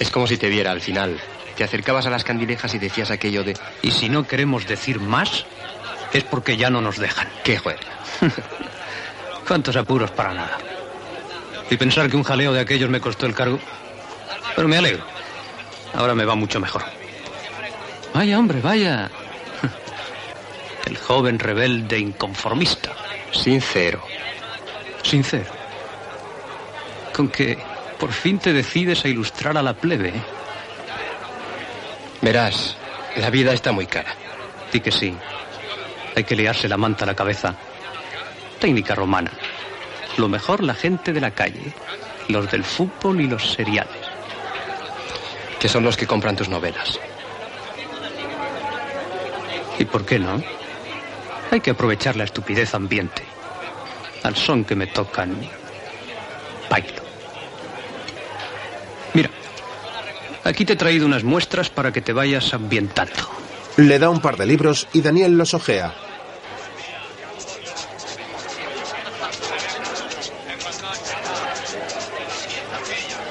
Es 0.00 0.10
como 0.10 0.26
si 0.26 0.36
te 0.36 0.48
viera 0.48 0.72
al 0.72 0.80
final. 0.80 1.20
Te 1.60 1.64
acercabas 1.64 2.06
a 2.06 2.10
las 2.10 2.24
candilejas 2.24 2.72
y 2.72 2.78
decías 2.78 3.10
aquello 3.10 3.44
de... 3.44 3.54
Y 3.82 3.90
si 3.90 4.08
no 4.08 4.26
queremos 4.26 4.66
decir 4.66 4.98
más, 4.98 5.44
es 6.10 6.24
porque 6.24 6.56
ya 6.56 6.70
no 6.70 6.80
nos 6.80 6.96
dejan. 6.96 7.28
¡Qué 7.44 7.58
juega! 7.58 7.80
¿Cuántos 9.46 9.76
apuros 9.76 10.10
para 10.10 10.32
nada? 10.32 10.56
Y 11.68 11.76
pensar 11.76 12.08
que 12.08 12.16
un 12.16 12.22
jaleo 12.22 12.54
de 12.54 12.60
aquellos 12.60 12.88
me 12.88 12.98
costó 12.98 13.26
el 13.26 13.34
cargo. 13.34 13.58
Pero 14.56 14.68
me 14.68 14.78
alegro. 14.78 15.04
Ahora 15.92 16.14
me 16.14 16.24
va 16.24 16.34
mucho 16.34 16.60
mejor. 16.60 16.82
Vaya, 18.14 18.38
hombre, 18.38 18.62
vaya. 18.62 19.10
El 20.86 20.96
joven 20.96 21.38
rebelde 21.38 21.98
inconformista. 21.98 22.92
Sincero. 23.32 24.02
Sincero. 25.02 25.52
Con 27.14 27.28
que 27.28 27.58
por 27.98 28.12
fin 28.12 28.38
te 28.38 28.54
decides 28.54 29.04
a 29.04 29.08
ilustrar 29.08 29.58
a 29.58 29.62
la 29.62 29.74
plebe. 29.74 30.08
¿eh? 30.08 30.39
Verás, 32.22 32.76
la 33.16 33.30
vida 33.30 33.52
está 33.52 33.72
muy 33.72 33.86
cara. 33.86 34.14
Di 34.72 34.80
que 34.80 34.92
sí. 34.92 35.16
Hay 36.14 36.24
que 36.24 36.36
liarse 36.36 36.68
la 36.68 36.76
manta 36.76 37.04
a 37.04 37.06
la 37.06 37.14
cabeza. 37.14 37.54
Técnica 38.58 38.94
romana. 38.94 39.30
Lo 40.16 40.28
mejor 40.28 40.62
la 40.62 40.74
gente 40.74 41.12
de 41.12 41.20
la 41.20 41.30
calle. 41.30 41.72
Los 42.28 42.50
del 42.50 42.64
fútbol 42.64 43.20
y 43.20 43.26
los 43.26 43.52
seriales. 43.52 44.06
Que 45.58 45.68
son 45.68 45.82
los 45.82 45.96
que 45.96 46.06
compran 46.06 46.36
tus 46.36 46.48
novelas. 46.48 47.00
¿Y 49.78 49.84
por 49.86 50.04
qué 50.04 50.18
no? 50.18 50.42
Hay 51.50 51.60
que 51.60 51.70
aprovechar 51.70 52.16
la 52.16 52.24
estupidez 52.24 52.74
ambiente. 52.74 53.22
Al 54.22 54.36
son 54.36 54.64
que 54.64 54.76
me 54.76 54.86
tocan, 54.86 55.34
bailo. 56.68 57.02
Mira, 59.14 59.30
aquí 60.44 60.64
te 60.64 60.74
he 60.74 60.76
traído 60.76 61.06
unas 61.06 61.24
muestras 61.24 61.70
para 61.70 61.92
que 61.92 62.00
te 62.00 62.12
vayas 62.12 62.52
ambientando. 62.54 63.12
Le 63.76 63.98
da 63.98 64.10
un 64.10 64.20
par 64.20 64.36
de 64.36 64.46
libros 64.46 64.88
y 64.92 65.00
Daniel 65.00 65.38
los 65.38 65.54
ojea. 65.54 65.94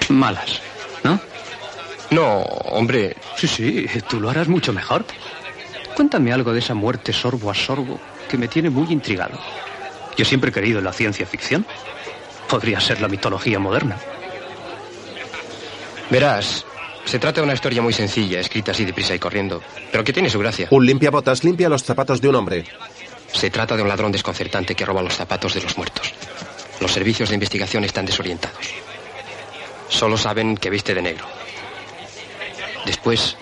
Malas, 0.10 0.62
¿no? 1.03 1.20
No, 2.10 2.41
hombre. 2.41 3.16
Sí, 3.38 3.47
sí, 3.47 3.88
tú 4.07 4.20
lo 4.20 4.30
harás 4.30 4.47
mucho 4.47 4.74
mejor. 4.74 5.05
Cuéntame 5.95 6.34
algo 6.34 6.53
de 6.53 6.60
esa 6.60 6.74
muerte 6.74 7.14
sorbo 7.14 7.51
a 7.51 7.53
sorbo 7.55 7.99
que 8.28 8.38
me 8.38 8.47
tiene 8.47 8.70
muy 8.70 8.91
intrigado. 8.91 9.38
Yo 10.18 10.26
siempre 10.26 10.49
he 10.49 10.53
querido 10.53 10.80
en 10.80 10.86
la 10.86 10.93
ciencia 10.93 11.26
ficción. 11.26 11.66
Podría 12.47 12.80
ser 12.80 13.01
la 13.01 13.07
mitología 13.07 13.60
moderna. 13.60 13.97
Verás, 16.10 16.66
se 17.10 17.18
trata 17.18 17.41
de 17.41 17.45
una 17.45 17.55
historia 17.55 17.82
muy 17.82 17.91
sencilla, 17.91 18.39
escrita 18.39 18.72
así 18.72 18.86
deprisa 18.86 19.16
y 19.16 19.20
corriendo, 19.20 19.64
pero 19.91 20.03
que 20.03 20.14
tiene 20.14 20.30
su 20.30 20.38
gracia. 20.38 20.68
Un 20.70 20.86
limpiabotas 20.86 21.43
limpia 21.43 21.68
los 21.68 21.84
zapatos 21.84 22.22
de 22.22 22.30
un 22.30 22.36
hombre. 22.36 22.66
Se 23.34 23.49
trata 23.49 23.76
de 23.76 23.82
un 23.82 23.89
ladrón 23.89 24.12
desconcertante 24.12 24.76
que 24.76 24.86
roba 24.86 25.01
los 25.01 25.16
zapatos 25.16 25.55
de 25.55 25.62
los 25.62 25.76
muertos. 25.76 26.14
Los 26.80 26.91
servicios 26.91 27.30
de 27.30 27.36
investigación 27.36 27.84
están 27.84 28.05
desorientados. 28.05 28.60
Solo 29.88 30.20
saben 30.20 30.55
que 30.55 30.70
viste 30.70 30.93
de 30.93 31.01
negro. 31.01 31.26
Después, 32.86 33.36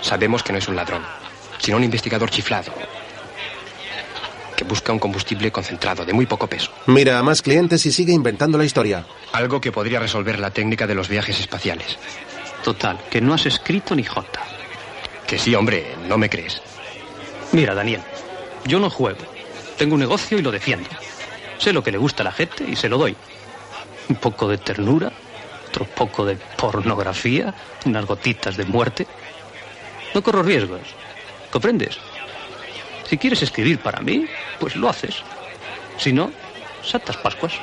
sabemos 0.00 0.42
que 0.42 0.54
no 0.54 0.58
es 0.58 0.66
un 0.66 0.76
ladrón, 0.76 1.02
sino 1.58 1.76
un 1.76 1.84
investigador 1.84 2.30
chiflado 2.30 2.72
que 4.56 4.64
busca 4.64 4.92
un 4.92 4.98
combustible 4.98 5.52
concentrado 5.52 6.06
de 6.06 6.14
muy 6.14 6.24
poco 6.24 6.46
peso. 6.46 6.70
Mira 6.86 7.18
a 7.18 7.22
más 7.22 7.42
clientes 7.42 7.84
y 7.84 7.92
sigue 7.92 8.14
inventando 8.14 8.56
la 8.56 8.64
historia. 8.64 9.04
Algo 9.32 9.60
que 9.60 9.72
podría 9.72 10.00
resolver 10.00 10.38
la 10.38 10.50
técnica 10.50 10.86
de 10.86 10.94
los 10.94 11.08
viajes 11.08 11.38
espaciales. 11.38 11.98
Total, 12.62 12.98
que 13.10 13.20
no 13.20 13.34
has 13.34 13.46
escrito 13.46 13.94
ni 13.94 14.04
jota. 14.04 14.40
Que 15.26 15.38
sí, 15.38 15.54
hombre, 15.54 15.96
no 16.06 16.16
me 16.16 16.30
crees. 16.30 16.62
Mira, 17.52 17.74
Daniel, 17.74 18.02
yo 18.64 18.78
no 18.78 18.88
juego. 18.88 19.20
Tengo 19.76 19.94
un 19.94 20.00
negocio 20.00 20.38
y 20.38 20.42
lo 20.42 20.52
defiendo. 20.52 20.88
Sé 21.58 21.72
lo 21.72 21.82
que 21.82 21.90
le 21.90 21.98
gusta 21.98 22.22
a 22.22 22.24
la 22.24 22.32
gente 22.32 22.64
y 22.68 22.76
se 22.76 22.88
lo 22.88 22.98
doy. 22.98 23.16
Un 24.08 24.16
poco 24.16 24.48
de 24.48 24.58
ternura, 24.58 25.10
otro 25.68 25.84
poco 25.86 26.24
de 26.24 26.36
pornografía, 26.36 27.52
unas 27.84 28.06
gotitas 28.06 28.56
de 28.56 28.64
muerte. 28.64 29.06
No 30.14 30.22
corro 30.22 30.42
riesgos. 30.42 30.80
¿Comprendes? 31.50 31.98
Si 33.08 33.18
quieres 33.18 33.42
escribir 33.42 33.78
para 33.78 34.00
mí, 34.00 34.26
pues 34.60 34.76
lo 34.76 34.88
haces. 34.88 35.16
Si 35.98 36.12
no, 36.12 36.30
santas 36.84 37.16
Pascuas. 37.16 37.54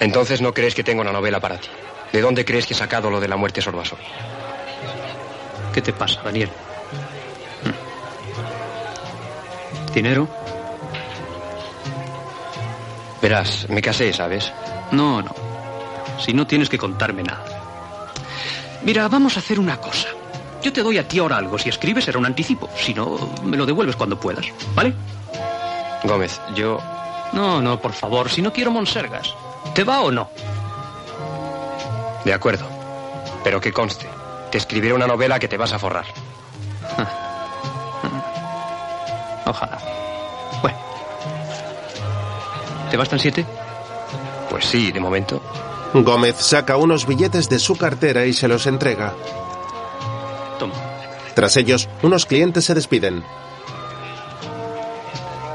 Entonces 0.00 0.40
no 0.40 0.52
crees 0.54 0.74
que 0.74 0.82
tengo 0.82 1.02
una 1.02 1.12
novela 1.12 1.40
para 1.40 1.58
ti. 1.58 1.68
¿De 2.14 2.20
dónde 2.20 2.44
crees 2.44 2.64
que 2.64 2.74
he 2.74 2.76
sacado 2.76 3.10
lo 3.10 3.18
de 3.18 3.26
la 3.26 3.36
muerte 3.36 3.60
sorbaso? 3.60 3.96
¿Qué 5.72 5.82
te 5.82 5.92
pasa, 5.92 6.22
Daniel? 6.22 6.48
¿Dinero? 9.92 10.28
Verás, 13.20 13.68
me 13.68 13.82
casé, 13.82 14.12
¿sabes? 14.12 14.52
No, 14.92 15.22
no. 15.22 15.34
Si 16.24 16.32
no 16.32 16.46
tienes 16.46 16.68
que 16.68 16.78
contarme 16.78 17.24
nada. 17.24 17.44
Mira, 18.84 19.08
vamos 19.08 19.36
a 19.36 19.40
hacer 19.40 19.58
una 19.58 19.78
cosa. 19.78 20.06
Yo 20.62 20.72
te 20.72 20.84
doy 20.84 20.98
a 20.98 21.08
ti 21.08 21.18
ahora 21.18 21.38
algo. 21.38 21.58
Si 21.58 21.68
escribes 21.68 22.04
será 22.04 22.20
un 22.20 22.26
anticipo. 22.26 22.70
Si 22.76 22.94
no, 22.94 23.18
me 23.42 23.56
lo 23.56 23.66
devuelves 23.66 23.96
cuando 23.96 24.20
puedas. 24.20 24.46
¿Vale? 24.76 24.94
Gómez, 26.04 26.40
yo... 26.54 26.78
No, 27.32 27.60
no, 27.60 27.80
por 27.80 27.92
favor. 27.92 28.30
Si 28.30 28.40
no 28.40 28.52
quiero 28.52 28.70
monsergas. 28.70 29.34
¿Te 29.74 29.82
va 29.82 30.02
o 30.02 30.12
no? 30.12 30.30
De 32.24 32.32
acuerdo. 32.32 32.66
Pero 33.42 33.60
que 33.60 33.72
conste. 33.72 34.08
Te 34.50 34.58
escribiré 34.58 34.94
una 34.94 35.06
novela 35.06 35.38
que 35.38 35.48
te 35.48 35.56
vas 35.56 35.72
a 35.72 35.78
forrar. 35.78 36.06
Ojalá. 39.46 39.78
Bueno. 40.62 40.78
¿Te 42.90 42.96
bastan 42.96 43.18
siete? 43.18 43.44
Pues 44.48 44.64
sí, 44.64 44.92
de 44.92 45.00
momento. 45.00 45.42
Gómez 45.92 46.36
saca 46.38 46.76
unos 46.76 47.06
billetes 47.06 47.48
de 47.48 47.58
su 47.58 47.76
cartera 47.76 48.24
y 48.24 48.32
se 48.32 48.48
los 48.48 48.66
entrega. 48.66 49.12
Toma. 50.58 50.74
Tras 51.34 51.56
ellos, 51.56 51.88
unos 52.02 52.26
clientes 52.26 52.64
se 52.64 52.74
despiden. 52.74 53.24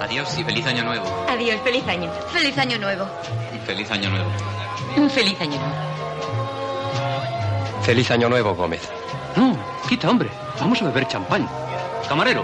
Adiós 0.02 0.38
y 0.38 0.44
feliz 0.44 0.66
año 0.66 0.84
nuevo. 0.84 1.26
Adiós, 1.30 1.60
feliz 1.64 1.88
año. 1.88 2.12
Feliz 2.32 2.58
año 2.58 2.78
nuevo. 2.78 3.06
Feliz 3.66 3.90
año 3.92 4.10
nuevo. 4.10 4.30
Un 4.98 5.10
feliz 5.10 5.40
año 5.40 5.58
nuevo. 5.58 5.89
Feliz 7.90 8.12
año 8.12 8.30
nuevo, 8.30 8.54
Gómez. 8.54 8.82
No, 9.36 9.58
quita, 9.90 10.12
hombre. 10.12 10.30
Vamos 10.60 10.80
a 10.80 10.86
beber 10.86 11.08
champán. 11.08 11.50
Camarero, 12.08 12.44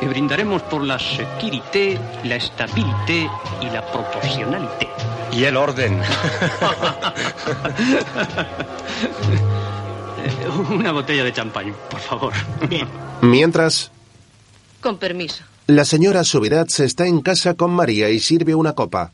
y 0.00 0.06
brindaremos 0.06 0.62
por 0.62 0.84
la 0.84 1.00
sécurité, 1.00 1.98
la 2.22 2.36
estabilité 2.36 3.28
y 3.60 3.70
la 3.70 3.84
proporcionalité. 3.90 4.88
Y 5.32 5.42
el 5.42 5.56
orden. 5.56 6.00
Una 10.70 10.92
botella 10.92 11.24
de 11.24 11.32
champán, 11.32 11.74
por 11.90 11.98
favor. 11.98 12.32
Bien. 12.68 12.86
Mientras, 13.20 13.90
Con 14.80 14.98
permiso. 14.98 15.42
la 15.66 15.84
señora 15.84 16.22
Subirats 16.22 16.78
está 16.78 17.08
en 17.08 17.20
casa 17.20 17.54
con 17.54 17.72
María 17.72 18.10
y 18.10 18.20
sirve 18.20 18.54
una 18.54 18.74
copa. 18.74 19.10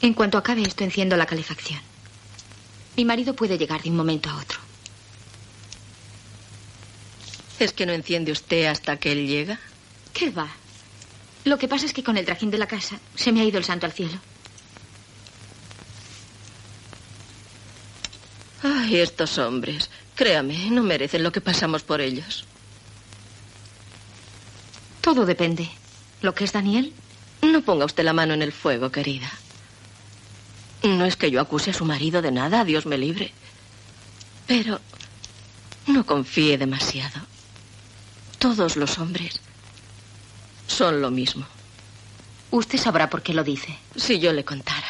En 0.00 0.14
cuanto 0.14 0.38
acabe 0.38 0.62
esto, 0.62 0.82
enciendo 0.82 1.14
la 1.18 1.26
calefacción. 1.26 1.85
Mi 2.96 3.04
marido 3.04 3.34
puede 3.34 3.58
llegar 3.58 3.82
de 3.82 3.90
un 3.90 3.96
momento 3.96 4.30
a 4.30 4.36
otro. 4.36 4.58
¿Es 7.58 7.72
que 7.72 7.86
no 7.86 7.92
enciende 7.92 8.32
usted 8.32 8.66
hasta 8.66 8.98
que 8.98 9.12
él 9.12 9.26
llega? 9.26 9.58
¿Qué 10.12 10.30
va? 10.30 10.48
Lo 11.44 11.58
que 11.58 11.68
pasa 11.68 11.86
es 11.86 11.92
que 11.92 12.02
con 12.02 12.16
el 12.16 12.24
trajín 12.24 12.50
de 12.50 12.58
la 12.58 12.66
casa 12.66 12.98
se 13.14 13.32
me 13.32 13.40
ha 13.40 13.44
ido 13.44 13.58
el 13.58 13.64
santo 13.64 13.86
al 13.86 13.92
cielo. 13.92 14.18
Ay, 18.62 18.96
estos 18.96 19.38
hombres. 19.38 19.90
Créame, 20.14 20.70
no 20.70 20.82
merecen 20.82 21.22
lo 21.22 21.32
que 21.32 21.40
pasamos 21.40 21.82
por 21.82 22.00
ellos. 22.00 22.44
Todo 25.02 25.24
depende. 25.24 25.68
¿Lo 26.22 26.34
que 26.34 26.44
es 26.44 26.52
Daniel? 26.52 26.92
No 27.42 27.60
ponga 27.62 27.84
usted 27.84 28.04
la 28.04 28.12
mano 28.12 28.34
en 28.34 28.42
el 28.42 28.52
fuego, 28.52 28.90
querida. 28.90 29.30
No 30.82 31.04
es 31.04 31.16
que 31.16 31.30
yo 31.30 31.40
acuse 31.40 31.70
a 31.70 31.74
su 31.74 31.84
marido 31.84 32.22
de 32.22 32.30
nada, 32.30 32.64
Dios 32.64 32.86
me 32.86 32.98
libre. 32.98 33.32
Pero 34.46 34.80
no 35.86 36.04
confíe 36.06 36.58
demasiado. 36.58 37.20
Todos 38.38 38.76
los 38.76 38.98
hombres 38.98 39.40
son 40.66 41.00
lo 41.00 41.10
mismo. 41.10 41.46
Usted 42.50 42.78
sabrá 42.78 43.10
por 43.10 43.22
qué 43.22 43.32
lo 43.34 43.42
dice. 43.42 43.76
Si 43.96 44.18
yo 44.18 44.32
le 44.32 44.44
contara. 44.44 44.86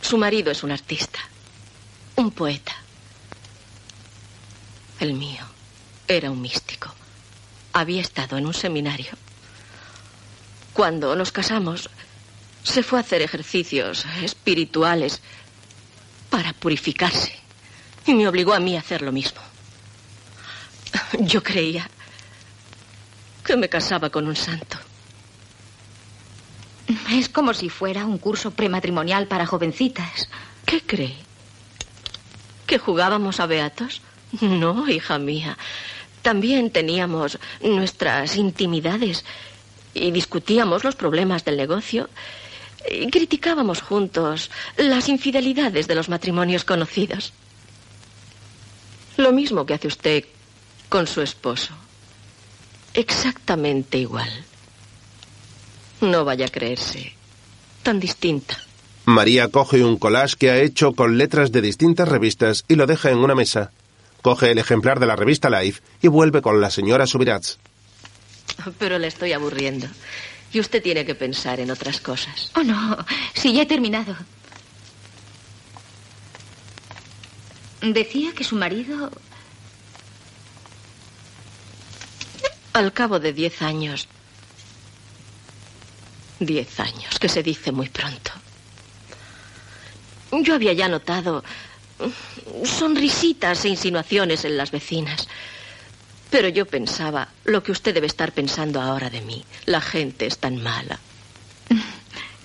Su 0.00 0.18
marido 0.18 0.50
es 0.50 0.62
un 0.62 0.72
artista, 0.72 1.20
un 2.16 2.30
poeta. 2.30 2.74
El 5.00 5.14
mío 5.14 5.44
era 6.06 6.30
un 6.30 6.40
místico. 6.40 6.92
Había 7.72 8.00
estado 8.00 8.36
en 8.36 8.46
un 8.46 8.54
seminario. 8.54 9.12
Cuando 10.72 11.16
nos 11.16 11.32
casamos, 11.32 11.88
se 12.62 12.82
fue 12.82 12.98
a 12.98 13.02
hacer 13.02 13.22
ejercicios 13.22 14.04
espirituales 14.22 15.20
para 16.30 16.52
purificarse. 16.52 17.34
Y 18.06 18.14
me 18.14 18.26
obligó 18.26 18.54
a 18.54 18.60
mí 18.60 18.76
a 18.76 18.80
hacer 18.80 19.02
lo 19.02 19.12
mismo. 19.12 19.40
Yo 21.20 21.42
creía 21.42 21.88
que 23.44 23.56
me 23.56 23.68
casaba 23.68 24.10
con 24.10 24.26
un 24.26 24.36
santo. 24.36 24.78
Es 27.10 27.28
como 27.28 27.54
si 27.54 27.68
fuera 27.68 28.04
un 28.04 28.18
curso 28.18 28.50
prematrimonial 28.50 29.26
para 29.26 29.46
jovencitas. 29.46 30.28
¿Qué 30.64 30.80
cree? 30.82 31.16
¿Que 32.66 32.78
jugábamos 32.78 33.40
a 33.40 33.46
beatos? 33.46 34.02
No, 34.40 34.88
hija 34.88 35.18
mía. 35.18 35.58
También 36.22 36.70
teníamos 36.70 37.38
nuestras 37.60 38.36
intimidades 38.36 39.24
y 39.92 40.10
discutíamos 40.10 40.84
los 40.84 40.96
problemas 40.96 41.44
del 41.44 41.56
negocio 41.56 42.08
criticábamos 43.10 43.82
juntos 43.82 44.50
las 44.76 45.08
infidelidades 45.08 45.86
de 45.88 45.94
los 45.94 46.08
matrimonios 46.08 46.64
conocidos. 46.64 47.32
Lo 49.16 49.32
mismo 49.32 49.66
que 49.66 49.74
hace 49.74 49.88
usted 49.88 50.24
con 50.88 51.06
su 51.06 51.22
esposo. 51.22 51.74
Exactamente 52.94 53.98
igual. 53.98 54.30
No 56.00 56.24
vaya 56.24 56.46
a 56.46 56.50
creerse 56.50 57.14
tan 57.82 58.00
distinta. 58.00 58.58
María 59.04 59.48
coge 59.48 59.82
un 59.82 59.96
collage 59.96 60.36
que 60.36 60.50
ha 60.50 60.58
hecho 60.58 60.92
con 60.92 61.18
letras 61.18 61.50
de 61.50 61.60
distintas 61.60 62.08
revistas 62.08 62.64
y 62.68 62.76
lo 62.76 62.86
deja 62.86 63.10
en 63.10 63.18
una 63.18 63.34
mesa. 63.34 63.72
Coge 64.22 64.52
el 64.52 64.58
ejemplar 64.58 65.00
de 65.00 65.06
la 65.06 65.16
revista 65.16 65.50
Life 65.50 65.82
y 66.00 66.08
vuelve 66.08 66.42
con 66.42 66.60
la 66.60 66.70
señora 66.70 67.06
Subirats. 67.06 67.58
Pero 68.78 68.98
le 68.98 69.08
estoy 69.08 69.32
aburriendo. 69.32 69.88
Y 70.52 70.60
usted 70.60 70.82
tiene 70.82 71.04
que 71.04 71.14
pensar 71.14 71.60
en 71.60 71.70
otras 71.70 72.00
cosas. 72.00 72.50
Oh, 72.54 72.62
no. 72.62 72.98
Sí, 73.34 73.52
ya 73.52 73.62
he 73.62 73.66
terminado. 73.66 74.16
Decía 77.80 78.32
que 78.34 78.44
su 78.44 78.56
marido... 78.56 79.10
Al 82.74 82.92
cabo 82.92 83.18
de 83.18 83.32
diez 83.32 83.60
años. 83.60 84.08
Diez 86.38 86.80
años, 86.80 87.18
que 87.18 87.28
se 87.28 87.42
dice 87.42 87.70
muy 87.70 87.88
pronto. 87.88 88.32
Yo 90.32 90.54
había 90.54 90.72
ya 90.72 90.88
notado 90.88 91.44
sonrisitas 92.64 93.64
e 93.64 93.68
insinuaciones 93.68 94.44
en 94.44 94.56
las 94.56 94.70
vecinas. 94.70 95.28
Pero 96.32 96.48
yo 96.48 96.64
pensaba 96.64 97.28
lo 97.44 97.62
que 97.62 97.72
usted 97.72 97.92
debe 97.92 98.06
estar 98.06 98.32
pensando 98.32 98.80
ahora 98.80 99.10
de 99.10 99.20
mí. 99.20 99.44
La 99.66 99.82
gente 99.82 100.24
es 100.24 100.38
tan 100.38 100.62
mala. 100.62 100.98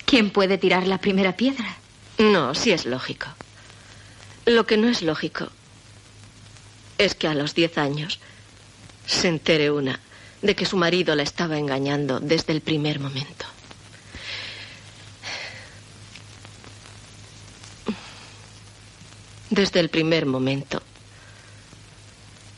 ¿Quién 0.06 0.30
puede 0.30 0.58
tirar 0.58 0.86
la 0.86 0.98
primera 0.98 1.38
piedra? 1.38 1.78
No, 2.18 2.54
sí 2.54 2.74
es 2.74 2.86
lógico. 2.86 3.28
Lo 4.46 4.66
que 4.66 4.76
no 4.76 4.90
es 4.90 5.02
lógico 5.02 5.48
es 6.98 7.16
que 7.16 7.30
a 7.30 7.34
los 7.34 7.56
diez 7.56 7.78
años 7.78 8.20
se 9.06 9.30
entere 9.30 9.72
una 9.72 10.02
de 10.42 10.54
que 10.54 10.66
su 10.66 10.76
marido 10.76 11.16
la 11.16 11.24
estaba 11.24 11.58
engañando 11.58 12.20
desde 12.20 12.52
el 12.52 12.60
primer 12.60 13.00
momento. 13.00 13.46
Desde 19.50 19.80
el 19.80 19.88
primer 19.88 20.26
momento, 20.26 20.82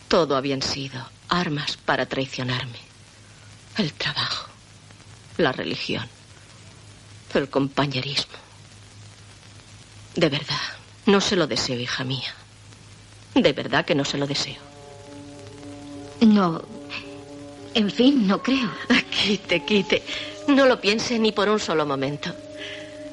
todo 0.08 0.36
habían 0.36 0.64
sido 0.64 1.19
armas 1.30 1.78
para 1.78 2.06
traicionarme. 2.06 2.80
El 3.78 3.94
trabajo, 3.94 4.50
la 5.38 5.52
religión, 5.52 6.08
el 7.34 7.50
compañerismo. 7.50 8.34
De 10.16 10.30
verdad, 10.30 10.58
no 11.06 11.22
se 11.22 11.36
lo 11.36 11.48
deseo, 11.48 11.80
hija 11.80 12.04
mía. 12.04 12.34
De 13.36 13.54
verdad 13.54 13.86
que 13.86 13.96
no 13.96 14.04
se 14.04 14.18
lo 14.18 14.28
deseo. 14.28 14.58
No. 16.22 16.62
En 17.74 17.90
fin, 17.90 18.28
no 18.28 18.42
creo. 18.44 18.70
Quite, 19.10 19.64
quite. 19.66 20.04
No 20.48 20.66
lo 20.66 20.82
piense 20.82 21.20
ni 21.20 21.32
por 21.32 21.50
un 21.50 21.60
solo 21.60 21.86
momento. 21.86 22.34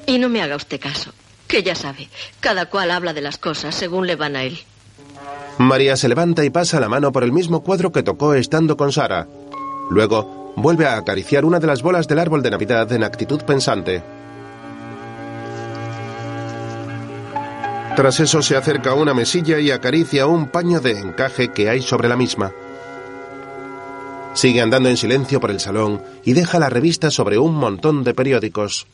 Y 0.07 0.19
no 0.19 0.29
me 0.29 0.41
haga 0.43 0.57
usted 0.57 0.81
caso, 0.81 1.13
que 1.47 1.63
ya 1.63 1.75
sabe, 1.75 2.09
cada 2.41 2.67
cual 2.67 2.91
habla 2.91 3.13
de 3.13 3.21
las 3.21 3.39
cosas 3.39 3.75
según 3.75 4.07
le 4.07 4.17
van 4.17 4.37
a 4.37 4.45
él. 4.45 4.59
María 5.59 5.97
se 5.97 6.09
levanta 6.09 6.45
y 6.45 6.51
pasa 6.51 6.81
la 6.81 6.89
mano 6.89 7.13
por 7.13 7.25
el 7.25 7.33
mismo 7.33 7.63
cuadro 7.63 7.93
que 7.93 8.03
tocó 8.03 8.35
estando 8.35 8.77
con 8.77 8.93
Sara. 8.93 9.27
Luego 9.91 10.53
vuelve 10.57 10.87
a 10.87 10.97
acariciar 10.97 11.45
una 11.45 11.61
de 11.61 11.67
las 11.67 11.83
bolas 11.83 12.09
del 12.09 12.19
árbol 12.19 12.43
de 12.43 12.51
Navidad 12.51 12.91
en 12.93 13.05
actitud 13.05 13.43
pensante. 13.43 14.03
Tras 17.97 18.21
eso 18.21 18.43
se 18.43 18.57
acerca 18.57 18.91
a 18.91 18.95
una 18.95 19.15
mesilla 19.15 19.59
y 19.59 19.71
acaricia 19.71 20.27
un 20.27 20.49
paño 20.49 20.81
de 20.81 20.99
encaje 20.99 21.49
que 21.49 21.71
hay 21.71 21.81
sobre 21.81 22.09
la 22.09 22.17
misma. 22.17 22.53
Sigue 24.35 24.61
andando 24.61 24.91
en 24.91 24.99
silencio 24.99 25.41
por 25.41 25.51
el 25.51 25.61
salón 25.61 26.03
y 26.23 26.35
deja 26.35 26.59
la 26.59 26.69
revista 26.69 27.11
sobre 27.11 27.39
un 27.39 27.55
montón 27.55 28.05
de 28.05 28.13
periódicos. 28.13 28.87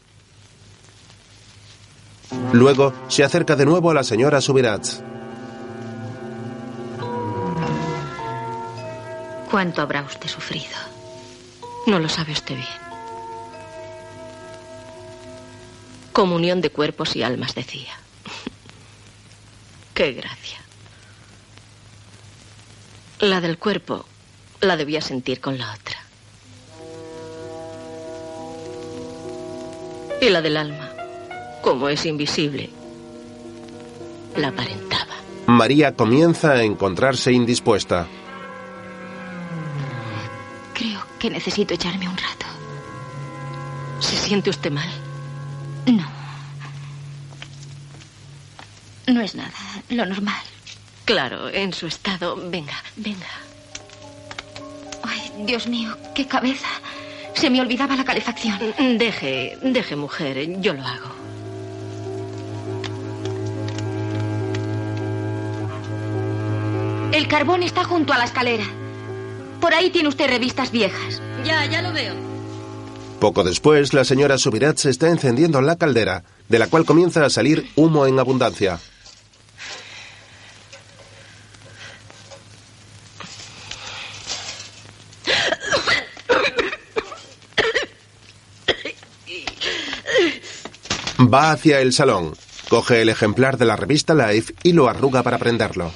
Luego 2.53 2.93
se 3.09 3.25
acerca 3.25 3.57
de 3.57 3.67
nuevo 3.67 3.91
a 3.91 3.95
la 3.95 4.05
señora 4.05 4.41
Subirats. 4.41 5.03
¿Cuánto 9.53 9.83
habrá 9.83 10.01
usted 10.01 10.29
sufrido? 10.29 10.79
No 11.87 11.99
lo 11.99 12.09
sabe 12.09 12.33
usted 12.33 12.55
bien. 12.55 12.69
Comunión 16.15 16.63
de 16.63 16.71
cuerpos 16.71 17.15
y 17.17 17.23
almas, 17.23 17.55
decía. 17.55 17.93
Qué 19.95 20.13
gracia. 20.13 20.59
La 23.21 23.43
del 23.43 23.59
cuerpo 23.59 24.07
la 24.63 24.79
debía 24.79 25.03
sentir 25.03 25.39
con 25.43 25.59
la 25.59 25.71
otra. 25.75 25.99
Y 30.23 30.31
la 30.31 30.41
del 30.41 30.57
alma, 30.57 30.93
como 31.61 31.91
es 31.91 32.07
invisible, 32.07 32.71
la 34.35 34.49
aparentaba. 34.49 35.13
María 35.47 35.95
comienza 35.95 36.53
a 36.53 36.63
encontrarse 36.63 37.33
indispuesta. 37.33 38.07
Que 41.23 41.31
necesito 41.31 41.73
echarme 41.73 42.09
un 42.09 42.17
rato. 42.17 42.47
¿Se 44.01 44.17
siente 44.17 44.51
usted 44.51 44.73
mal? 44.73 44.89
No. 45.87 46.05
No 49.07 49.21
es 49.21 49.37
nada, 49.37 49.53
lo 49.91 50.05
normal. 50.05 50.43
Claro, 51.05 51.49
en 51.49 51.73
su 51.73 51.87
estado. 51.87 52.35
Venga, 52.51 52.75
venga. 52.97 53.29
Ay, 55.05 55.31
Dios 55.47 55.69
mío, 55.69 55.97
qué 56.13 56.27
cabeza. 56.27 56.67
Se 57.35 57.49
me 57.51 57.61
olvidaba 57.61 57.95
la 57.95 58.05
calefacción. 58.05 58.59
Deje, 58.99 59.59
deje, 59.63 59.95
mujer, 59.95 60.61
yo 60.61 60.73
lo 60.75 60.85
hago. 60.85 61.15
El 67.13 67.29
carbón 67.29 67.63
está 67.63 67.85
junto 67.85 68.13
a 68.13 68.19
la 68.19 68.25
escalera. 68.25 68.65
Por 69.63 69.73
ahí 69.75 69.91
tiene 69.91 70.09
usted 70.09 70.27
revistas 70.27 70.73
viejas. 70.73 71.23
Ya, 71.45 71.65
ya 71.67 71.83
lo 71.83 71.93
veo. 71.93 72.15
Poco 73.21 73.45
después, 73.45 73.95
la 73.95 74.05
señora 74.05 74.37
Subirats 74.37 74.87
está 74.87 75.09
encendiendo 75.09 75.63
la 75.63 75.77
caldera, 75.77 76.25
de 76.49 76.59
la 76.59 76.67
cual 76.67 76.85
comienza 76.85 77.25
a 77.25 77.31
salir 77.31 77.71
humo 77.77 78.05
en 78.07 78.19
abundancia. 78.19 78.81
Va 91.33 91.53
hacia 91.53 91.81
el 91.81 91.93
salón, 91.93 92.35
coge 92.69 93.01
el 93.01 93.11
ejemplar 93.11 93.59
de 93.59 93.67
la 93.67 93.77
revista 93.77 94.13
Life 94.13 94.55
y 94.65 94.73
lo 94.73 94.89
arruga 94.89 95.23
para 95.23 95.39
prenderlo. 95.39 95.93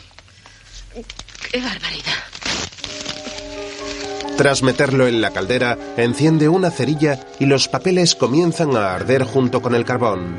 ¡Qué 1.51 1.61
barbaridad! 1.61 2.26
Tras 4.37 4.63
meterlo 4.63 5.07
en 5.09 5.23
la 5.23 5.31
caldera, 5.31 5.79
enciende 5.97 6.51
una 6.51 6.71
cerilla 6.71 7.19
y 7.39 7.47
los 7.47 7.69
papeles 7.69 8.15
comienzan 8.15 8.77
a 8.77 8.95
arder 8.95 9.25
junto 9.25 9.63
con 9.63 9.75
el 9.75 9.87
carbón. 9.87 10.37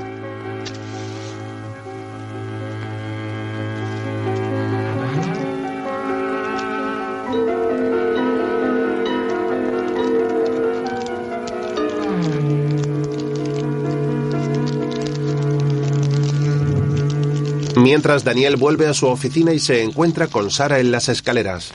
Mientras 17.78 18.24
Daniel 18.24 18.58
vuelve 18.58 18.86
a 18.86 18.94
su 18.94 19.08
oficina 19.08 19.54
y 19.54 19.60
se 19.60 19.82
encuentra 19.82 20.28
con 20.28 20.52
Sara 20.52 20.80
en 20.80 20.92
las 20.92 21.10
escaleras. 21.10 21.74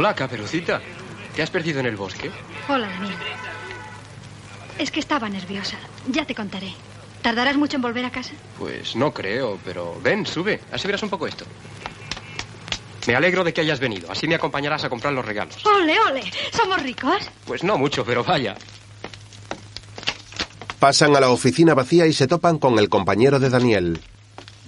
Hola, 0.00 0.14
caperucita. 0.14 0.80
¿Te 1.36 1.42
has 1.42 1.50
perdido 1.50 1.78
en 1.80 1.84
el 1.84 1.94
bosque? 1.94 2.30
Hola, 2.70 2.88
Daniel. 2.88 3.14
Es 4.78 4.90
que 4.90 4.98
estaba 4.98 5.28
nerviosa. 5.28 5.76
Ya 6.08 6.24
te 6.24 6.34
contaré. 6.34 6.72
¿Tardarás 7.20 7.58
mucho 7.58 7.76
en 7.76 7.82
volver 7.82 8.06
a 8.06 8.10
casa? 8.10 8.30
Pues 8.58 8.96
no 8.96 9.12
creo, 9.12 9.58
pero 9.62 10.00
ven, 10.02 10.24
sube. 10.24 10.58
Así 10.72 10.86
verás 10.86 11.02
un 11.02 11.10
poco 11.10 11.26
esto. 11.26 11.44
Me 13.06 13.14
alegro 13.14 13.44
de 13.44 13.52
que 13.52 13.60
hayas 13.60 13.78
venido. 13.78 14.10
Así 14.10 14.26
me 14.26 14.36
acompañarás 14.36 14.84
a 14.84 14.88
comprar 14.88 15.12
los 15.12 15.22
regalos. 15.22 15.58
¡Ole, 15.66 16.00
ole! 16.00 16.22
¿Somos 16.50 16.82
ricos? 16.82 17.28
Pues 17.44 17.62
no 17.62 17.76
mucho, 17.76 18.02
pero 18.02 18.24
vaya. 18.24 18.56
Pasan 20.78 21.14
a 21.14 21.20
la 21.20 21.28
oficina 21.28 21.74
vacía 21.74 22.06
y 22.06 22.14
se 22.14 22.26
topan 22.26 22.58
con 22.58 22.78
el 22.78 22.88
compañero 22.88 23.38
de 23.38 23.50
Daniel. 23.50 24.00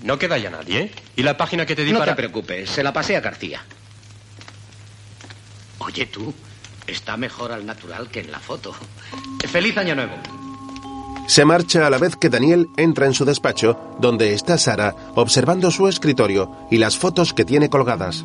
No 0.03 0.19
queda 0.19 0.37
ya 0.37 0.51
nadie, 0.51 0.79
¿eh? 0.79 0.93
¿Y 1.17 1.23
la 1.23 1.39
página 1.39 1.65
que 1.65 1.75
te 1.75 1.87
di 1.87 1.93
No 1.95 2.01
para...? 2.01 2.13
te 2.13 2.17
preocupes, 2.17 2.69
se 2.69 2.83
la 2.83 2.93
pasé 2.93 3.17
a 3.17 3.21
García. 3.23 3.65
Oye 5.85 6.07
tú, 6.07 6.33
está 6.87 7.17
mejor 7.17 7.53
al 7.53 7.67
natural 7.67 8.09
que 8.09 8.21
en 8.21 8.31
la 8.31 8.39
foto. 8.39 8.75
Feliz 9.49 9.77
año 9.77 9.95
nuevo. 9.95 10.15
Se 11.27 11.45
marcha 11.45 11.87
a 11.87 11.91
la 11.91 11.99
vez 11.99 12.17
que 12.17 12.29
Daniel 12.29 12.69
entra 12.77 13.07
en 13.07 13.15
su 13.15 13.25
despacho, 13.25 13.79
donde 13.99 14.35
está 14.35 14.59
Sara 14.59 14.95
observando 15.15 15.71
su 15.71 15.89
escritorio 15.89 16.51
y 16.71 16.79
las 16.79 16.97
fotos 16.97 17.33
que 17.33 17.45
tiene 17.45 17.69
colgadas. 17.71 18.25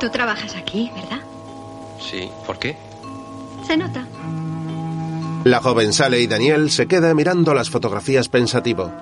Tú 0.00 0.08
trabajas 0.10 0.54
aquí, 0.54 0.90
¿verdad? 0.94 1.20
Sí, 2.00 2.30
¿por 2.46 2.58
qué? 2.58 2.76
Se 3.66 3.76
nota. 3.76 4.06
La 5.44 5.60
joven 5.60 5.92
sale 5.92 6.20
y 6.20 6.26
Daniel 6.26 6.70
se 6.70 6.86
queda 6.86 7.14
mirando 7.14 7.52
las 7.52 7.70
fotografías 7.70 8.28
pensativo. 8.28 8.92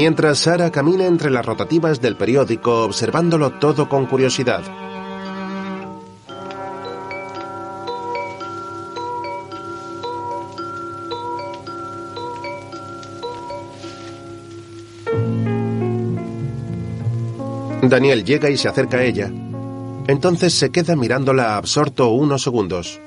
mientras 0.00 0.38
Sara 0.38 0.70
camina 0.70 1.06
entre 1.06 1.28
las 1.28 1.44
rotativas 1.44 2.00
del 2.00 2.14
periódico 2.14 2.84
observándolo 2.84 3.58
todo 3.58 3.88
con 3.88 4.06
curiosidad. 4.06 4.62
Daniel 17.82 18.24
llega 18.24 18.50
y 18.50 18.56
se 18.56 18.68
acerca 18.68 18.98
a 18.98 19.02
ella. 19.02 19.32
Entonces 20.06 20.54
se 20.54 20.70
queda 20.70 20.94
mirándola 20.94 21.56
absorto 21.56 22.10
unos 22.10 22.44
segundos. 22.44 23.00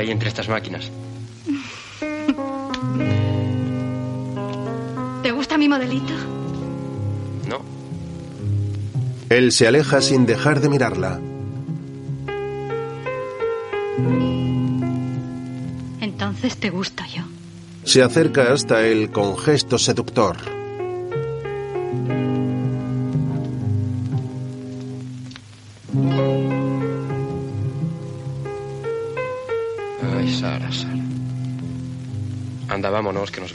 Ahí 0.00 0.10
entre 0.10 0.28
estas 0.28 0.48
máquinas. 0.48 0.90
¿Te 5.22 5.30
gusta 5.32 5.58
mi 5.58 5.68
modelito? 5.68 6.12
No. 7.48 7.62
Él 9.28 9.52
se 9.52 9.66
aleja 9.66 10.00
sin 10.00 10.26
dejar 10.26 10.60
de 10.60 10.68
mirarla. 10.68 11.20
Entonces 16.00 16.56
te 16.56 16.70
gusto 16.70 17.02
yo. 17.14 17.22
Se 17.84 18.02
acerca 18.02 18.52
hasta 18.52 18.86
él 18.86 19.10
con 19.10 19.36
gesto 19.36 19.78
seductor. 19.78 20.59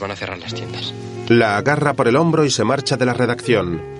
Van 0.06 0.12
a 0.12 0.16
cerrar 0.16 0.38
las 0.38 0.54
tiendas. 0.54 0.94
La 1.28 1.56
agarra 1.56 1.94
por 1.94 2.06
el 2.06 2.16
hombro 2.16 2.44
y 2.44 2.50
se 2.50 2.62
marcha 2.62 2.96
de 2.96 3.06
la 3.06 3.12
redacción. 3.12 3.95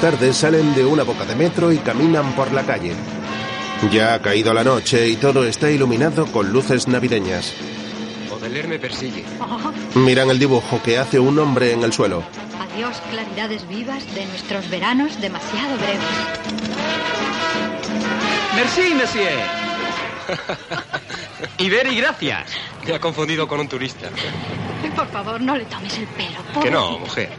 Tarde 0.00 0.32
salen 0.32 0.74
de 0.74 0.84
una 0.84 1.02
boca 1.02 1.26
de 1.26 1.36
metro 1.36 1.70
y 1.70 1.78
caminan 1.78 2.32
por 2.34 2.52
la 2.52 2.64
calle. 2.64 2.94
Ya 3.92 4.14
ha 4.14 4.22
caído 4.22 4.54
la 4.54 4.64
noche 4.64 5.08
y 5.08 5.16
todo 5.16 5.44
está 5.44 5.70
iluminado 5.70 6.26
con 6.26 6.50
luces 6.50 6.88
navideñas. 6.88 7.54
Baudelaire 8.30 8.68
me 8.68 8.78
persigue. 8.78 9.24
Miran 9.94 10.30
el 10.30 10.38
dibujo 10.38 10.82
que 10.82 10.98
hace 10.98 11.18
un 11.18 11.38
hombre 11.38 11.72
en 11.72 11.82
el 11.84 11.92
suelo. 11.92 12.22
Adiós, 12.72 12.96
claridades 13.10 13.68
vivas 13.68 14.02
de 14.14 14.24
nuestros 14.26 14.68
veranos 14.70 15.20
demasiado 15.20 15.76
breves. 15.76 16.00
Merci, 18.56 18.94
monsieur. 18.94 19.38
y 21.58 21.68
ver 21.68 21.92
y 21.92 21.96
gracias. 21.96 22.50
Te 22.86 22.94
ha 22.94 23.00
confundido 23.00 23.46
con 23.46 23.60
un 23.60 23.68
turista. 23.68 24.08
Por 24.96 25.08
favor, 25.08 25.40
no 25.40 25.56
le 25.56 25.64
tomes 25.66 25.98
el 25.98 26.06
pelo. 26.06 26.62
Que 26.62 26.70
no, 26.70 26.98
mujer, 26.98 27.30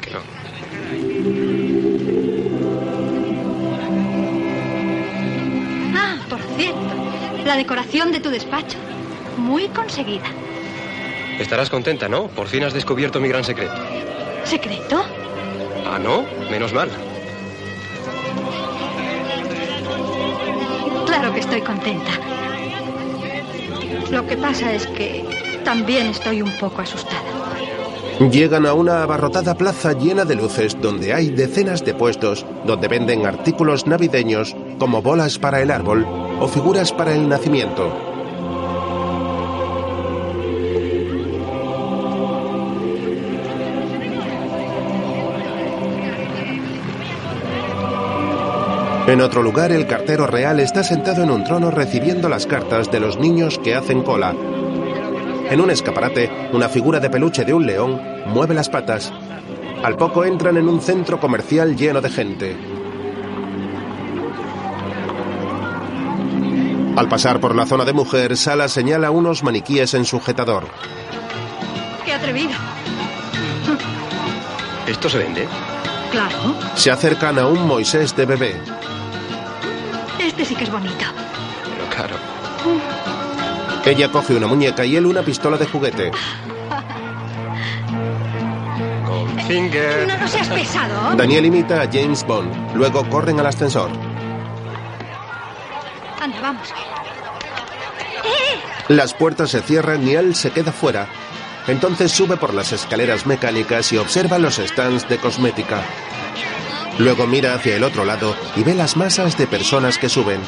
la 7.51 7.57
decoración 7.57 8.13
de 8.13 8.21
tu 8.21 8.29
despacho. 8.29 8.77
Muy 9.35 9.67
conseguida. 9.67 10.23
Estarás 11.37 11.69
contenta, 11.69 12.07
¿no? 12.07 12.27
Por 12.27 12.47
fin 12.47 12.63
has 12.63 12.73
descubierto 12.73 13.19
mi 13.19 13.27
gran 13.27 13.43
secreto. 13.43 13.73
¿Secreto? 14.45 15.03
Ah, 15.85 15.99
¿no? 15.99 16.23
Menos 16.49 16.71
mal. 16.71 16.89
Claro 21.05 21.33
que 21.33 21.41
estoy 21.41 21.59
contenta. 21.59 22.11
Lo 24.11 24.25
que 24.25 24.37
pasa 24.37 24.71
es 24.71 24.87
que 24.87 25.25
también 25.65 26.07
estoy 26.07 26.41
un 26.41 26.51
poco 26.57 26.83
asustada. 26.83 27.19
Llegan 28.31 28.65
a 28.65 28.73
una 28.73 29.03
abarrotada 29.03 29.55
plaza 29.55 29.91
llena 29.91 30.23
de 30.23 30.35
luces 30.35 30.79
donde 30.79 31.13
hay 31.13 31.31
decenas 31.31 31.83
de 31.83 31.95
puestos 31.95 32.45
donde 32.65 32.87
venden 32.87 33.25
artículos 33.25 33.87
navideños 33.87 34.55
como 34.79 35.01
bolas 35.01 35.37
para 35.37 35.61
el 35.61 35.69
árbol 35.69 36.20
o 36.41 36.47
figuras 36.47 36.91
para 36.91 37.13
el 37.13 37.29
nacimiento. 37.29 38.11
En 49.07 49.21
otro 49.21 49.43
lugar, 49.43 49.71
el 49.71 49.85
cartero 49.87 50.25
real 50.25 50.59
está 50.59 50.83
sentado 50.83 51.23
en 51.23 51.29
un 51.29 51.43
trono 51.43 51.69
recibiendo 51.69 52.27
las 52.27 52.47
cartas 52.47 52.89
de 52.91 52.99
los 52.99 53.19
niños 53.19 53.59
que 53.59 53.75
hacen 53.75 54.03
cola. 54.03 54.33
En 55.49 55.59
un 55.59 55.69
escaparate, 55.69 56.31
una 56.53 56.69
figura 56.69 56.99
de 56.99 57.09
peluche 57.09 57.45
de 57.45 57.53
un 57.53 57.67
león 57.67 58.01
mueve 58.27 58.53
las 58.55 58.69
patas. 58.69 59.11
Al 59.83 59.97
poco 59.97 60.23
entran 60.23 60.57
en 60.57 60.69
un 60.69 60.81
centro 60.81 61.19
comercial 61.19 61.75
lleno 61.75 62.01
de 62.01 62.09
gente. 62.09 62.70
Al 67.01 67.09
pasar 67.09 67.39
por 67.39 67.55
la 67.55 67.65
zona 67.65 67.83
de 67.83 67.93
mujer, 67.93 68.37
Sala 68.37 68.67
señala 68.67 69.09
unos 69.09 69.41
maniquíes 69.41 69.95
en 69.95 70.05
sujetador. 70.05 70.67
¡Qué 72.05 72.13
atrevido! 72.13 72.51
¿Esto 74.85 75.09
se 75.09 75.17
vende? 75.17 75.47
Claro, 76.11 76.53
Se 76.75 76.91
acercan 76.91 77.39
a 77.39 77.47
un 77.47 77.65
Moisés 77.65 78.15
de 78.15 78.27
bebé. 78.27 78.61
este 80.19 80.45
sí 80.45 80.53
que 80.53 80.65
es 80.65 80.71
bonito. 80.71 80.93
Pero 81.73 81.89
claro. 81.89 82.15
Ella 83.83 84.11
coge 84.11 84.35
una 84.35 84.45
muñeca 84.45 84.85
y 84.85 84.95
él 84.95 85.07
una 85.07 85.23
pistola 85.23 85.57
de 85.57 85.65
juguete. 85.65 86.11
Finger. 89.47 90.07
No, 90.07 90.17
no 90.19 90.27
seas 90.27 90.49
pesado. 90.49 91.15
Daniel 91.15 91.47
imita 91.47 91.81
a 91.81 91.87
James 91.91 92.23
Bond. 92.27 92.75
Luego 92.75 93.03
corren 93.09 93.39
al 93.39 93.47
ascensor. 93.47 93.89
Anda, 96.21 96.39
vamos. 96.39 96.71
Las 98.91 99.13
puertas 99.13 99.51
se 99.51 99.61
cierran 99.61 100.05
y 100.05 100.15
él 100.15 100.35
se 100.35 100.51
queda 100.51 100.73
fuera. 100.73 101.07
Entonces 101.67 102.11
sube 102.11 102.35
por 102.35 102.53
las 102.53 102.73
escaleras 102.73 103.25
mecánicas 103.25 103.93
y 103.93 103.97
observa 103.97 104.37
los 104.37 104.55
stands 104.55 105.07
de 105.07 105.17
cosmética. 105.17 105.81
Luego 106.99 107.25
mira 107.25 107.53
hacia 107.53 107.77
el 107.77 107.85
otro 107.85 108.03
lado 108.03 108.35
y 108.57 108.63
ve 108.63 108.75
las 108.75 108.97
masas 108.97 109.37
de 109.37 109.47
personas 109.47 109.97
que 109.97 110.09
suben. 110.09 110.41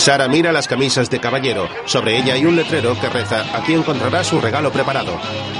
Sara 0.00 0.28
mira 0.28 0.50
las 0.50 0.66
camisas 0.66 1.10
de 1.10 1.20
caballero. 1.20 1.68
Sobre 1.84 2.16
ella 2.16 2.32
hay 2.32 2.46
un 2.46 2.56
letrero 2.56 2.98
que 2.98 3.10
reza 3.10 3.44
Aquí 3.54 3.74
encontrará 3.74 4.24
su 4.24 4.40
regalo 4.40 4.72
preparado. 4.72 5.12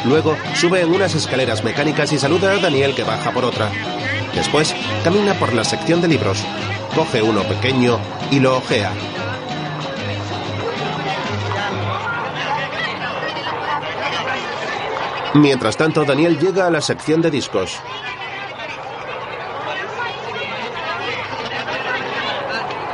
Luego 0.06 0.34
sube 0.54 0.80
en 0.80 0.90
unas 0.94 1.14
escaleras 1.14 1.62
mecánicas 1.62 2.10
y 2.14 2.18
saluda 2.18 2.52
a 2.52 2.58
Daniel 2.58 2.94
que 2.94 3.04
baja 3.04 3.32
por 3.32 3.44
otra. 3.44 3.70
Después 4.34 4.74
camina 5.04 5.34
por 5.34 5.52
la 5.52 5.62
sección 5.62 6.00
de 6.00 6.08
libros. 6.08 6.42
Coge 6.94 7.20
uno 7.20 7.42
pequeño 7.42 8.00
y 8.30 8.40
lo 8.40 8.56
ojea. 8.56 8.90
Mientras 15.34 15.76
tanto, 15.76 16.06
Daniel 16.06 16.38
llega 16.38 16.66
a 16.66 16.70
la 16.70 16.80
sección 16.80 17.20
de 17.20 17.30
discos. 17.30 17.78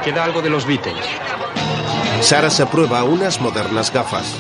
Queda 0.03 0.25
algo 0.25 0.43
de 0.43 0.51
los 0.51 0.67
Beatles. 0.67 1.16
Sara 2.21 2.51
se 2.51 2.67
prueba 2.67 3.05
unas 3.05 3.41
modernas 3.41 3.93
gafas. 3.93 4.35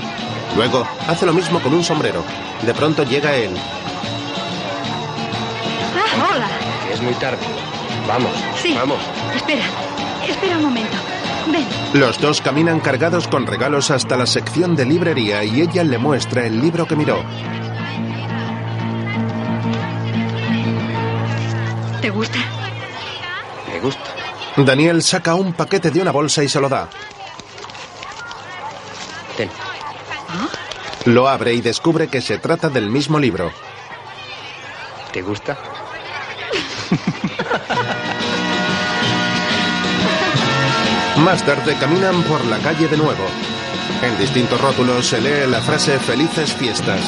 Luego 0.57 0.87
hace 1.07 1.27
lo 1.27 1.33
mismo 1.33 1.61
con 1.61 1.75
un 1.75 1.85
sombrero. 1.85 2.25
De 2.63 2.75
pronto 2.75 3.05
llega 3.05 3.35
él. 3.37 3.51
Ah, 5.95 6.29
hola. 6.35 6.49
Es 6.93 7.01
muy 7.03 7.15
tarde. 7.15 7.39
Vamos, 8.09 8.31
Sí. 8.61 8.75
vamos. 8.75 8.99
Espera, 9.35 9.65
espera 10.27 10.57
un 10.59 10.65
momento. 10.65 10.97
Ven. 11.53 11.67
Los 12.01 12.21
dos 12.21 12.41
caminan 12.41 12.81
cargados 12.81 13.29
con 13.29 13.47
regalos 13.47 13.91
hasta 13.91 14.17
la 14.17 14.27
sección 14.27 14.75
de 14.75 14.85
librería 14.85 15.45
y 15.45 15.61
ella 15.61 15.85
le 15.85 15.99
muestra 15.99 16.45
el 16.47 16.61
libro 16.61 16.87
que 16.87 16.97
miró. 16.97 17.23
¿Te 22.01 22.11
gusta? 22.11 22.39
Me 23.73 23.81
gusta. 23.81 24.03
Daniel 24.57 25.03
saca 25.03 25.35
un 25.35 25.53
paquete 25.53 25.91
de 25.91 26.01
una 26.01 26.11
bolsa 26.13 26.43
y 26.43 26.49
se 26.49 26.61
lo 26.61 26.69
da. 26.69 26.89
Ten. 29.37 29.51
Lo 31.05 31.29
abre 31.29 31.55
y 31.55 31.61
descubre 31.61 32.09
que 32.09 32.21
se 32.21 32.39
trata 32.39 32.69
del 32.69 32.89
mismo 32.91 33.19
libro. 33.19 33.53
¿Te 35.13 35.23
gusta? 35.23 35.57
Más 41.19 41.45
tarde 41.45 41.77
caminan 41.79 42.23
por 42.25 42.45
la 42.47 42.59
calle 42.59 42.89
de 42.89 42.97
nuevo. 42.97 43.25
En 44.03 44.19
distintos 44.19 44.61
rótulos 44.61 45.07
se 45.07 45.21
lee 45.21 45.47
la 45.49 45.61
frase 45.61 45.99
Felices 45.99 46.53
fiestas. 46.53 47.01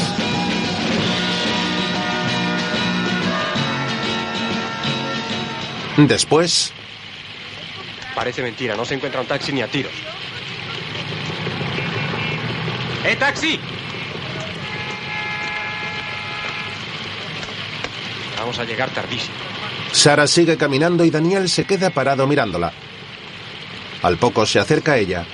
Después, 5.97 6.73
Parece 8.19 8.43
mentira, 8.43 8.75
no 8.75 8.85
se 8.85 8.95
encuentra 8.95 9.21
un 9.21 9.29
taxi 9.29 9.53
ni 9.53 9.63
a 9.63 9.69
tiros. 9.69 9.93
¡Eh, 13.09 13.17
taxi! 13.17 13.59
Vamos 18.37 18.59
a 18.59 18.65
llegar 18.65 18.91
tardísimo. 18.91 19.35
Sara 19.93 20.27
sigue 20.27 20.59
caminando 20.59 21.07
y 21.07 21.11
Daniel 21.11 21.49
se 21.49 21.65
queda 21.65 21.89
parado 21.89 22.27
mirándola. 22.27 22.71
Al 24.03 24.19
poco 24.19 24.45
se 24.45 24.59
acerca 24.59 24.93
a 24.93 24.99
ella. 24.99 25.25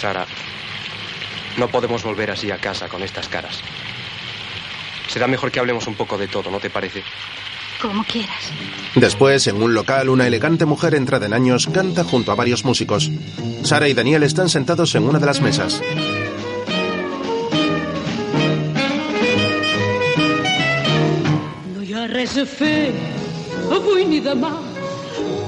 Sara, 0.00 0.26
no 1.56 1.66
podemos 1.66 2.04
volver 2.04 2.30
así 2.30 2.52
a 2.52 2.58
casa 2.58 2.88
con 2.88 3.02
estas 3.02 3.26
caras. 3.26 3.60
Será 5.08 5.26
mejor 5.26 5.50
que 5.50 5.58
hablemos 5.58 5.88
un 5.88 5.96
poco 5.96 6.16
de 6.16 6.28
todo, 6.28 6.52
¿no 6.52 6.60
te 6.60 6.70
parece? 6.70 7.02
Como 7.80 8.04
quieras. 8.04 8.52
Después, 8.94 9.46
en 9.46 9.62
un 9.62 9.74
local, 9.74 10.08
una 10.08 10.26
elegante 10.26 10.64
mujer 10.64 10.94
entrada 10.94 11.26
en 11.26 11.34
años 11.34 11.68
canta 11.72 12.04
junto 12.04 12.32
a 12.32 12.34
varios 12.34 12.64
músicos. 12.64 13.10
Sara 13.62 13.88
y 13.88 13.94
Daniel 13.94 14.22
están 14.22 14.48
sentados 14.48 14.94
en 14.94 15.04
una 15.04 15.18
de 15.18 15.26
las 15.26 15.40
mesas. 15.40 15.82
No 21.74 21.82
hi 21.82 21.92
ha 21.92 22.06
res 22.06 22.36
a 22.38 22.46
fer, 22.46 22.94
avui 23.76 24.06
ni 24.08 24.22
demà. 24.24 24.54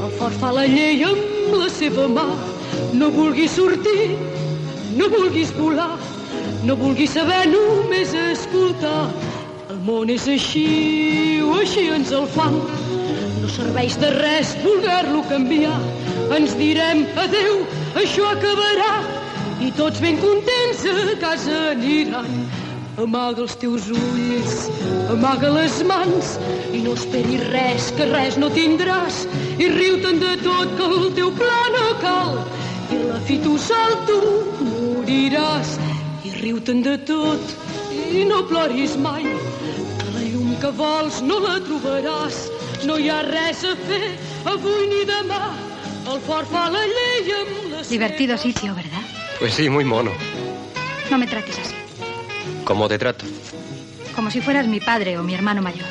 El 0.05 0.13
fort 0.19 0.37
fa 0.41 0.53
la 0.53 0.67
llei 0.69 1.03
amb 1.09 1.57
la 1.57 1.71
seva 1.73 2.07
mà. 2.13 2.27
No 2.93 3.09
vulguis 3.11 3.57
sortir, 3.57 4.19
no 4.99 5.09
vulguis 5.09 5.51
volar, 5.57 5.97
no 6.65 6.77
vulguis 6.77 7.17
saber, 7.17 7.47
només 7.49 8.13
escoltar. 8.13 9.09
Món 9.89 10.11
és 10.13 10.27
així, 10.29 11.41
o 11.41 11.55
així 11.63 11.87
ens 11.89 12.11
el 12.13 12.27
fan. 12.35 12.57
No 13.41 13.49
serveix 13.49 13.95
de 14.03 14.11
res 14.19 14.51
voler-lo 14.61 15.23
canviar. 15.31 15.79
Ens 16.37 16.53
direm 16.59 17.07
adeu, 17.23 17.63
això 17.97 18.27
acabarà. 18.35 18.91
I 19.65 19.71
tots 19.79 20.03
ben 20.05 20.21
contents 20.21 20.85
a 20.93 21.15
casa 21.23 21.63
aniran. 21.71 22.29
Amaga 23.01 23.47
els 23.47 23.57
teus 23.63 23.89
ulls, 23.95 24.59
amaga 25.15 25.55
les 25.57 25.81
mans 25.89 26.35
i 26.77 26.83
no 26.85 26.93
esperis 26.99 27.49
res, 27.55 27.89
que 27.97 28.11
res 28.13 28.37
no 28.37 28.53
tindràs. 28.53 29.25
I 29.57 29.73
riu-te'n 29.73 30.21
de 30.21 30.35
tot, 30.45 30.77
que 30.77 30.91
el 30.99 31.09
teu 31.17 31.33
pla 31.41 31.63
no 31.79 31.87
cal. 32.05 32.43
I 32.93 33.01
la 33.07 33.25
fi 33.25 33.41
tu 33.41 33.57
sol 33.71 33.97
tu 34.11 34.21
moriràs. 34.69 35.79
I 36.29 36.37
riu-te'n 36.43 36.85
de 36.85 36.99
tot 37.09 37.57
i 38.13 38.29
no 38.29 38.45
ploris 38.53 39.01
mai. 39.01 39.38
Que 40.61 40.71
vols 40.75 41.21
no 41.23 41.39
la 41.45 41.59
trobaràs. 41.63 42.39
No 42.87 42.97
hi 42.99 43.09
ha 43.11 43.21
res 43.27 43.63
a 43.67 43.75
fer 43.87 44.13
avui 44.53 44.87
ni 44.91 45.05
demà. 45.07 45.41
El 46.09 46.21
fort 46.27 46.49
fa 46.51 46.67
la 46.73 46.83
llei 46.89 47.33
amb 47.37 47.73
la 47.73 47.83
Divertido 47.89 48.37
sitio, 48.39 48.75
¿verdad? 48.75 49.05
Pues 49.39 49.55
sí, 49.55 49.69
muy 49.69 49.85
mono. 49.85 50.13
No 51.11 51.19
me 51.19 51.27
trates 51.27 51.59
así. 51.59 51.75
¿Cómo 52.65 52.89
te 52.89 52.99
trato? 52.99 53.25
Como 54.15 54.31
si 54.31 54.41
fueras 54.41 54.67
mi 54.67 54.81
padre 54.81 55.17
o 55.19 55.23
mi 55.23 55.35
hermano 55.35 55.63
mayor. 55.63 55.87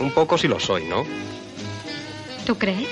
Un 0.00 0.12
poco 0.12 0.38
sí 0.38 0.46
lo 0.48 0.60
soy, 0.60 0.84
¿no? 0.84 1.04
¿Tú 2.46 2.56
crees? 2.56 2.88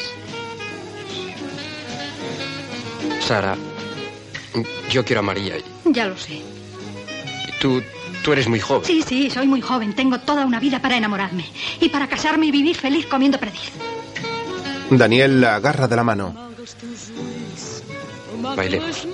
Sara, 3.20 3.56
yo 4.90 5.04
quiero 5.04 5.20
a 5.20 5.22
María 5.22 5.58
y 5.58 5.64
Ya 5.92 6.06
lo 6.06 6.16
sé. 6.16 6.42
tú, 7.60 7.82
tú 8.26 8.32
eres 8.32 8.48
muy 8.48 8.58
joven. 8.58 8.84
Sí, 8.84 9.04
sí, 9.06 9.30
soy 9.30 9.46
muy 9.46 9.60
joven. 9.60 9.94
Tengo 9.94 10.18
toda 10.18 10.44
una 10.44 10.58
vida 10.58 10.82
para 10.82 10.96
enamorarme. 10.96 11.44
Y 11.80 11.90
para 11.90 12.08
casarme 12.08 12.46
y 12.46 12.50
vivir 12.50 12.76
feliz 12.76 13.06
comiendo 13.06 13.38
perdiz. 13.38 13.70
Daniel 14.90 15.40
la 15.40 15.54
agarra 15.54 15.86
de 15.86 15.94
la 15.94 16.02
mano. 16.02 16.34
Bailemos. 18.56 19.06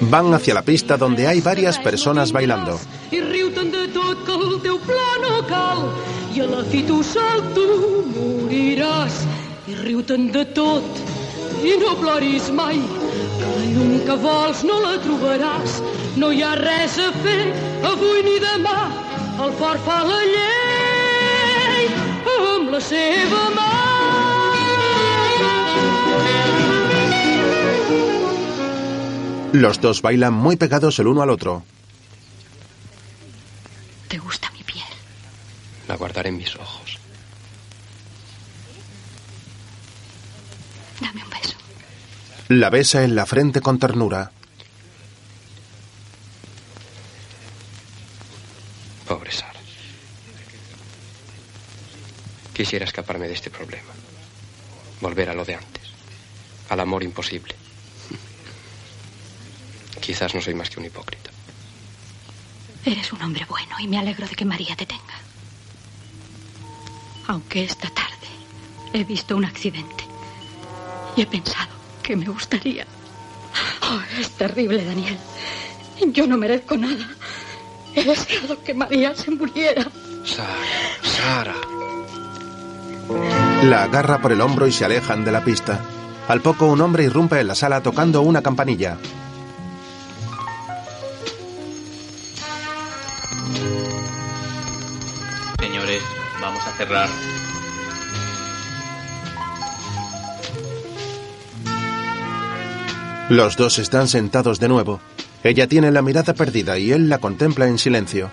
Van 0.00 0.32
hacia 0.32 0.54
la 0.54 0.62
pista 0.62 0.96
donde 0.96 1.26
hay 1.26 1.42
varias 1.42 1.78
personas 1.78 2.32
bailando. 2.32 2.80
I 13.66 13.72
tot 13.76 14.06
que 14.08 14.16
vols 14.26 14.62
no 14.68 14.78
la 14.84 14.94
trobaràs 15.04 15.80
no 16.22 16.30
hi 16.32 16.42
ha 16.46 16.54
res 16.60 16.98
a 17.02 17.10
fer 17.24 17.40
avui 17.92 18.24
ni 18.28 18.36
demà 18.44 18.78
el 19.46 19.52
fort 19.60 19.82
fa 19.88 19.98
la 20.10 20.20
llei 20.34 21.90
amb 22.36 22.72
la 22.76 22.80
seva 22.92 23.42
mà 23.58 23.72
Los 29.56 29.80
dos 29.80 30.02
bailan 30.02 30.34
muy 30.34 30.56
pegados 30.56 30.98
el 30.98 31.06
uno 31.06 31.22
al 31.22 31.30
otro. 31.30 31.64
¿Te 34.08 34.18
gusta 34.18 34.50
mi 34.50 34.62
piel? 34.62 34.84
La 35.88 35.96
guardaré 35.96 36.28
en 36.28 36.36
mis 36.36 36.54
ojos. 36.56 36.98
Dame. 41.00 41.25
La 42.48 42.70
besa 42.70 43.02
en 43.02 43.16
la 43.16 43.26
frente 43.26 43.60
con 43.60 43.76
ternura. 43.76 44.30
Pobre 49.08 49.32
Sara. 49.32 49.58
Quisiera 52.54 52.84
escaparme 52.84 53.26
de 53.26 53.34
este 53.34 53.50
problema. 53.50 53.92
Volver 55.00 55.30
a 55.30 55.34
lo 55.34 55.44
de 55.44 55.56
antes. 55.56 55.90
Al 56.68 56.78
amor 56.78 57.02
imposible. 57.02 57.56
Quizás 60.00 60.32
no 60.32 60.40
soy 60.40 60.54
más 60.54 60.70
que 60.70 60.78
un 60.78 60.86
hipócrita. 60.86 61.30
Eres 62.84 63.12
un 63.12 63.22
hombre 63.22 63.44
bueno 63.48 63.74
y 63.80 63.88
me 63.88 63.98
alegro 63.98 64.28
de 64.28 64.36
que 64.36 64.44
María 64.44 64.76
te 64.76 64.86
tenga. 64.86 65.18
Aunque 67.26 67.64
esta 67.64 67.90
tarde 67.90 68.28
he 68.92 69.02
visto 69.02 69.36
un 69.36 69.44
accidente 69.44 70.04
y 71.16 71.22
he 71.22 71.26
pensado 71.26 71.75
que 72.06 72.14
me 72.14 72.26
gustaría. 72.26 72.86
Oh, 73.82 74.00
es 74.20 74.30
terrible, 74.30 74.84
Daniel. 74.84 75.18
Yo 76.12 76.28
no 76.28 76.36
merezco 76.36 76.76
nada. 76.76 77.04
He 77.96 78.04
deseado 78.04 78.62
que 78.62 78.74
María 78.74 79.12
se 79.16 79.32
muriera. 79.32 79.84
Sara, 80.24 80.54
Sara. 81.02 81.54
La 83.64 83.82
agarra 83.84 84.22
por 84.22 84.30
el 84.30 84.40
hombro 84.40 84.68
y 84.68 84.72
se 84.72 84.84
alejan 84.84 85.24
de 85.24 85.32
la 85.32 85.42
pista. 85.42 85.80
Al 86.28 86.40
poco 86.42 86.66
un 86.66 86.80
hombre 86.80 87.02
irrumpe 87.02 87.40
en 87.40 87.48
la 87.48 87.56
sala 87.56 87.82
tocando 87.82 88.22
una 88.22 88.40
campanilla. 88.40 88.98
Señores, 95.58 96.02
vamos 96.40 96.64
a 96.64 96.70
cerrar. 96.72 97.08
Los 103.28 103.56
dos 103.56 103.78
están 103.78 104.06
sentados 104.06 104.60
de 104.60 104.68
nuevo. 104.68 105.00
Ella 105.42 105.66
tiene 105.66 105.90
la 105.90 106.00
mirada 106.00 106.32
perdida 106.32 106.78
y 106.78 106.92
él 106.92 107.08
la 107.08 107.18
contempla 107.18 107.66
en 107.66 107.78
silencio. 107.78 108.30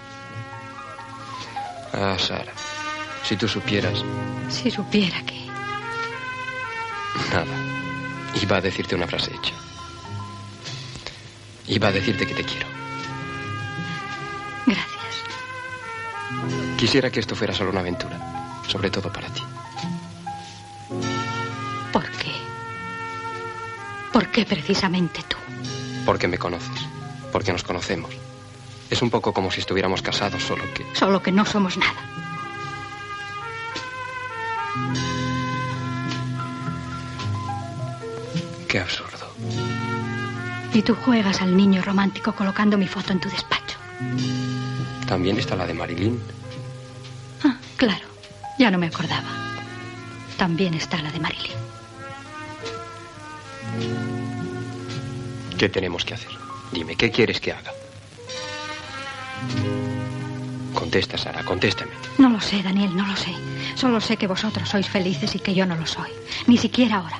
Ah, 1.94 2.16
Sara. 2.20 2.54
Si 3.24 3.36
tú 3.36 3.48
supieras. 3.48 4.04
Si 4.50 4.70
supiera 4.70 5.24
que... 5.26 5.46
Nada. 7.32 7.46
Iba 8.42 8.58
a 8.58 8.62
decirte 8.62 8.96
una 8.96 9.08
frase 9.08 9.32
hecha. 9.32 9.54
Iba 11.68 11.88
a 11.88 11.92
decirte 11.92 12.28
que 12.28 12.34
te 12.36 12.44
quiero. 12.44 12.68
Gracias. 14.66 15.24
Quisiera 16.78 17.10
que 17.10 17.20
esto 17.20 17.36
fuera 17.36 17.54
solo 17.54 17.72
una 17.72 17.80
aventura. 17.80 18.62
Sobre 18.68 18.92
todo 18.92 19.12
para 19.12 19.28
ti. 19.30 19.42
¿Por 24.14 24.28
qué 24.30 24.46
precisamente 24.46 25.22
tú? 25.28 25.38
Porque 26.06 26.28
me 26.28 26.38
conoces. 26.38 26.88
Porque 27.32 27.52
nos 27.52 27.64
conocemos. 27.64 28.14
Es 28.90 29.02
un 29.02 29.10
poco 29.10 29.34
como 29.34 29.50
si 29.50 29.60
estuviéramos 29.60 30.04
casados, 30.04 30.44
solo 30.44 30.64
que... 30.76 30.86
Solo 30.94 31.24
que 31.24 31.32
no 31.32 31.46
somos 31.46 31.78
nada. 31.78 32.00
Qué 38.68 38.80
absurdo. 38.80 39.34
Y 40.74 40.82
tú 40.84 40.96
juegas 40.96 41.42
al 41.42 41.56
niño 41.58 41.82
romántico 41.82 42.34
colocando 42.34 42.78
mi 42.78 42.88
foto 42.88 43.14
en 43.14 43.20
tu 43.20 43.30
despacho. 43.30 43.78
También 45.08 45.38
está 45.38 45.56
la 45.56 45.66
de 45.66 45.74
Marilyn. 45.74 46.20
Ah, 47.44 47.58
claro. 47.78 48.06
Ya 48.60 48.70
no 48.70 48.78
me 48.78 48.88
acordaba. 48.88 49.30
También 50.38 50.76
está 50.76 51.02
la 51.02 51.12
de 51.12 51.20
Marilyn. 51.20 51.63
¿Qué 55.58 55.70
tenemos 55.70 56.04
que 56.04 56.14
hacer? 56.14 56.32
Dime, 56.72 56.96
¿qué 56.96 57.12
quieres 57.12 57.40
que 57.40 57.52
haga? 57.52 57.72
Contesta, 60.74 61.18
Sara, 61.18 61.44
contéstame. 61.44 61.92
No 62.18 62.30
lo 62.30 62.42
sé, 62.42 62.62
Daniel, 62.64 62.96
no 62.96 63.06
lo 63.06 63.16
sé. 63.16 63.32
Solo 63.76 64.02
sé 64.02 64.18
que 64.18 64.28
vosotros 64.28 64.70
sois 64.70 64.88
felices 64.88 65.36
y 65.36 65.40
que 65.40 65.54
yo 65.54 65.66
no 65.66 65.76
lo 65.76 65.86
soy. 65.86 66.10
Ni 66.48 66.58
siquiera 66.58 66.98
ahora. 66.98 67.20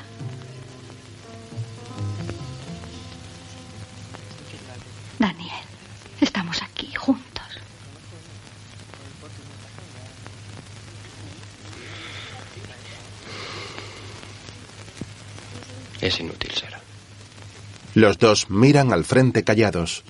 Los 17.96 18.18
dos 18.18 18.50
miran 18.50 18.92
al 18.92 19.06
frente 19.06 19.44
callados. 19.44 20.04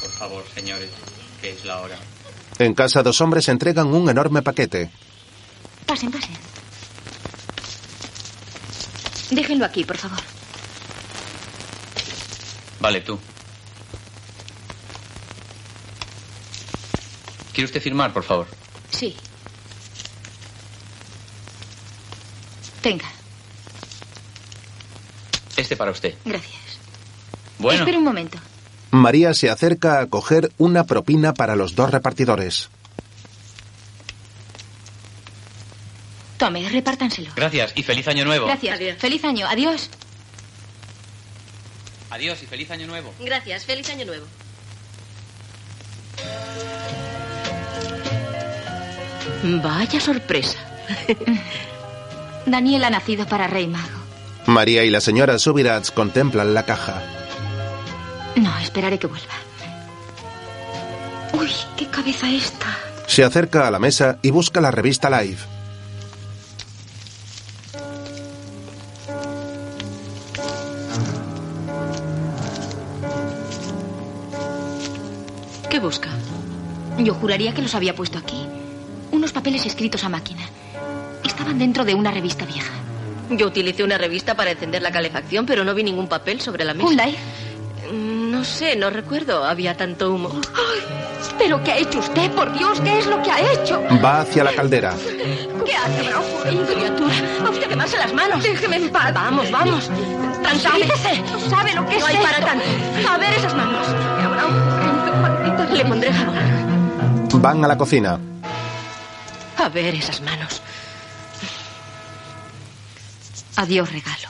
Por 0.00 0.10
favor, 0.10 0.44
señores, 0.54 0.90
que 1.40 1.50
es 1.52 1.64
la 1.64 1.80
hora. 1.80 1.98
En 2.58 2.74
casa 2.74 3.02
dos 3.02 3.20
hombres 3.20 3.48
entregan 3.48 3.88
un 3.88 4.08
enorme 4.10 4.42
paquete. 4.42 4.90
Pasen, 5.86 6.10
pasen. 6.10 6.36
Déjenlo 9.30 9.64
aquí, 9.64 9.84
por 9.84 9.96
favor. 9.96 10.18
Vale, 12.80 13.00
tú. 13.00 13.18
¿Quiere 17.52 17.66
usted 17.66 17.80
firmar, 17.82 18.12
por 18.12 18.24
favor? 18.24 18.46
Sí. 18.90 19.16
Tenga, 22.82 23.08
Este 25.62 25.76
para 25.76 25.92
usted. 25.92 26.14
gracias. 26.24 26.60
Bueno, 27.58 27.80
Espera 27.80 27.98
un 27.98 28.04
momento. 28.04 28.38
María 28.90 29.32
se 29.32 29.48
acerca 29.48 30.00
a 30.00 30.06
coger 30.06 30.50
una 30.58 30.84
propina 30.84 31.32
para 31.34 31.54
los 31.54 31.76
dos 31.76 31.90
repartidores. 31.92 32.68
Tome, 36.36 36.68
repártanselo. 36.68 37.30
gracias 37.36 37.72
y 37.76 37.84
feliz 37.84 38.08
año 38.08 38.24
nuevo. 38.24 38.46
Gracias. 38.46 38.98
Feliz 38.98 39.24
año. 39.24 39.46
Adiós. 39.46 39.88
Adiós 42.10 42.42
y 42.42 42.46
feliz 42.46 42.68
año 42.72 42.88
nuevo. 42.88 43.14
Gracias. 43.20 43.64
Feliz 43.64 43.88
año 43.90 44.04
nuevo. 44.04 44.26
Vaya 49.62 50.00
sorpresa. 50.00 50.58
Daniel 52.46 52.84
ha 52.84 52.90
nacido 52.90 53.26
para 53.26 53.46
rey 53.46 53.68
mago. 53.68 54.01
María 54.46 54.84
y 54.84 54.90
la 54.90 55.00
señora 55.00 55.38
Subirats 55.38 55.90
contemplan 55.90 56.54
la 56.54 56.64
caja. 56.64 57.02
No, 58.36 58.56
esperaré 58.58 58.98
que 58.98 59.06
vuelva. 59.06 59.34
Uy, 61.32 61.50
qué 61.76 61.86
cabeza 61.86 62.30
esta. 62.30 62.66
Se 63.06 63.24
acerca 63.24 63.68
a 63.68 63.70
la 63.70 63.78
mesa 63.78 64.18
y 64.22 64.30
busca 64.30 64.60
la 64.60 64.70
revista 64.70 65.08
Live. 65.10 65.38
¿Qué 75.68 75.78
busca? 75.78 76.10
Yo 76.98 77.14
juraría 77.14 77.54
que 77.54 77.62
los 77.62 77.74
había 77.74 77.94
puesto 77.94 78.18
aquí. 78.18 78.46
Unos 79.10 79.32
papeles 79.32 79.64
escritos 79.66 80.04
a 80.04 80.08
máquina. 80.08 80.42
Estaban 81.24 81.58
dentro 81.58 81.84
de 81.84 81.94
una 81.94 82.10
revista 82.10 82.44
vieja. 82.44 82.72
Yo 83.38 83.46
utilicé 83.46 83.82
una 83.82 83.98
revista 83.98 84.34
para 84.34 84.50
encender 84.50 84.82
la 84.82 84.90
calefacción, 84.92 85.46
pero 85.46 85.64
no 85.64 85.74
vi 85.74 85.82
ningún 85.84 86.06
papel 86.08 86.40
sobre 86.40 86.64
la 86.64 86.74
mesa. 86.74 86.88
¿Un 86.88 86.96
live? 86.96 87.16
Mm, 87.92 88.30
No 88.30 88.44
sé, 88.44 88.76
no 88.76 88.90
recuerdo. 88.90 89.44
Había 89.44 89.76
tanto 89.76 90.12
humo. 90.12 90.40
¿Pero 91.38 91.62
qué 91.62 91.72
ha 91.72 91.78
hecho 91.78 91.98
usted? 92.00 92.30
Por 92.32 92.52
Dios, 92.56 92.80
¿qué 92.80 92.98
es 92.98 93.06
lo 93.06 93.22
que 93.22 93.30
ha 93.30 93.52
hecho? 93.52 93.82
Va 94.04 94.20
hacia 94.20 94.44
la 94.44 94.52
caldera. 94.52 94.92
¿Qué 95.64 95.74
hace, 95.74 96.02
Bronford? 96.08 96.72
Criatura, 96.74 97.14
a 97.46 97.50
usted 97.50 97.68
quemarse 97.68 97.96
las 97.98 98.12
manos. 98.12 98.42
Déjeme 98.42 98.76
en 98.76 98.90
paz. 98.90 99.12
Vamos, 99.14 99.50
vamos. 99.50 99.90
Tranquilícese. 100.42 101.22
No 101.32 101.40
sabe 101.50 101.72
lo 101.74 101.86
que 101.88 101.98
No 101.98 102.08
es 102.08 102.14
hay 102.14 102.22
para 102.22 102.40
tanto. 102.44 102.64
A 103.08 103.18
ver 103.18 103.32
esas 103.34 103.54
manos. 103.54 103.86
Le 105.72 105.84
pondré 105.84 106.12
jabón. 106.12 106.34
Van 107.40 107.64
a 107.64 107.68
la 107.68 107.78
cocina. 107.78 108.18
A 109.56 109.68
ver 109.68 109.94
esas 109.94 110.20
manos. 110.20 110.60
Adiós, 113.56 113.90
regalo. 113.92 114.28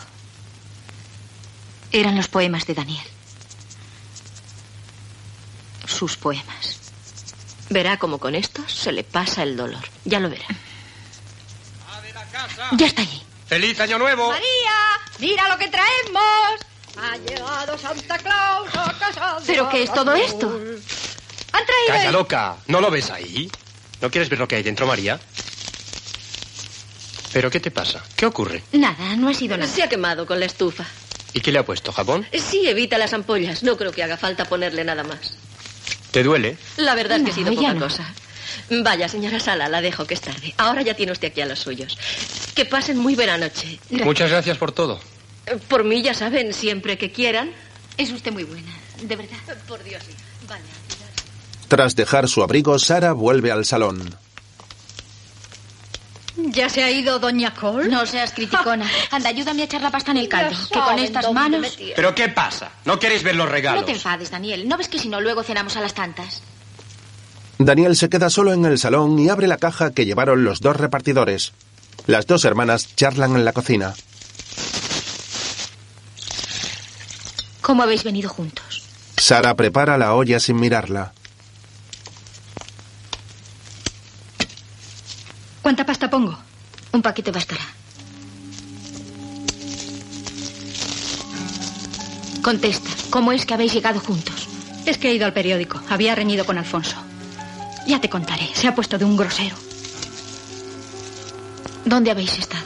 Eran 1.92 2.16
los 2.16 2.28
poemas 2.28 2.66
de 2.66 2.74
Daniel. 2.74 3.06
Sus 5.86 6.16
poemas. 6.16 6.78
Verá 7.70 7.98
cómo 7.98 8.18
con 8.18 8.34
estos 8.34 8.72
se 8.72 8.92
le 8.92 9.04
pasa 9.04 9.42
el 9.42 9.56
dolor. 9.56 9.82
Ya 10.04 10.20
lo 10.20 10.28
verá. 10.30 10.46
Ya 12.72 12.86
está 12.86 13.02
allí. 13.02 13.22
¡Feliz 13.46 13.78
año 13.80 13.98
nuevo! 13.98 14.28
María, 14.30 15.00
mira 15.18 15.48
lo 15.48 15.58
que 15.58 15.68
traemos. 15.68 16.60
Ha 16.96 17.16
llegado 17.18 17.78
Santa 17.78 18.18
Claus 18.18 18.68
a 18.74 18.92
casa 18.98 19.40
de 19.40 19.46
¿Pero 19.46 19.68
qué 19.68 19.82
es 19.82 19.92
todo 19.92 20.14
esto? 20.14 20.46
Han 20.48 21.66
traído 21.66 21.88
¡Calla, 21.88 22.06
el- 22.06 22.12
loca! 22.12 22.56
¿No 22.66 22.80
lo 22.80 22.90
ves 22.90 23.10
ahí? 23.10 23.50
¿No 24.00 24.10
quieres 24.10 24.28
ver 24.28 24.38
lo 24.38 24.48
que 24.48 24.56
hay 24.56 24.62
dentro, 24.62 24.86
María? 24.86 25.20
¿Pero 27.32 27.50
qué 27.50 27.60
te 27.60 27.70
pasa? 27.70 28.02
¿Qué 28.16 28.26
ocurre? 28.26 28.62
Nada, 28.72 29.16
no 29.16 29.28
ha 29.28 29.34
sido 29.34 29.56
nada. 29.56 29.70
Se 29.70 29.82
ha 29.82 29.88
quemado 29.88 30.26
con 30.26 30.38
la 30.38 30.46
estufa. 30.46 30.84
¿Y 31.32 31.40
qué 31.40 31.50
le 31.50 31.58
ha 31.58 31.64
puesto? 31.64 31.92
¿Jabón? 31.92 32.26
Sí, 32.32 32.66
evita 32.68 32.98
las 32.98 33.12
ampollas. 33.14 33.62
No 33.62 33.76
creo 33.76 33.90
que 33.90 34.02
haga 34.02 34.16
falta 34.18 34.44
ponerle 34.44 34.84
nada 34.84 35.02
más. 35.02 35.34
¿Te 36.10 36.22
duele? 36.22 36.58
La 36.76 36.94
verdad 36.94 37.18
es 37.18 37.24
que 37.24 37.30
ha 37.30 37.34
sido 37.34 37.54
poca 37.54 37.72
no. 37.72 37.80
cosa. 37.80 38.12
Vaya, 38.82 39.08
señora 39.08 39.40
Sala, 39.40 39.68
la 39.68 39.80
dejo 39.80 40.06
que 40.06 40.12
es 40.14 40.20
tarde. 40.20 40.54
Ahora 40.58 40.82
ya 40.82 40.94
tiene 40.94 41.12
usted 41.12 41.28
aquí 41.28 41.40
a 41.40 41.46
los 41.46 41.58
suyos. 41.58 41.98
Que 42.54 42.66
pasen 42.66 42.98
muy 42.98 43.14
buena 43.14 43.38
noche. 43.38 43.78
Muchas 43.90 44.30
gracias 44.30 44.58
por 44.58 44.72
todo. 44.72 45.00
Eh, 45.46 45.56
Por 45.68 45.84
mí, 45.84 46.02
ya 46.02 46.12
saben, 46.12 46.52
siempre 46.52 46.98
que 46.98 47.10
quieran. 47.12 47.50
Es 47.96 48.10
usted 48.12 48.32
muy 48.32 48.44
buena, 48.44 48.72
de 49.02 49.16
verdad. 49.16 49.38
Por 49.66 49.82
Dios, 49.84 50.02
sí. 50.06 50.14
Vale. 50.48 50.62
Tras 51.68 51.96
dejar 51.96 52.28
su 52.28 52.42
abrigo, 52.42 52.78
Sara 52.78 53.12
vuelve 53.12 53.50
al 53.50 53.64
salón. 53.64 54.14
¿Ya 56.36 56.68
se 56.68 56.82
ha 56.82 56.90
ido 56.90 57.18
Doña 57.18 57.52
Cole? 57.54 57.88
No 57.88 58.06
seas 58.06 58.32
criticona. 58.32 58.88
Anda, 59.10 59.28
ayúdame 59.28 59.62
a 59.62 59.64
echar 59.66 59.82
la 59.82 59.90
pasta 59.90 60.12
en 60.12 60.16
el 60.16 60.28
caldo. 60.28 60.56
Que 60.72 60.78
con 60.80 60.98
estas 60.98 61.32
manos... 61.32 61.78
¿Pero 61.94 62.14
qué 62.14 62.28
pasa? 62.28 62.70
¿No 62.84 62.98
queréis 62.98 63.22
ver 63.22 63.36
los 63.36 63.48
regalos? 63.48 63.82
No 63.82 63.86
te 63.86 63.92
enfades, 63.92 64.30
Daniel. 64.30 64.66
¿No 64.68 64.78
ves 64.78 64.88
que 64.88 64.98
si 64.98 65.08
no 65.08 65.20
luego 65.20 65.42
cenamos 65.42 65.76
a 65.76 65.80
las 65.80 65.94
tantas? 65.94 66.42
Daniel 67.58 67.96
se 67.96 68.08
queda 68.08 68.30
solo 68.30 68.52
en 68.52 68.64
el 68.64 68.78
salón 68.78 69.18
y 69.18 69.28
abre 69.28 69.46
la 69.46 69.58
caja 69.58 69.92
que 69.92 70.06
llevaron 70.06 70.42
los 70.44 70.60
dos 70.60 70.76
repartidores. 70.76 71.52
Las 72.06 72.26
dos 72.26 72.44
hermanas 72.44 72.96
charlan 72.96 73.36
en 73.36 73.44
la 73.44 73.52
cocina. 73.52 73.94
¿Cómo 77.60 77.82
habéis 77.82 78.02
venido 78.04 78.28
juntos? 78.28 78.82
Sara 79.16 79.54
prepara 79.54 79.96
la 79.98 80.14
olla 80.14 80.40
sin 80.40 80.56
mirarla. 80.56 81.12
¿Cuánta 85.62 85.86
pasta 85.86 86.10
pongo? 86.10 86.36
Un 86.92 87.02
paquete 87.02 87.30
bastará. 87.30 87.62
Contesta, 92.42 92.90
¿cómo 93.10 93.30
es 93.32 93.46
que 93.46 93.54
habéis 93.54 93.72
llegado 93.72 94.00
juntos? 94.00 94.48
Es 94.84 94.98
que 94.98 95.10
he 95.10 95.14
ido 95.14 95.24
al 95.26 95.32
periódico. 95.32 95.80
Había 95.88 96.16
reñido 96.16 96.44
con 96.44 96.58
Alfonso. 96.58 96.96
Ya 97.86 98.00
te 98.00 98.10
contaré. 98.10 98.48
Se 98.54 98.66
ha 98.66 98.74
puesto 98.74 98.98
de 98.98 99.04
un 99.04 99.16
grosero. 99.16 99.54
¿Dónde 101.84 102.10
habéis 102.10 102.36
estado? 102.38 102.64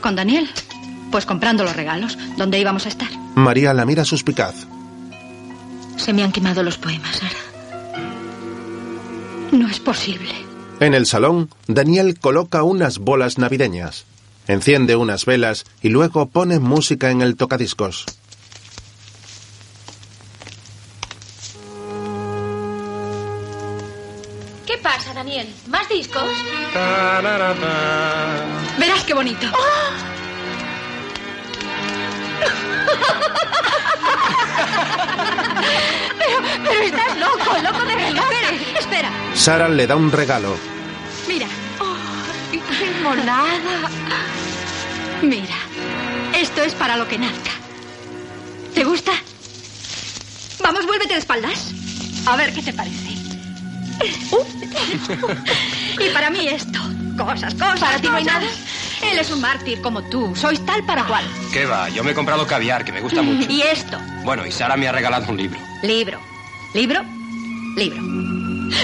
¿Con 0.00 0.16
Daniel? 0.16 0.48
Pues 1.10 1.26
comprando 1.26 1.62
los 1.62 1.76
regalos. 1.76 2.16
¿Dónde 2.38 2.58
íbamos 2.58 2.86
a 2.86 2.88
estar? 2.88 3.10
María 3.34 3.74
la 3.74 3.84
mira 3.84 4.04
suspicaz. 4.04 4.66
Se 5.96 6.14
me 6.14 6.22
han 6.22 6.32
quemado 6.32 6.62
los 6.62 6.78
poemas, 6.78 7.16
Sara. 7.16 8.00
No 9.52 9.68
es 9.68 9.78
posible. 9.78 10.51
En 10.82 10.94
el 10.94 11.06
salón, 11.06 11.48
Daniel 11.68 12.18
coloca 12.18 12.64
unas 12.64 12.98
bolas 12.98 13.38
navideñas. 13.38 14.04
Enciende 14.48 14.96
unas 14.96 15.26
velas 15.26 15.64
y 15.80 15.90
luego 15.90 16.26
pone 16.26 16.58
música 16.58 17.12
en 17.12 17.22
el 17.22 17.36
tocadiscos. 17.36 18.04
¿Qué 24.66 24.76
pasa, 24.78 25.14
Daniel? 25.14 25.54
¿Más 25.68 25.88
discos? 25.88 26.28
Verás 28.76 29.04
qué 29.04 29.14
bonito. 29.14 29.46
Pero, 36.18 36.40
Sara 39.34 39.68
le 39.68 39.86
da 39.86 39.96
un 39.96 40.10
regalo. 40.12 40.56
Mira, 41.28 41.46
¡Qué 42.50 42.60
monada! 43.02 43.44
mira. 45.22 45.54
Esto 46.34 46.62
es 46.62 46.74
para 46.74 46.96
lo 46.96 47.06
que 47.08 47.18
nazca. 47.18 47.50
¿Te 48.74 48.84
gusta? 48.84 49.12
Vamos, 50.62 50.86
vuélvete 50.86 51.14
de 51.14 51.20
espaldas. 51.20 51.72
A 52.26 52.36
ver 52.36 52.52
qué 52.52 52.62
te 52.62 52.72
parece. 52.72 53.12
Y 56.00 56.08
para 56.12 56.30
mí 56.30 56.48
esto. 56.48 56.80
Cosas, 57.16 57.54
cosas. 57.54 57.80
¿Para 57.80 57.98
ti 57.98 58.08
no 58.08 58.16
hay 58.16 58.24
nada? 58.24 58.46
Él 59.02 59.18
es 59.18 59.30
un 59.30 59.40
mártir 59.40 59.80
como 59.82 60.02
tú. 60.02 60.34
Sois 60.34 60.64
tal 60.64 60.84
para 60.84 61.04
cual. 61.04 61.24
¿Qué 61.52 61.66
va? 61.66 61.88
Yo 61.90 62.02
me 62.02 62.12
he 62.12 62.14
comprado 62.14 62.46
caviar, 62.46 62.84
que 62.84 62.92
me 62.92 63.00
gusta 63.00 63.22
mucho. 63.22 63.50
Y 63.50 63.62
esto. 63.62 63.98
Bueno, 64.24 64.46
y 64.46 64.52
Sara 64.52 64.76
me 64.76 64.88
ha 64.88 64.92
regalado 64.92 65.30
un 65.30 65.36
libro. 65.36 65.60
Libro. 65.82 66.18
¿Libro? 66.74 67.02
Libro. 67.76 68.02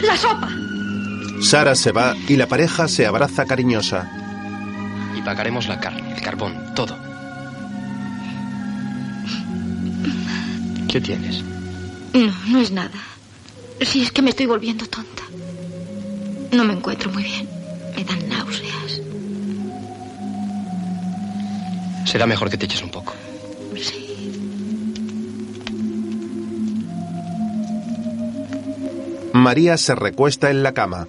La 0.02 0.16
sopa. 0.16 0.48
Sara 1.40 1.74
se 1.74 1.92
va 1.92 2.16
y 2.28 2.36
la 2.36 2.46
pareja 2.46 2.88
se 2.88 3.06
abraza 3.06 3.46
cariñosa. 3.46 4.10
Y 5.16 5.22
pagaremos 5.22 5.68
la 5.68 5.80
carne, 5.80 6.14
el 6.14 6.20
carbón, 6.20 6.74
todo. 6.74 6.96
¿Qué 10.88 11.00
tienes? 11.00 11.42
No, 12.14 12.32
no 12.48 12.60
es 12.60 12.70
nada. 12.70 12.90
Si 13.80 14.02
es 14.02 14.10
que 14.10 14.22
me 14.22 14.30
estoy 14.30 14.46
volviendo 14.46 14.86
tonta. 14.86 15.22
No 16.52 16.64
me 16.64 16.72
encuentro 16.72 17.10
muy 17.12 17.22
bien. 17.22 17.48
Me 17.94 18.04
dan 18.04 18.28
náuseas. 18.28 19.00
Será 22.04 22.26
mejor 22.26 22.48
que 22.50 22.56
te 22.56 22.66
eches 22.66 22.82
un 22.82 22.90
poco. 22.90 23.14
María 29.32 29.76
se 29.76 29.94
recuesta 29.94 30.50
en 30.50 30.62
la 30.62 30.72
cama. 30.72 31.06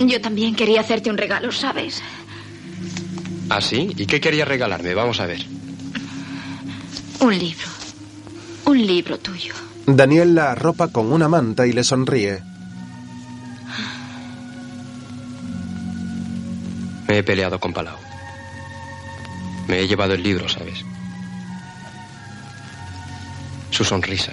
Yo 0.00 0.20
también 0.20 0.54
quería 0.54 0.80
hacerte 0.80 1.10
un 1.10 1.16
regalo, 1.16 1.50
¿sabes? 1.52 2.02
¿Ah, 3.48 3.60
sí? 3.60 3.92
¿Y 3.96 4.06
qué 4.06 4.20
querías 4.20 4.48
regalarme? 4.48 4.94
Vamos 4.94 5.20
a 5.20 5.26
ver. 5.26 5.44
Un 7.20 7.38
libro. 7.38 7.68
Un 8.66 8.86
libro 8.86 9.18
tuyo. 9.18 9.54
Daniel 9.86 10.34
la 10.34 10.52
arropa 10.52 10.88
con 10.88 11.12
una 11.12 11.28
manta 11.28 11.66
y 11.66 11.72
le 11.72 11.84
sonríe. 11.84 12.42
Me 17.06 17.18
he 17.18 17.22
peleado 17.22 17.60
con 17.60 17.72
Palau. 17.72 17.96
Me 19.68 19.80
he 19.80 19.86
llevado 19.88 20.14
el 20.14 20.22
libro, 20.22 20.48
¿sabes? 20.48 20.84
Su 23.74 23.84
sonrisa, 23.84 24.30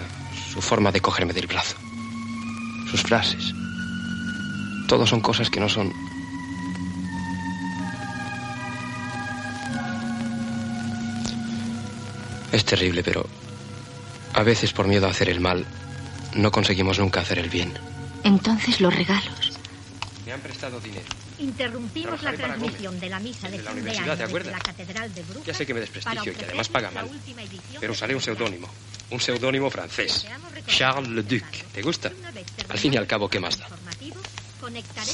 su 0.54 0.62
forma 0.62 0.92
de 0.92 1.02
cogerme 1.02 1.34
del 1.34 1.48
brazo, 1.48 1.76
sus 2.92 3.02
frases. 3.02 3.56
Todo 4.88 5.08
son 5.08 5.20
cosas 5.20 5.50
que 5.50 5.60
no 5.60 5.68
son... 5.68 5.92
Es 12.52 12.64
terrible, 12.66 13.02
pero 13.02 13.28
a 14.34 14.44
veces 14.44 14.74
por 14.74 14.88
miedo 14.88 15.08
a 15.08 15.10
hacer 15.10 15.28
el 15.28 15.40
mal, 15.40 15.66
no 16.36 16.52
conseguimos 16.52 17.00
nunca 17.00 17.22
hacer 17.22 17.40
el 17.40 17.50
bien. 17.50 17.74
Entonces 18.24 18.80
los 18.80 18.96
regalos. 18.96 19.54
Me 20.24 20.34
han 20.34 20.42
prestado 20.42 20.80
dinero. 20.80 21.08
Interrumpimos 21.40 22.22
la 22.22 22.34
Trabajaré 22.34 22.60
transmisión 22.60 23.00
de 23.00 23.10
la 23.10 23.20
misa 23.20 23.50
de 23.50 23.58
Desde 23.58 23.64
la 23.64 23.72
de 23.72 23.82
universidad, 23.82 24.10
año 24.12 24.18
¿te 24.18 24.24
acuerdas? 24.24 24.54
la 24.54 24.60
Catedral 24.60 25.16
de 25.16 25.24
Brujas 25.24 25.48
Ya 25.48 25.54
sé 25.56 25.66
que 25.66 25.74
me 25.74 25.80
desprestigio 25.80 26.32
y 26.32 26.36
que 26.36 26.46
además 26.46 26.70
paga 26.70 26.92
mal. 26.92 27.10
Pero 27.80 27.94
usaré 27.94 28.14
un 28.14 28.22
seudónimo. 28.22 28.70
Un 29.12 29.20
seudónimo 29.20 29.70
francés. 29.70 30.26
Charles 30.68 31.10
Le 31.10 31.24
Duc. 31.24 31.46
¿Te 31.74 31.82
gusta? 31.82 32.12
Al 32.70 32.78
fin 32.78 32.94
y 32.94 32.98
al 32.98 33.08
cabo, 33.08 33.30
¿qué 33.30 33.40
más 33.40 33.58
da? 33.58 33.68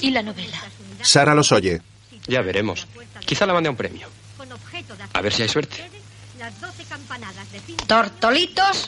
¿Y 0.02 0.11
la 0.11 0.22
novela? 0.22 0.57
Sara 1.02 1.34
los 1.34 1.52
oye. 1.52 1.82
Ya 2.28 2.41
veremos. 2.41 2.88
Quizá 3.26 3.45
la 3.45 3.53
mande 3.53 3.68
a 3.68 3.72
un 3.72 3.78
premio. 3.78 4.07
A 5.14 5.22
ver 5.22 5.34
si 5.34 5.41
hay 5.41 5.49
suerte. 5.49 5.90
las 6.38 6.60
12 6.61 6.84
campanadas 6.84 7.52
de 7.52 7.60
fin 7.60 7.78
Tortolitos, 7.88 8.88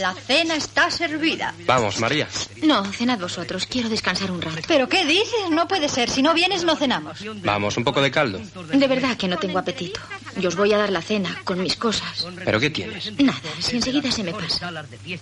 la 0.00 0.14
cena 0.14 0.56
está 0.56 0.90
servida. 0.90 1.54
Vamos, 1.66 2.00
María. 2.00 2.28
No, 2.62 2.84
cenad 2.92 3.18
vosotros. 3.18 3.66
Quiero 3.66 3.88
descansar 3.88 4.30
un 4.30 4.42
rato. 4.42 4.60
¿Pero 4.66 4.88
qué 4.88 5.04
dices? 5.04 5.50
No 5.50 5.68
puede 5.68 5.88
ser. 5.88 6.10
Si 6.10 6.22
no 6.22 6.34
vienes, 6.34 6.64
no 6.64 6.76
cenamos. 6.76 7.18
Vamos, 7.42 7.76
un 7.76 7.84
poco 7.84 8.00
de 8.00 8.10
caldo. 8.10 8.40
De 8.72 8.86
verdad 8.86 9.16
que 9.16 9.28
no 9.28 9.38
tengo 9.38 9.58
apetito. 9.58 10.00
Yo 10.36 10.48
os 10.48 10.56
voy 10.56 10.72
a 10.72 10.78
dar 10.78 10.90
la 10.90 11.02
cena 11.02 11.40
con 11.44 11.62
mis 11.62 11.76
cosas. 11.76 12.26
¿Pero 12.44 12.60
qué 12.60 12.70
tienes? 12.70 13.12
Nada, 13.18 13.40
si 13.58 13.76
enseguida 13.76 14.10
se 14.10 14.22
me 14.22 14.32
pasa. 14.32 14.70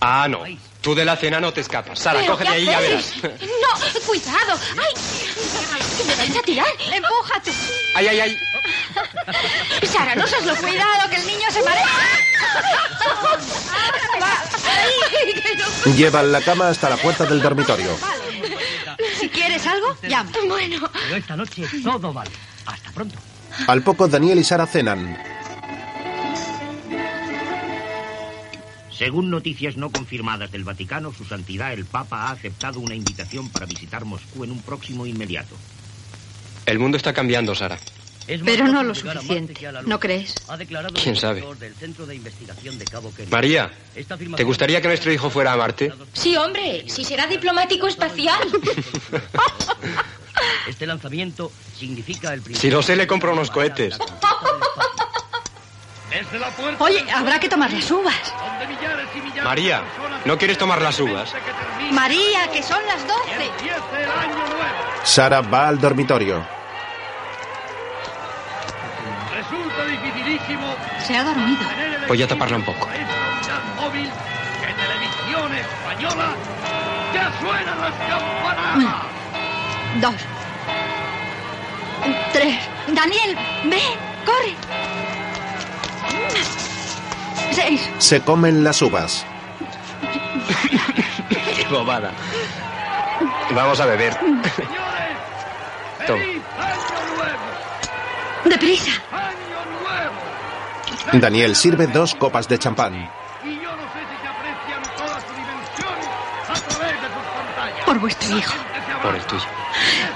Ah, 0.00 0.26
no. 0.28 0.44
Tú 0.85 0.94
de 0.94 1.02
la 1.02 1.16
cena 1.16 1.40
no 1.40 1.51
te 1.51 1.62
escapas. 1.62 1.98
Sara, 1.98 2.20
¿Pero 2.20 2.32
cógete 2.32 2.51
qué 2.51 2.56
ahí 2.56 2.62
y 2.62 2.66
ya 2.66 2.78
verás. 2.78 3.15
No, 3.23 4.01
cuidado. 4.06 4.61
¡Ay! 4.77 4.93
¡Que 5.97 6.05
me 6.05 6.15
vais 6.15 6.36
a 6.36 6.43
tirar! 6.43 6.66
¡Empuja 6.93 7.40
tú! 7.43 7.51
Ay, 7.94 8.09
ay, 8.09 8.20
ay. 8.20 8.39
Sara, 9.90 10.15
no 10.15 10.27
seas 10.27 10.44
lo 10.44 10.55
cuidado, 10.55 11.09
que 11.09 11.16
el 11.16 11.27
niño 11.27 11.51
se 11.51 11.62
marea. 11.62 11.86
Llevan 15.97 16.31
la 16.31 16.43
cama 16.43 16.69
hasta 16.69 16.90
la 16.90 16.98
puerta 16.98 17.24
del 17.24 17.40
dormitorio. 17.40 17.97
Si 19.19 19.31
quieres 19.31 19.66
algo, 19.66 19.97
llama. 20.02 20.31
Bueno. 20.47 20.90
Pero 20.93 21.16
esta 21.16 21.35
noche 21.35 21.66
todo 21.82 22.12
vale. 22.12 22.31
Hasta 22.66 22.90
pronto. 22.93 23.19
Al 23.69 23.82
poco 23.82 24.06
Daniel 24.06 24.39
y 24.39 24.44
Sara 24.44 24.66
cenan. 24.66 25.16
Según 28.96 29.30
noticias 29.30 29.76
no 29.76 29.90
confirmadas 29.90 30.50
del 30.52 30.64
Vaticano, 30.64 31.12
Su 31.12 31.24
Santidad 31.24 31.72
el 31.72 31.84
Papa 31.84 32.28
ha 32.28 32.30
aceptado 32.30 32.80
una 32.80 32.94
invitación 32.94 33.48
para 33.50 33.66
visitar 33.66 34.04
Moscú 34.04 34.44
en 34.44 34.52
un 34.52 34.62
próximo 34.62 35.06
inmediato. 35.06 35.56
El 36.66 36.78
mundo 36.78 36.96
está 36.96 37.12
cambiando, 37.12 37.54
Sara. 37.54 37.78
Pero 38.26 38.68
no 38.68 38.82
lo 38.82 38.94
suficiente. 38.94 39.54
¿No 39.84 40.00
crees? 40.00 40.34
Ha 40.48 40.56
declarado 40.56 40.94
¿Quién 40.94 41.14
sabe? 41.14 41.36
director 41.36 41.58
del 41.58 41.74
Centro 41.74 42.06
de 42.06 42.14
Investigación 42.14 42.78
de 42.78 42.86
Cabo 42.86 43.12
Querido. 43.14 43.36
María, 43.36 43.70
¿te 44.36 44.44
gustaría 44.44 44.80
que 44.80 44.88
nuestro 44.88 45.12
hijo 45.12 45.28
fuera 45.28 45.52
a 45.52 45.56
Marte? 45.56 45.92
Sí, 46.14 46.34
hombre. 46.36 46.84
Si 46.88 47.04
será 47.04 47.26
diplomático 47.26 47.86
espacial. 47.86 48.40
Este 50.68 50.86
lanzamiento 50.86 51.52
significa 51.78 52.32
el 52.32 52.42
Si 52.56 52.70
lo 52.70 52.82
sé, 52.82 52.96
le 52.96 53.06
compro 53.06 53.32
unos 53.32 53.50
cohetes. 53.50 53.98
Desde 56.14 56.38
la 56.38 56.48
puerta 56.50 56.84
Oye, 56.84 57.04
habrá 57.12 57.40
que 57.40 57.48
tomar 57.48 57.72
las 57.72 57.90
uvas. 57.90 58.14
donde 58.38 58.66
millares 58.68 59.08
y 59.16 59.20
millares 59.20 59.44
María, 59.44 59.82
¿no 60.24 60.38
quieres 60.38 60.56
tomar 60.56 60.80
las 60.80 61.00
uvas? 61.00 61.34
María, 61.90 62.48
que 62.52 62.62
son 62.62 62.78
las 62.86 63.04
doce. 63.06 63.32
empiece 63.32 63.74
el 64.02 64.10
año 64.10 64.36
nuevo. 64.36 64.62
Sara 65.02 65.40
va 65.40 65.66
al 65.68 65.80
dormitorio. 65.80 66.46
Resulta 69.34 69.84
dificilísimo 69.86 70.76
Se 71.04 71.16
ha 71.16 71.24
dormido. 71.24 71.62
Voy 72.06 72.22
a 72.22 72.28
taparla 72.28 72.58
un 72.58 72.64
poco. 72.64 72.88
esta 72.92 73.02
unidad 73.02 73.74
móvil 73.80 74.08
que 74.60 74.72
televisión 74.72 75.54
española 75.54 76.36
ya 77.12 77.32
suenan 77.40 77.80
las 77.80 77.94
campanadas. 78.08 79.02
Dos. 80.00 80.14
Tres. 82.32 82.58
Daniel, 82.86 83.36
ven, 83.64 83.80
corre. 84.24 84.54
Seis. 87.52 87.88
Se 87.98 88.20
comen 88.20 88.64
las 88.64 88.82
uvas. 88.82 89.24
Qué 91.56 91.64
bobada. 91.70 92.10
Vamos 93.55 93.78
a 93.80 93.86
beber. 93.86 94.18
Toma. 96.06 96.22
Deprisa. 98.44 98.92
Daniel 101.12 101.55
sirve 101.55 101.86
dos 101.86 102.14
copas 102.14 102.48
de 102.48 102.59
champán. 102.59 102.94
Y 102.94 103.56
yo 103.60 103.70
no 103.76 103.82
sé 103.92 104.01
si 104.10 104.16
se 104.20 104.28
aprecian 104.28 104.82
toda 104.96 105.20
su 105.20 105.32
dimensión 105.34 105.94
a 106.48 106.55
través 106.55 107.01
de 107.01 107.09
sus 107.09 107.24
pantallas. 107.34 107.84
Por 107.84 107.98
vuestro 108.01 108.36
hijo. 108.38 108.55
Por 109.02 109.14
el 109.14 109.24
tuyo. 109.24 109.44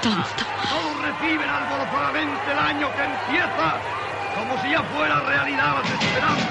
Tonto. 0.01 0.43
Todos 0.69 1.01
reciben 1.01 1.49
alborotadamente 1.49 2.51
el 2.51 2.59
año 2.59 2.87
que 2.95 3.03
empieza, 3.03 3.77
como 4.35 4.61
si 4.61 4.71
ya 4.71 4.83
fuera 4.83 5.19
realidad 5.21 5.75
las 5.81 5.91
esperanzas. 5.91 6.49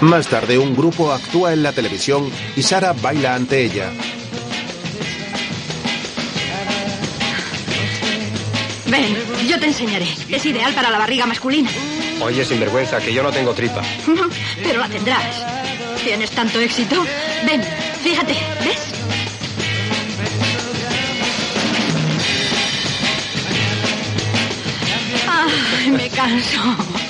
Más 0.00 0.26
tarde 0.26 0.58
un 0.58 0.74
grupo 0.74 1.12
actúa 1.12 1.52
en 1.52 1.62
la 1.62 1.72
televisión 1.72 2.30
y 2.56 2.62
Sara 2.62 2.92
baila 2.92 3.34
ante 3.34 3.64
ella. 3.64 3.90
Ven, 8.86 9.16
yo 9.48 9.58
te 9.58 9.66
enseñaré. 9.66 10.08
Es 10.28 10.44
ideal 10.44 10.74
para 10.74 10.90
la 10.90 10.98
barriga 10.98 11.24
masculina. 11.24 11.70
Oye, 12.20 12.44
sinvergüenza, 12.44 12.98
que 12.98 13.14
yo 13.14 13.22
no 13.22 13.30
tengo 13.30 13.54
tripa. 13.54 13.82
Pero 14.62 14.80
la 14.80 14.88
tendrás. 14.88 15.46
Tienes 16.04 16.30
tanto 16.32 16.60
éxito. 16.60 17.02
Ven, 17.46 17.62
fíjate, 18.02 18.34
¿ves? 18.64 19.01
me 25.96 26.08
canso. 26.08 26.60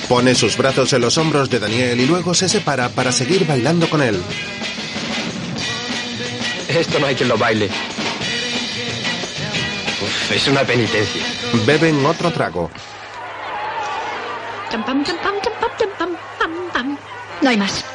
Pone 0.07 0.35
sus 0.35 0.57
brazos 0.57 0.93
en 0.93 1.01
los 1.01 1.17
hombros 1.17 1.49
de 1.49 1.59
Daniel 1.59 1.99
y 1.99 2.05
luego 2.05 2.33
se 2.33 2.49
separa 2.49 2.89
para 2.89 3.11
seguir 3.11 3.45
bailando 3.47 3.89
con 3.89 4.01
él. 4.01 4.21
Esto 6.67 6.99
no 6.99 7.07
hay 7.07 7.15
quien 7.15 7.29
lo 7.29 7.37
baile. 7.37 7.69
Uf, 10.01 10.31
es 10.31 10.47
una 10.47 10.61
penitencia. 10.61 11.23
Beben 11.65 12.05
otro 12.05 12.31
trago. 12.31 12.71
Champam, 14.71 15.03
champam, 15.03 15.35
champam, 15.41 15.69
champam, 15.77 16.17
pam, 16.39 16.51
pam. 16.73 16.97
No 17.41 17.49
hay 17.49 17.57
más. 17.57 17.85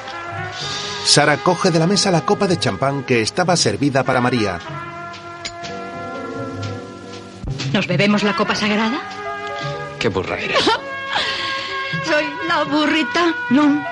Sara 1.05 1.39
coge 1.39 1.71
de 1.71 1.79
la 1.79 1.87
mesa 1.87 2.11
la 2.11 2.21
copa 2.21 2.47
de 2.47 2.59
champán 2.59 3.03
que 3.03 3.21
estaba 3.23 3.57
servida 3.57 4.05
para 4.05 4.21
María. 4.21 4.59
¿Nos 7.73 7.87
bebemos 7.87 8.23
la 8.23 8.37
copa 8.37 8.55
sagrada? 8.55 9.01
Qué 9.99 10.09
burra 10.09 10.39
eres. 10.39 10.71
Soy 12.09 12.25
la 12.49 12.65
burrita. 12.65 13.35
No. 13.51 13.85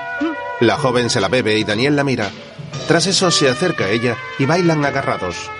La 0.59 0.75
joven 0.75 1.09
se 1.09 1.21
la 1.21 1.27
bebe 1.27 1.57
y 1.59 1.63
Daniel 1.63 1.95
la 1.95 2.03
mira. 2.03 2.31
Tras 2.87 3.05
eso 3.05 3.29
se 3.29 3.47
acerca 3.47 3.85
a 3.85 3.89
ella 3.89 4.17
y 4.39 4.45
bailan 4.45 4.83
agarrados. 4.83 5.51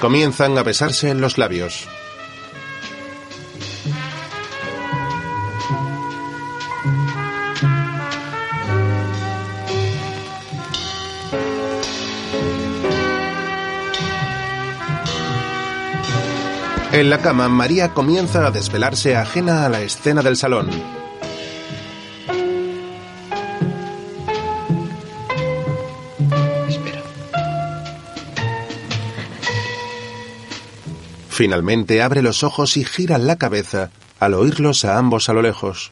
Comienzan 0.00 0.56
a 0.56 0.62
besarse 0.62 1.10
en 1.10 1.20
los 1.20 1.36
labios. 1.36 1.86
En 16.92 17.08
la 17.08 17.18
cama, 17.18 17.48
María 17.48 17.94
comienza 17.94 18.46
a 18.46 18.50
desvelarse 18.50 19.16
ajena 19.16 19.64
a 19.64 19.68
la 19.68 19.82
escena 19.82 20.22
del 20.22 20.36
salón. 20.36 20.99
Finalmente 31.40 32.02
abre 32.02 32.20
los 32.20 32.42
ojos 32.42 32.76
y 32.76 32.84
gira 32.84 33.16
la 33.16 33.36
cabeza 33.36 33.88
al 34.18 34.34
oírlos 34.34 34.84
a 34.84 34.98
ambos 34.98 35.30
a 35.30 35.32
lo 35.32 35.40
lejos. 35.40 35.90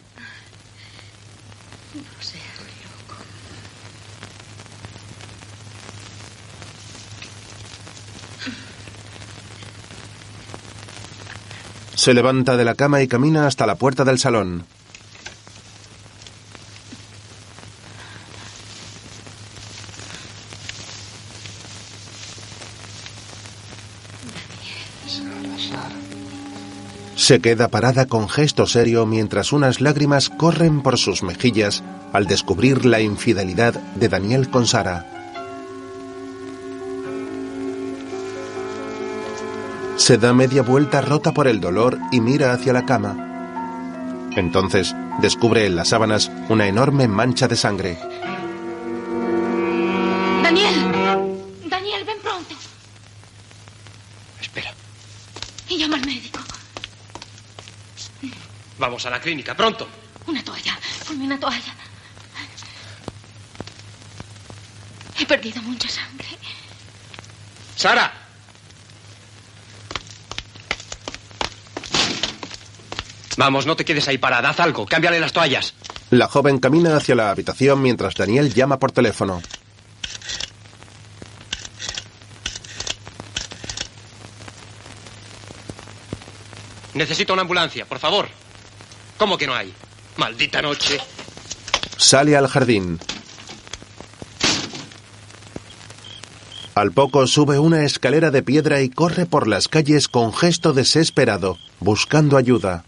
Se 11.94 12.12
levanta 12.12 12.58
de 12.58 12.66
la 12.66 12.74
cama 12.74 13.00
y 13.00 13.08
camina 13.08 13.46
hasta 13.46 13.66
la 13.66 13.76
puerta 13.76 14.04
del 14.04 14.18
salón. 14.18 14.66
Se 27.28 27.42
queda 27.42 27.68
parada 27.68 28.06
con 28.06 28.26
gesto 28.26 28.66
serio 28.66 29.04
mientras 29.04 29.52
unas 29.52 29.82
lágrimas 29.82 30.30
corren 30.30 30.80
por 30.80 30.96
sus 30.96 31.22
mejillas 31.22 31.84
al 32.14 32.24
descubrir 32.24 32.86
la 32.86 33.02
infidelidad 33.02 33.74
de 33.74 34.08
Daniel 34.08 34.48
con 34.48 34.66
Sara. 34.66 35.04
Se 39.96 40.16
da 40.16 40.32
media 40.32 40.62
vuelta 40.62 41.02
rota 41.02 41.34
por 41.34 41.48
el 41.48 41.60
dolor 41.60 41.98
y 42.12 42.22
mira 42.22 42.54
hacia 42.54 42.72
la 42.72 42.86
cama. 42.86 44.30
Entonces 44.34 44.96
descubre 45.20 45.66
en 45.66 45.76
las 45.76 45.88
sábanas 45.88 46.32
una 46.48 46.66
enorme 46.66 47.08
mancha 47.08 47.46
de 47.46 47.56
sangre. 47.56 47.98
Daniel. 50.42 50.74
Daniel, 51.68 52.04
ven 52.06 52.16
pronto. 52.22 52.54
Espera. 54.40 54.72
Y 55.68 55.76
llama 55.76 55.96
al 55.96 56.06
médico. 56.06 56.47
Vamos 58.78 59.04
a 59.06 59.10
la 59.10 59.20
clínica, 59.20 59.54
pronto. 59.54 59.88
Una 60.26 60.42
toalla. 60.42 60.78
Ponme 61.06 61.24
una 61.24 61.38
toalla. 61.38 61.74
He 65.18 65.26
perdido 65.26 65.60
mucha 65.62 65.88
sangre. 65.88 66.26
Sara. 67.74 68.12
Vamos, 73.36 73.66
no 73.66 73.76
te 73.76 73.84
quedes 73.84 74.06
ahí 74.08 74.18
parada. 74.18 74.50
Haz 74.50 74.60
algo. 74.60 74.86
Cámbiale 74.86 75.20
las 75.20 75.32
toallas. 75.32 75.74
La 76.10 76.28
joven 76.28 76.58
camina 76.58 76.96
hacia 76.96 77.14
la 77.14 77.30
habitación 77.30 77.82
mientras 77.82 78.14
Daniel 78.14 78.54
llama 78.54 78.78
por 78.78 78.92
teléfono. 78.92 79.42
Necesito 86.94 87.32
una 87.32 87.42
ambulancia, 87.42 87.86
por 87.86 87.98
favor. 87.98 88.28
¿Cómo 89.18 89.36
que 89.36 89.46
no 89.46 89.54
hay? 89.54 89.72
Maldita 90.16 90.62
noche. 90.62 90.98
Sale 91.96 92.36
al 92.36 92.46
jardín. 92.46 92.98
Al 96.78 96.92
poco 96.92 97.26
sube 97.26 97.58
una 97.58 97.84
escalera 97.84 98.30
de 98.30 98.44
piedra 98.44 98.80
y 98.82 98.88
corre 98.88 99.26
por 99.26 99.48
las 99.48 99.66
calles 99.66 100.06
con 100.06 100.32
gesto 100.32 100.72
desesperado, 100.72 101.58
buscando 101.80 102.36
ayuda. 102.36 102.84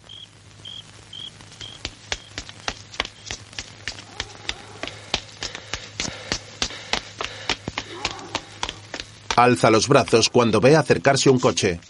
Alza 9.35 9.71
los 9.73 9.89
brazos 9.89 10.29
cuando 10.29 10.61
ve 10.61 10.77
acercarse 10.77 11.29
un 11.29 11.41
coche. 11.41 11.81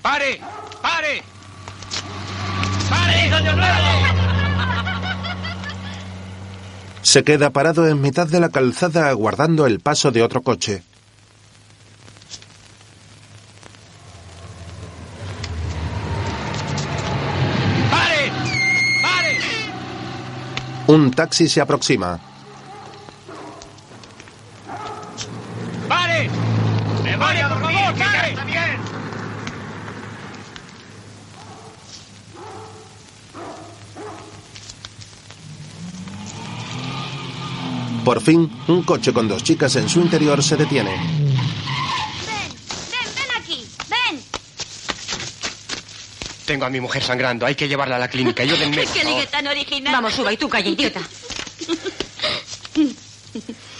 ¡Pare! 0.00 0.40
¡Pare! 0.80 1.22
¡Pare, 2.88 3.26
hijo 3.26 3.36
de 3.42 3.50
Se 7.10 7.24
queda 7.24 7.50
parado 7.50 7.88
en 7.88 8.00
mitad 8.00 8.28
de 8.28 8.38
la 8.38 8.50
calzada 8.50 9.08
aguardando 9.08 9.66
el 9.66 9.80
paso 9.80 10.12
de 10.12 10.22
otro 10.22 10.42
coche. 10.42 10.84
¡Pare! 17.90 18.30
¡Pare! 19.02 19.38
Un 20.86 21.10
taxi 21.10 21.48
se 21.48 21.60
aproxima. 21.60 22.20
¡Pare! 25.88 26.30
¡Me 27.02 27.16
voy 27.16 27.36
a 27.38 27.48
dormir, 27.48 27.60
por 27.60 27.72
favor, 27.72 27.94
que 27.94 27.98
ya 27.98 28.28
está 28.28 28.44
bien! 28.44 28.90
Por 38.10 38.20
fin, 38.20 38.50
un 38.66 38.82
coche 38.82 39.12
con 39.12 39.28
dos 39.28 39.44
chicas 39.44 39.76
en 39.76 39.88
su 39.88 40.00
interior 40.00 40.42
se 40.42 40.56
detiene. 40.56 40.90
Ven, 40.90 40.98
ven 42.90 43.30
aquí, 43.38 43.64
ven. 43.88 44.20
Tengo 46.44 46.64
a 46.64 46.70
mi 46.70 46.80
mujer 46.80 47.04
sangrando. 47.04 47.46
Hay 47.46 47.54
que 47.54 47.68
llevarla 47.68 47.94
a 47.94 47.98
la 48.00 48.08
clínica. 48.08 48.42
Yo 48.42 48.56
médico. 48.56 48.92
¡Qué 48.94 49.04
ligue 49.04 49.26
tan 49.28 49.46
original! 49.46 49.92
Vamos, 49.92 50.12
suba 50.12 50.32
y 50.32 50.36
tú 50.36 50.48
calla, 50.48 50.68
idiota. 50.68 51.00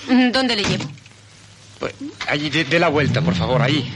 ¿Dónde 0.33 0.55
le 0.55 0.63
llevo? 0.63 0.85
Pues, 1.81 1.95
allí, 2.29 2.51
de, 2.51 2.63
de 2.63 2.79
la 2.79 2.87
vuelta, 2.87 3.21
por 3.23 3.35
favor, 3.35 3.61
ahí. 3.61 3.93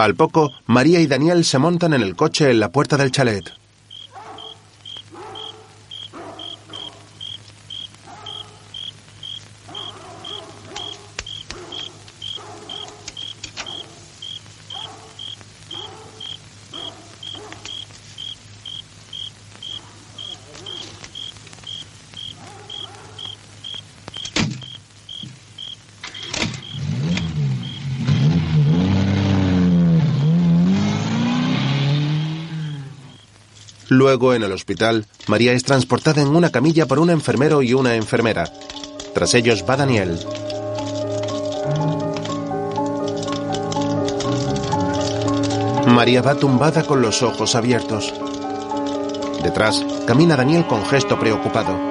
Al 0.00 0.14
poco, 0.14 0.52
María 0.66 0.98
y 1.00 1.06
Daniel 1.06 1.44
se 1.44 1.58
montan 1.58 1.92
en 1.92 2.00
el 2.00 2.16
coche 2.16 2.50
en 2.50 2.58
la 2.58 2.72
puerta 2.72 2.96
del 2.96 3.12
chalet. 3.12 3.44
Luego, 34.00 34.32
en 34.32 34.42
el 34.42 34.52
hospital, 34.52 35.04
María 35.26 35.52
es 35.52 35.62
transportada 35.62 36.22
en 36.22 36.28
una 36.28 36.50
camilla 36.50 36.86
por 36.86 36.98
un 37.00 37.10
enfermero 37.10 37.60
y 37.60 37.74
una 37.74 37.96
enfermera. 37.96 38.50
Tras 39.12 39.34
ellos 39.34 39.62
va 39.68 39.76
Daniel. 39.76 40.18
María 45.86 46.22
va 46.22 46.34
tumbada 46.34 46.82
con 46.84 47.02
los 47.02 47.22
ojos 47.22 47.54
abiertos. 47.54 48.14
Detrás, 49.42 49.84
camina 50.06 50.34
Daniel 50.34 50.66
con 50.66 50.82
gesto 50.86 51.20
preocupado. 51.20 51.89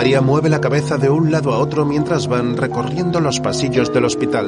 María 0.00 0.22
mueve 0.22 0.48
la 0.48 0.62
cabeza 0.62 0.96
de 0.96 1.10
un 1.10 1.30
lado 1.30 1.52
a 1.52 1.58
otro 1.58 1.84
mientras 1.84 2.26
van 2.26 2.56
recorriendo 2.56 3.20
los 3.20 3.38
pasillos 3.38 3.92
del 3.92 4.06
hospital. 4.06 4.46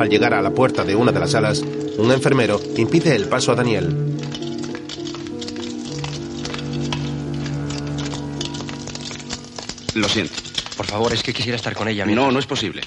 Al 0.00 0.08
llegar 0.08 0.34
a 0.34 0.42
la 0.42 0.50
puerta 0.50 0.82
de 0.82 0.96
una 0.96 1.12
de 1.12 1.20
las 1.20 1.30
salas, 1.30 1.60
un 1.60 2.10
enfermero 2.10 2.60
impide 2.76 3.14
el 3.14 3.28
paso 3.28 3.52
a 3.52 3.54
Daniel. 3.54 4.16
Lo 9.94 10.08
siento. 10.08 10.34
Por 10.76 10.86
favor, 10.86 11.12
es 11.12 11.22
que 11.22 11.32
quisiera 11.32 11.54
estar 11.54 11.76
con 11.76 11.86
ella. 11.86 12.04
No, 12.04 12.32
no 12.32 12.40
es 12.40 12.46
posible. 12.46 12.82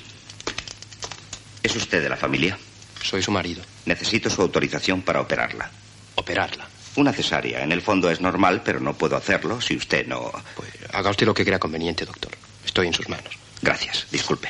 ¿Es 1.64 1.74
usted 1.78 2.04
de 2.04 2.10
la 2.10 2.18
familia? 2.18 2.60
Soy 3.02 3.24
su 3.24 3.32
marido. 3.32 3.64
Necesito 3.86 4.30
su 4.30 4.42
autorización 4.42 5.02
para 5.02 5.22
operarla. 5.22 5.72
¿Operarla? 6.16 6.68
Una 6.98 7.14
cesárea. 7.14 7.64
En 7.64 7.72
el 7.72 7.82
fondo 7.82 8.12
es 8.12 8.20
normal, 8.20 8.64
pero 8.66 8.82
no 8.82 8.96
puedo 8.96 9.16
hacerlo 9.16 9.62
si 9.62 9.78
usted 9.78 10.06
no... 10.08 10.30
Pues 10.58 10.77
haga 10.94 11.10
usted 11.12 11.26
lo 11.26 11.34
que 11.34 11.46
crea 11.46 11.60
conveniente, 11.60 12.06
doctor. 12.06 12.32
Estoy 12.66 12.88
en 12.88 12.94
sus 12.94 13.10
manos. 13.10 13.38
Gracias. 13.62 14.08
Disculpe. 14.12 14.50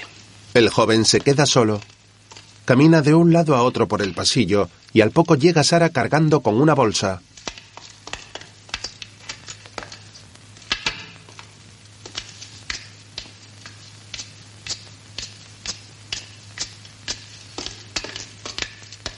El 0.54 0.70
joven 0.70 1.06
se 1.06 1.22
queda 1.22 1.46
solo. 1.46 1.82
Camina 2.66 3.02
de 3.02 3.14
un 3.14 3.32
lado 3.32 3.56
a 3.56 3.64
otro 3.64 3.88
por 3.88 4.02
el 4.02 4.14
pasillo 4.14 4.70
y 4.92 5.02
al 5.02 5.12
poco 5.12 5.36
llega 5.36 5.64
Sara 5.64 5.90
cargando 5.90 6.42
con 6.42 6.60
una 6.60 6.74
bolsa. 6.74 7.22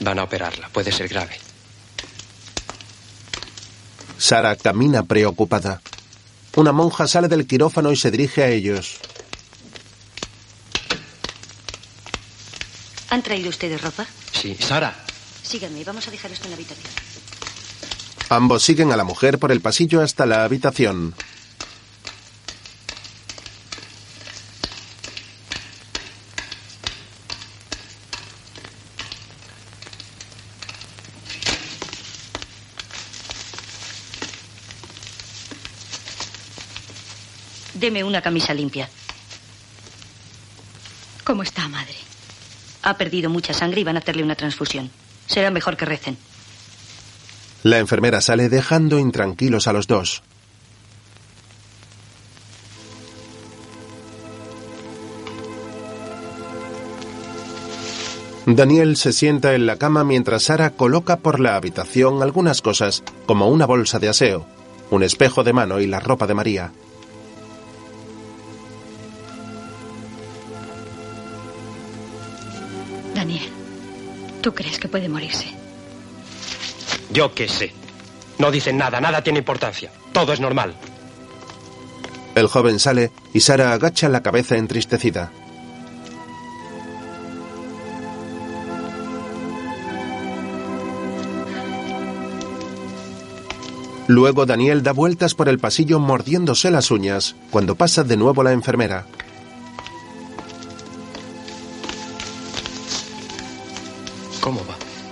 Van 0.00 0.18
a 0.18 0.24
operarla. 0.24 0.68
Puede 0.68 0.92
ser 0.92 1.08
grave. 1.08 1.36
Sara 4.16 4.54
camina 4.56 5.02
preocupada. 5.02 5.80
Una 6.56 6.72
monja 6.72 7.06
sale 7.06 7.28
del 7.28 7.46
quirófano 7.46 7.92
y 7.92 7.96
se 7.96 8.10
dirige 8.10 8.42
a 8.42 8.48
ellos. 8.48 8.98
¿Han 13.10 13.22
traído 13.22 13.48
ustedes 13.50 13.80
ropa? 13.80 14.06
Sí, 14.32 14.56
Sara. 14.58 14.94
Síganme, 15.42 15.82
vamos 15.84 16.06
a 16.06 16.10
dejar 16.10 16.30
esto 16.30 16.44
en 16.44 16.50
la 16.50 16.56
habitación. 16.56 16.92
Ambos 18.28 18.62
siguen 18.62 18.92
a 18.92 18.96
la 18.96 19.02
mujer 19.04 19.38
por 19.38 19.50
el 19.50 19.60
pasillo 19.60 20.00
hasta 20.00 20.26
la 20.26 20.44
habitación. 20.44 21.14
Deme 37.80 38.04
una 38.04 38.20
camisa 38.20 38.52
limpia. 38.52 38.90
¿Cómo 41.24 41.42
está, 41.42 41.66
madre? 41.66 41.94
Ha 42.82 42.98
perdido 42.98 43.30
mucha 43.30 43.54
sangre 43.54 43.80
y 43.80 43.84
van 43.84 43.96
a 43.96 44.00
hacerle 44.00 44.22
una 44.22 44.34
transfusión. 44.34 44.90
Será 45.26 45.50
mejor 45.50 45.78
que 45.78 45.86
recen. 45.86 46.18
La 47.62 47.78
enfermera 47.78 48.20
sale 48.20 48.50
dejando 48.50 48.98
intranquilos 48.98 49.66
a 49.66 49.72
los 49.72 49.86
dos. 49.86 50.22
Daniel 58.44 58.96
se 58.96 59.12
sienta 59.12 59.54
en 59.54 59.64
la 59.64 59.76
cama 59.76 60.04
mientras 60.04 60.42
Sara 60.44 60.70
coloca 60.70 61.20
por 61.20 61.40
la 61.40 61.56
habitación 61.56 62.22
algunas 62.22 62.60
cosas, 62.60 63.02
como 63.24 63.48
una 63.48 63.64
bolsa 63.64 63.98
de 63.98 64.08
aseo, 64.10 64.46
un 64.90 65.02
espejo 65.02 65.44
de 65.44 65.54
mano 65.54 65.80
y 65.80 65.86
la 65.86 66.00
ropa 66.00 66.26
de 66.26 66.34
María. 66.34 66.72
¿Tú 74.40 74.54
crees 74.54 74.78
que 74.78 74.88
puede 74.88 75.08
morirse? 75.08 75.46
Yo 77.12 77.34
qué 77.34 77.48
sé. 77.48 77.72
No 78.38 78.50
dicen 78.50 78.76
nada, 78.76 79.00
nada 79.00 79.22
tiene 79.22 79.40
importancia. 79.40 79.90
Todo 80.12 80.32
es 80.32 80.40
normal. 80.40 80.74
El 82.34 82.46
joven 82.46 82.78
sale 82.78 83.10
y 83.34 83.40
Sara 83.40 83.72
agacha 83.72 84.08
la 84.08 84.22
cabeza 84.22 84.56
entristecida. 84.56 85.32
Luego 94.06 94.44
Daniel 94.44 94.82
da 94.82 94.92
vueltas 94.92 95.34
por 95.34 95.48
el 95.48 95.60
pasillo 95.60 96.00
mordiéndose 96.00 96.70
las 96.70 96.90
uñas 96.90 97.36
cuando 97.50 97.76
pasa 97.76 98.02
de 98.02 98.16
nuevo 98.16 98.42
la 98.42 98.52
enfermera. 98.52 99.06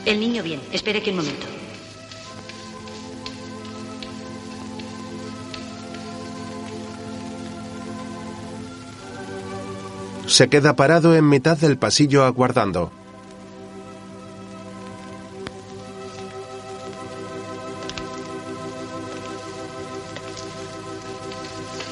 El 0.09 0.21
niño 0.21 0.43
bien. 0.43 0.59
Espere 0.73 1.03
que 1.03 1.11
un 1.11 1.17
momento. 1.17 1.47
Se 10.27 10.49
queda 10.49 10.75
parado 10.77 11.15
en 11.15 11.29
mitad 11.29 11.59
del 11.59 11.77
pasillo 11.77 12.25
aguardando. 12.25 12.91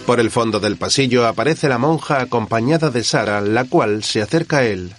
Por 0.07 0.21
el 0.21 0.31
fondo 0.31 0.59
del 0.59 0.79
pasillo 0.79 1.27
aparece 1.27 1.69
la 1.69 1.77
monja 1.77 2.23
acompañada 2.23 2.89
de 2.89 3.05
Sara, 3.05 3.43
la 3.43 3.67
cual 3.67 4.03
se 4.03 4.23
acerca 4.23 4.59
a 4.59 4.65
él. 4.65 4.95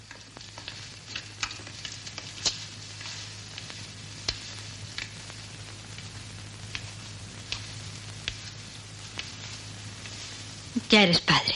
Ya 10.89 11.03
eres 11.03 11.19
padre. 11.21 11.55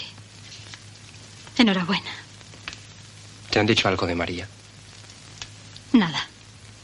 Enhorabuena. 1.57 2.11
¿Te 3.49 3.59
han 3.59 3.65
dicho 3.65 3.87
algo 3.87 4.07
de 4.07 4.15
María? 4.15 4.47
Nada. 5.93 6.27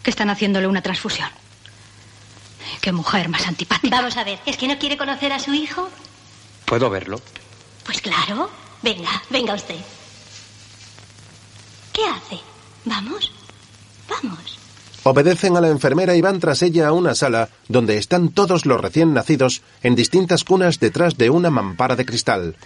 Que 0.03 0.09
están 0.09 0.29
haciéndole 0.29 0.67
una 0.67 0.81
transfusión. 0.81 1.29
Qué 2.81 2.91
mujer 2.91 3.29
más 3.29 3.47
antipática. 3.47 3.95
Vamos 3.95 4.17
a 4.17 4.23
ver, 4.23 4.39
¿es 4.45 4.57
que 4.57 4.67
no 4.67 4.77
quiere 4.77 4.97
conocer 4.97 5.31
a 5.33 5.39
su 5.39 5.53
hijo? 5.53 5.89
¿Puedo 6.65 6.89
verlo? 6.89 7.21
Pues 7.85 8.01
claro. 8.01 8.49
Venga, 8.81 9.21
venga 9.29 9.53
usted. 9.53 9.79
¿Qué 11.91 12.05
hace? 12.05 12.39
¿Vamos? 12.85 13.31
Obedecen 15.09 15.55
a 15.55 15.61
la 15.61 15.69
enfermera 15.69 16.17
y 16.17 16.21
van 16.21 16.41
tras 16.41 16.61
ella 16.61 16.89
a 16.89 16.91
una 16.91 17.15
sala 17.15 17.47
donde 17.69 17.95
están 17.95 18.27
todos 18.27 18.65
los 18.65 18.81
recién 18.81 19.13
nacidos 19.13 19.61
en 19.81 19.95
distintas 19.95 20.43
cunas 20.43 20.81
detrás 20.81 21.17
de 21.17 21.29
una 21.29 21.49
mampara 21.49 21.95
de 21.95 22.05
cristal. 22.05 22.57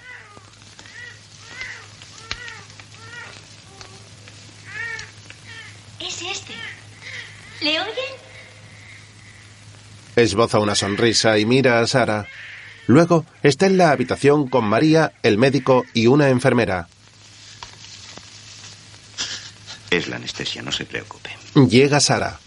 Es 6.00 6.20
este. 6.24 6.54
¿Le 7.62 7.80
oyen? 7.80 7.94
Esboza 10.16 10.58
una 10.58 10.74
sonrisa 10.74 11.38
y 11.38 11.46
mira 11.46 11.80
a 11.80 11.86
Sara. 11.86 12.26
Luego 12.88 13.24
está 13.44 13.68
en 13.68 13.78
la 13.78 13.92
habitación 13.92 14.48
con 14.48 14.66
María, 14.66 15.14
el 15.22 15.38
médico 15.38 15.86
y 15.94 16.08
una 16.08 16.30
enfermera. 16.30 16.88
Es 19.92 20.08
la 20.08 20.16
anestesia, 20.16 20.64
no 20.64 20.72
se 20.72 20.86
preocupe. 20.86 21.41
Llega 21.56 22.00
Sara. 22.00 22.40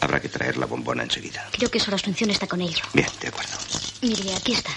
Habrá 0.00 0.20
que 0.20 0.28
traer 0.28 0.56
la 0.56 0.66
bombona 0.66 1.02
enseguida. 1.02 1.48
Creo 1.52 1.70
que 1.70 1.80
Sor 1.80 1.94
Asunción 1.94 2.30
está 2.30 2.46
con 2.46 2.60
ello. 2.60 2.84
Bien, 2.92 3.08
de 3.20 3.28
acuerdo. 3.28 3.56
Mire, 4.02 4.34
aquí 4.34 4.52
está. 4.52 4.70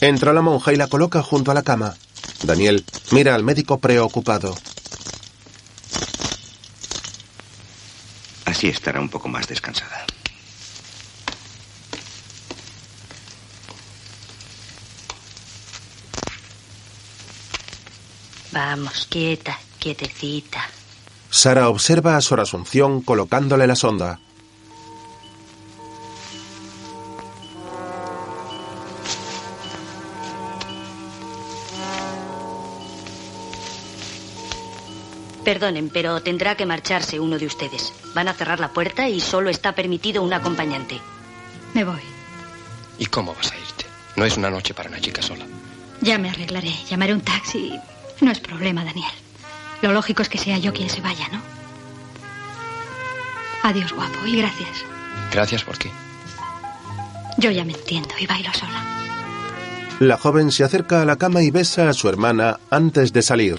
Entra 0.00 0.32
la 0.32 0.42
monja 0.42 0.72
y 0.72 0.76
la 0.76 0.86
coloca 0.86 1.22
junto 1.22 1.50
a 1.50 1.54
la 1.54 1.62
cama. 1.62 1.96
Daniel 2.42 2.84
mira 3.10 3.34
al 3.34 3.42
médico 3.42 3.78
preocupado. 3.78 4.56
Así 8.44 8.68
estará 8.68 9.00
un 9.00 9.08
poco 9.08 9.28
más 9.28 9.48
descansada. 9.48 10.06
Vamos, 18.52 19.06
quieta, 19.10 19.58
quietecita. 19.78 20.60
Sara 21.30 21.68
observa 21.68 22.16
a 22.16 22.20
Sor 22.20 22.40
Asunción 22.40 23.02
colocándole 23.02 23.66
la 23.66 23.76
sonda. 23.76 24.18
Perdonen, 35.44 35.88
pero 35.88 36.20
tendrá 36.22 36.56
que 36.56 36.66
marcharse 36.66 37.20
uno 37.20 37.38
de 37.38 37.46
ustedes. 37.46 37.92
Van 38.14 38.28
a 38.28 38.34
cerrar 38.34 38.60
la 38.60 38.72
puerta 38.72 39.08
y 39.08 39.20
solo 39.20 39.48
está 39.48 39.74
permitido 39.74 40.22
un 40.22 40.32
acompañante. 40.32 41.00
Me 41.74 41.84
voy. 41.84 42.00
¿Y 42.98 43.06
cómo 43.06 43.34
vas 43.34 43.52
a 43.52 43.56
irte? 43.56 43.86
No 44.16 44.24
es 44.24 44.36
una 44.36 44.50
noche 44.50 44.74
para 44.74 44.90
una 44.90 45.00
chica 45.00 45.22
sola. 45.22 45.46
Ya 46.00 46.18
me 46.18 46.30
arreglaré. 46.30 46.72
Llamaré 46.88 47.14
un 47.14 47.20
taxi. 47.20 47.72
No 48.20 48.30
es 48.30 48.40
problema, 48.40 48.84
Daniel. 48.84 49.10
Lo 49.82 49.92
lógico 49.92 50.22
es 50.22 50.28
que 50.28 50.38
sea 50.38 50.58
yo 50.58 50.72
quien 50.72 50.90
se 50.90 51.00
vaya, 51.00 51.28
¿no? 51.28 51.40
Adiós, 53.62 53.92
guapo, 53.92 54.26
y 54.26 54.36
gracias. 54.36 54.84
Gracias 55.32 55.62
por 55.62 55.78
qué. 55.78 55.90
Yo 57.38 57.50
ya 57.50 57.64
me 57.64 57.72
entiendo 57.72 58.10
y 58.18 58.26
bailo 58.26 58.52
sola. 58.52 58.84
La 60.00 60.16
joven 60.16 60.52
se 60.52 60.64
acerca 60.64 61.02
a 61.02 61.04
la 61.04 61.16
cama 61.16 61.42
y 61.42 61.50
besa 61.50 61.88
a 61.88 61.92
su 61.92 62.08
hermana 62.08 62.58
antes 62.70 63.12
de 63.12 63.22
salir. 63.22 63.58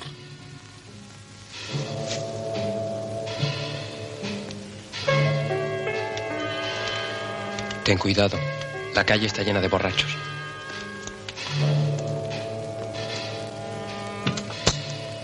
Ten 7.84 7.98
cuidado. 7.98 8.38
La 8.96 9.04
calle 9.06 9.28
está 9.28 9.44
llena 9.44 9.62
de 9.62 9.68
borrachos. 9.68 10.29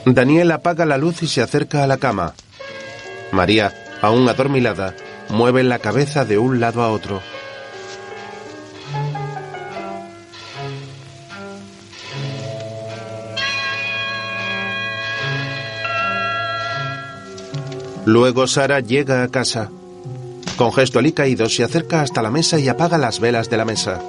Daniel 0.06 0.52
apaga 0.52 0.86
la 0.86 0.98
luz 0.98 1.23
y 1.23 1.27
se 1.27 1.41
acerca 1.41 1.84
a 1.84 1.88
la 1.88 1.98
cama. 1.98 2.34
María, 3.32 3.73
aún 4.02 4.30
adormilada, 4.30 4.94
mueve 5.30 5.64
la 5.64 5.80
cabeza 5.80 6.26
de 6.26 6.38
un 6.38 6.60
lado 6.60 6.84
a 6.84 6.91
otro. 6.91 7.22
Luego 18.06 18.45
Sara 18.45 18.82
llega 18.82 19.23
a 19.23 19.30
casa. 19.30 19.72
Con 20.57 20.72
gesto 20.72 20.99
alicaído 20.99 21.49
se 21.49 21.64
acerca 21.64 22.03
hasta 22.03 22.22
la 22.22 22.30
mesa 22.30 22.60
y 22.60 22.69
apaga 22.69 22.99
las 22.99 23.19
velas 23.19 23.49
de 23.49 23.57
la 23.57 23.65
mesa. 23.65 23.99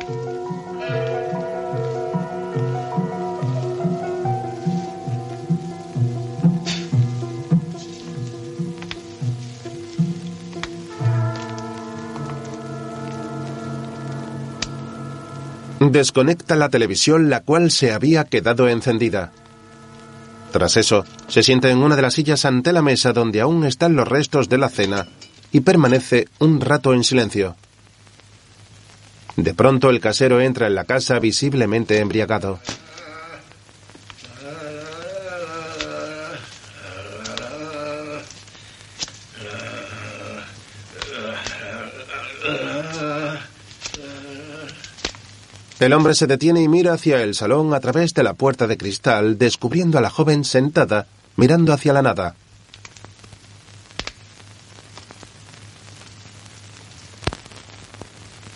Desconecta 15.97 16.56
la 16.56 16.68
televisión 16.68 17.31
la 17.31 17.40
cual 17.40 17.70
se 17.70 17.90
había 17.90 18.24
quedado 18.24 18.68
encendida. 18.68 19.32
Tras 20.52 20.77
eso, 20.77 21.06
se 21.27 21.43
sienta 21.43 21.70
en 21.70 21.78
una 21.78 21.97
de 21.97 22.02
las 22.02 22.12
sillas 22.12 22.44
ante 22.44 22.74
la 22.74 22.82
mesa 22.82 23.14
donde 23.14 23.40
aún 23.40 23.64
están 23.64 23.97
los 23.97 24.06
restos 24.06 24.51
de 24.51 24.59
la 24.59 24.68
cena 24.68 25.09
y 25.52 25.60
permanece 25.60 26.28
un 26.39 26.60
rato 26.60 26.93
en 26.93 27.02
silencio. 27.02 27.56
De 29.36 29.55
pronto 29.55 29.89
el 29.89 30.01
casero 30.01 30.43
entra 30.43 30.66
en 30.66 30.74
la 30.74 30.85
casa 30.85 31.18
visiblemente 31.18 31.98
embriagado. 31.98 32.59
El 45.78 45.93
hombre 45.93 46.15
se 46.15 46.27
detiene 46.27 46.62
y 46.62 46.69
mira 46.69 46.94
hacia 46.94 47.23
el 47.23 47.35
salón 47.35 47.74
a 47.74 47.81
través 47.81 48.15
de 48.15 48.23
la 48.23 48.32
puerta 48.32 48.66
de 48.66 48.78
cristal, 48.78 49.36
descubriendo 49.36 49.98
a 49.98 50.01
la 50.01 50.09
joven 50.09 50.44
sentada, 50.44 51.07
mirando 51.36 51.73
hacia 51.74 51.93
la 51.93 52.01
nada. 52.01 52.35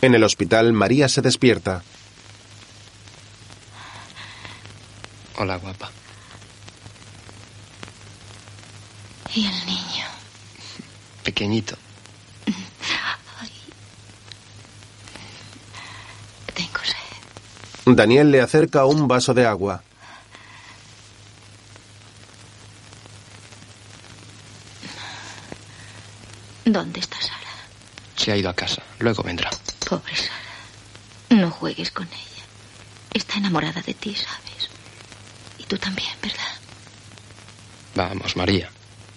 En 0.01 0.15
el 0.15 0.25
hospital, 0.25 0.73
María 0.73 1.09
se 1.11 1.21
despierta. 1.21 1.83
Hola, 5.37 5.57
guapa. 5.57 5.91
¿Y 9.35 9.47
el 9.47 9.67
niño? 9.67 10.07
Pequeñito. 11.23 11.77
Tengo 16.55 16.79
sed. 16.85 16.95
Daniel 17.87 18.31
le 18.31 18.41
acerca 18.41 18.85
un 18.85 19.09
vaso 19.09 19.35
de 19.35 19.47
agua. 19.47 19.83
¿Dónde 26.65 27.01
está 27.01 27.21
Sara? 27.21 27.37
Se 28.17 28.31
ha 28.33 28.37
ido 28.37 28.49
a 28.51 28.55
casa. 28.55 28.83
Luego 28.99 29.23
vendrá. 29.23 29.51
Pobre 29.89 30.15
Sara. 30.15 31.41
No 31.41 31.51
juegues 31.51 31.91
con 31.91 32.07
ella. 32.07 32.45
Está 33.13 33.39
enamorada 33.39 33.81
de 33.83 33.95
ti, 33.95 34.15
¿sabes? 34.15 34.69
Y 35.59 35.65
tú 35.65 35.77
también, 35.79 36.13
¿verdad? 36.23 36.39
Vamos, 37.95 38.37
María. 38.37 38.71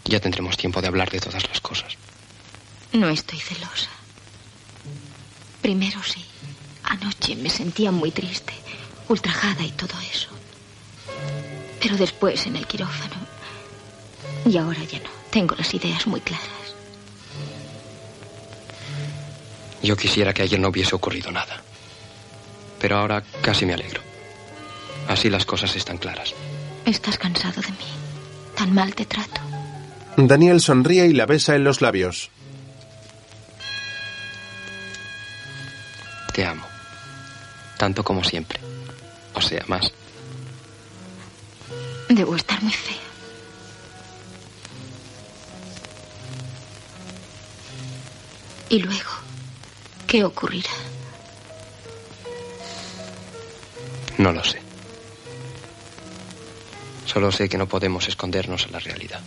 Ya 0.06 0.20
tendremos 0.20 0.58
tiempo 0.58 0.82
de 0.82 0.88
hablar 0.88 1.10
de 1.12 1.20
todas 1.20 1.48
las 1.48 1.62
cosas. 1.62 1.94
No 2.92 3.10
estoy 3.10 3.40
celosa. 3.40 3.90
Primero 5.62 6.02
sí. 6.04 6.26
Anoche 6.84 7.36
me 7.36 7.50
sentía 7.50 7.92
muy 7.92 8.12
triste, 8.12 8.54
ultrajada 9.08 9.64
y 9.64 9.72
todo 9.72 10.00
eso. 10.12 10.30
Pero 11.82 11.98
después 11.98 12.46
en 12.46 12.56
el 12.56 12.68
quirófano. 12.68 13.16
Y 14.46 14.58
ahora 14.58 14.84
ya 14.84 15.00
no. 15.00 15.10
Tengo 15.30 15.56
las 15.56 15.74
ideas 15.74 16.06
muy 16.08 16.22
claras. 16.22 16.48
Yo 19.82 19.98
quisiera 19.98 20.34
que 20.34 20.44
ayer 20.44 20.60
no 20.60 20.70
hubiese 20.70 20.96
ocurrido 20.96 21.32
nada. 21.32 21.62
Pero 22.80 22.98
ahora 22.98 23.24
casi 23.42 23.66
me 23.66 23.74
alegro. 23.74 24.02
Así 25.08 25.30
las 25.30 25.46
cosas 25.46 25.76
están 25.76 25.98
claras. 25.98 26.34
Estás 26.86 27.18
cansado 27.18 27.62
de 27.62 27.70
mí. 27.70 27.92
Tan 28.56 28.74
mal 28.74 28.94
te 28.94 29.06
trato. 29.06 29.42
Daniel 30.16 30.62
sonríe 30.62 31.08
y 31.08 31.14
la 31.14 31.26
besa 31.26 31.56
en 31.56 31.64
los 31.64 31.82
labios. 31.82 32.30
Te 36.34 36.46
amo. 36.46 36.73
Tanto 37.84 38.02
como 38.02 38.24
siempre. 38.24 38.62
O 39.34 39.42
sea, 39.42 39.62
más. 39.68 39.92
Debo 42.08 42.34
estar 42.38 42.64
muy 42.64 42.72
fea. 42.72 42.96
Y 48.70 48.80
luego, 48.80 49.12
¿qué 50.08 50.24
ocurrirá? 50.24 50.70
No 54.18 54.32
lo 54.32 54.46
sé. 54.46 54.62
Solo 57.06 57.34
sé 57.34 57.50
que 57.50 57.58
no 57.58 57.68
podemos 57.68 58.08
escondernos 58.08 58.66
a 58.66 58.70
la 58.70 58.80
realidad. 58.80 59.20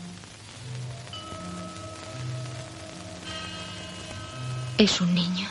Es 4.79 4.99
un 5.03 5.15
niño. 5.15 5.47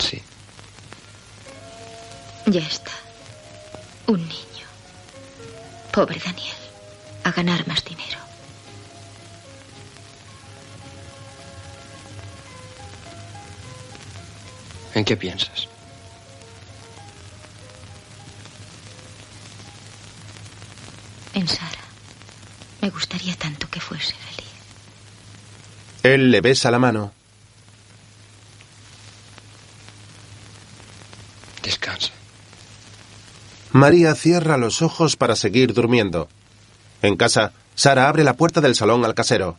Sí. 0.00 0.20
Ya 2.46 2.60
está. 2.60 2.90
Un 4.06 4.20
niño. 4.20 4.66
Pobre 5.92 6.18
Daniel. 6.24 6.56
A 7.24 7.30
ganar 7.30 7.66
más 7.68 7.84
dinero. 7.84 8.18
¿En 14.94 15.04
qué 15.04 15.16
piensas? 15.16 15.68
En 21.34 21.48
Sara. 21.48 21.70
Me 22.80 22.90
gustaría 22.90 23.34
tanto 23.36 23.68
que 23.70 23.80
fuese 23.80 24.14
feliz. 24.14 24.50
Él 26.02 26.30
le 26.30 26.40
besa 26.40 26.70
la 26.70 26.78
mano. 26.78 27.12
Descansa. 31.62 32.10
María 33.72 34.14
cierra 34.14 34.58
los 34.58 34.82
ojos 34.82 35.16
para 35.16 35.34
seguir 35.34 35.72
durmiendo. 35.72 36.28
En 37.00 37.16
casa, 37.16 37.52
Sara 37.74 38.08
abre 38.08 38.22
la 38.22 38.34
puerta 38.36 38.60
del 38.60 38.74
salón 38.74 39.04
al 39.04 39.14
casero. 39.14 39.56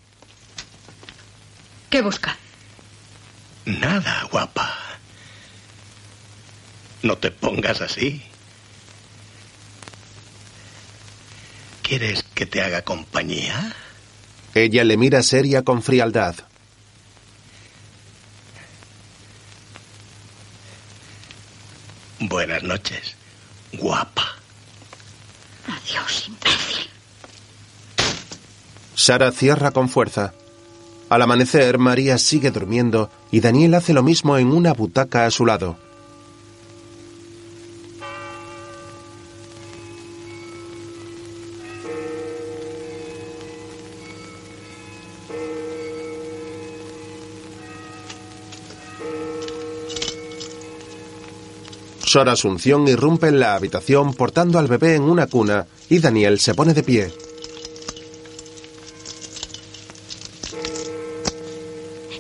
¿Qué 1.90 2.02
busca? 2.02 2.38
Nada, 3.66 4.28
guapa. 4.32 4.78
No 7.02 7.18
te 7.18 7.32
pongas 7.32 7.82
así. 7.82 8.22
¿Quieres 11.82 12.24
que 12.34 12.46
te 12.46 12.62
haga 12.62 12.82
compañía? 12.84 13.76
Ella 14.54 14.84
le 14.84 14.96
mira 14.96 15.24
seria 15.24 15.64
con 15.64 15.82
frialdad. 15.82 16.36
Buenas 22.20 22.64
noches, 22.64 23.16
guapa. 23.84 24.24
Adiós, 25.68 26.14
imbécil. 26.30 26.88
Sara 28.96 29.32
cierra 29.32 29.72
con 29.72 29.90
fuerza. 29.90 30.34
Al 31.10 31.22
amanecer, 31.22 31.78
María 31.78 32.18
sigue 32.18 32.50
durmiendo 32.52 33.12
y 33.30 33.42
Daniel 33.42 33.76
hace 33.76 33.94
lo 33.94 34.02
mismo 34.02 34.38
en 34.38 34.48
una 34.54 34.74
butaca 34.74 35.26
a 35.26 35.32
su 35.32 35.46
lado. 35.46 35.76
Sor 52.14 52.30
Asunción 52.30 52.88
irrumpe 52.88 53.30
en 53.30 53.40
la 53.40 53.56
habitación 53.56 54.14
portando 54.14 54.60
al 54.60 54.68
bebé 54.68 54.94
en 54.94 55.02
una 55.02 55.26
cuna 55.26 55.66
y 55.90 55.98
Daniel 55.98 56.40
se 56.40 56.54
pone 56.54 56.76
de 56.76 56.84
pie. 56.84 57.12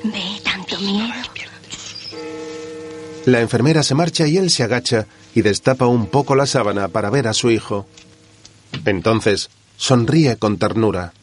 Ve, 0.04 0.42
tanto 0.44 0.80
miedo. 0.80 1.14
La 3.26 3.42
enfermera 3.42 3.84
se 3.84 3.94
marcha 3.94 4.26
y 4.26 4.38
él 4.38 4.50
se 4.50 4.64
agacha 4.64 5.06
y 5.36 5.44
destapa 5.44 5.86
un 5.86 6.08
poco 6.08 6.34
la 6.34 6.48
sábana 6.48 6.88
para 6.88 7.12
ver 7.12 7.28
a 7.28 7.34
su 7.34 7.52
hijo. 7.52 7.86
Entonces, 8.86 9.52
sonríe 9.78 10.38
con 10.38 10.58
ternura. 10.58 11.14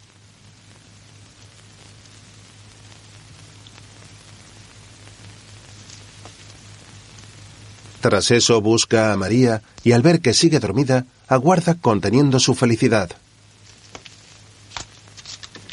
Tras 8.00 8.30
eso 8.30 8.60
busca 8.60 9.12
a 9.12 9.16
María 9.16 9.62
y 9.84 9.92
al 9.92 10.02
ver 10.02 10.20
que 10.20 10.32
sigue 10.32 10.58
dormida, 10.58 11.04
aguarda 11.28 11.74
conteniendo 11.74 12.40
su 12.40 12.54
felicidad. 12.54 13.10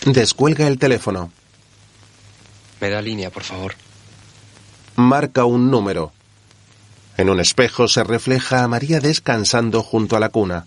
Descuelga 0.05 0.67
el 0.67 0.77
teléfono. 0.77 1.31
Me 2.79 2.89
da 2.89 3.01
línea, 3.01 3.29
por 3.29 3.43
favor. 3.43 3.75
Marca 4.95 5.45
un 5.45 5.71
número. 5.71 6.11
En 7.17 7.29
un 7.29 7.39
espejo 7.39 7.87
se 7.87 8.03
refleja 8.03 8.63
a 8.63 8.67
María 8.67 8.99
descansando 8.99 9.81
junto 9.81 10.15
a 10.15 10.19
la 10.19 10.29
cuna. 10.29 10.65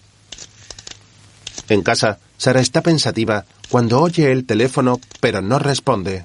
En 1.68 1.82
casa, 1.82 2.18
Sara 2.36 2.60
está 2.60 2.82
pensativa 2.82 3.44
cuando 3.68 4.00
oye 4.00 4.32
el 4.32 4.46
teléfono, 4.46 4.98
pero 5.20 5.40
no 5.42 5.58
responde. 5.58 6.24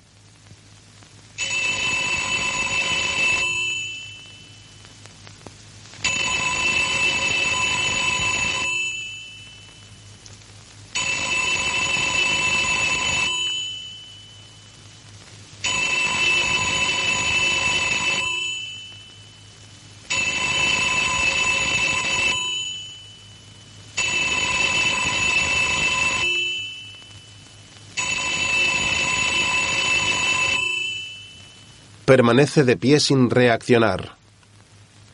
Permanece 32.16 32.64
de 32.64 32.78
pie 32.78 33.02
sin 33.02 33.30
reaccionar. 33.30 34.16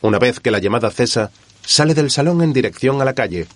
Una 0.02 0.20
vez 0.20 0.38
que 0.38 0.52
la 0.52 0.60
llamada 0.60 0.88
cesa, 0.88 1.32
sale 1.66 1.94
del 1.94 2.12
salón 2.12 2.42
en 2.42 2.52
dirección 2.52 3.02
a 3.02 3.04
la 3.04 3.12
calle. 3.12 3.48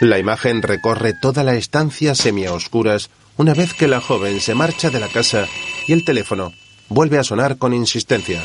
La 0.00 0.18
imagen 0.18 0.62
recorre 0.62 1.12
toda 1.20 1.44
la 1.44 1.54
estancia 1.56 2.14
semioscuras 2.14 3.10
una 3.36 3.52
vez 3.52 3.74
que 3.74 3.86
la 3.86 4.00
joven 4.00 4.40
se 4.40 4.54
marcha 4.54 4.88
de 4.88 5.00
la 5.00 5.08
casa 5.08 5.44
y 5.86 5.92
el 5.92 6.06
teléfono 6.06 6.54
vuelve 6.88 7.18
a 7.18 7.22
sonar 7.22 7.58
con 7.58 7.74
insistencia. 7.74 8.42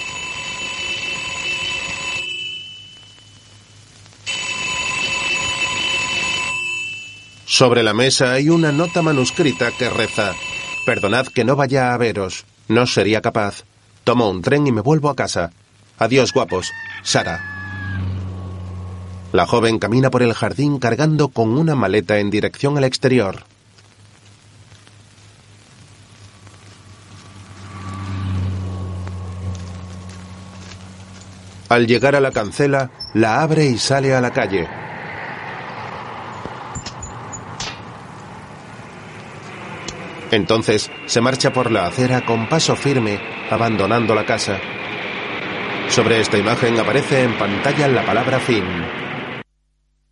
Sobre 7.59 7.83
la 7.83 7.93
mesa 7.93 8.31
hay 8.31 8.47
una 8.47 8.71
nota 8.71 9.01
manuscrita 9.01 9.69
que 9.77 9.89
reza 9.89 10.33
Perdonad 10.85 11.27
que 11.27 11.43
no 11.43 11.57
vaya 11.57 11.93
a 11.93 11.97
veros. 11.97 12.45
No 12.69 12.87
sería 12.87 13.21
capaz. 13.21 13.65
Tomo 14.05 14.29
un 14.29 14.41
tren 14.41 14.65
y 14.65 14.71
me 14.71 14.79
vuelvo 14.79 15.09
a 15.09 15.15
casa. 15.17 15.51
Adiós, 15.97 16.31
guapos. 16.31 16.71
Sara. 17.03 17.43
La 19.33 19.45
joven 19.45 19.77
camina 19.77 20.09
por 20.09 20.23
el 20.23 20.33
jardín 20.33 20.79
cargando 20.79 21.27
con 21.27 21.49
una 21.49 21.75
maleta 21.75 22.19
en 22.19 22.29
dirección 22.29 22.77
al 22.77 22.85
exterior. 22.85 23.43
Al 31.67 31.87
llegar 31.87 32.15
a 32.15 32.21
la 32.21 32.31
cancela, 32.31 32.89
la 33.13 33.41
abre 33.41 33.65
y 33.65 33.77
sale 33.77 34.15
a 34.15 34.21
la 34.21 34.31
calle. 34.31 34.88
Entonces 40.31 40.91
se 41.05 41.21
marcha 41.21 41.51
por 41.51 41.71
la 41.71 41.87
acera 41.87 42.25
con 42.25 42.47
paso 42.47 42.75
firme, 42.75 43.19
abandonando 43.49 44.13
la 44.13 44.25
casa. 44.25 44.59
Sobre 45.89 46.19
esta 46.19 46.37
imagen 46.37 46.79
aparece 46.79 47.23
en 47.23 47.37
pantalla 47.37 47.87
la 47.87 48.05
palabra 48.05 48.39
fin. 48.39 48.63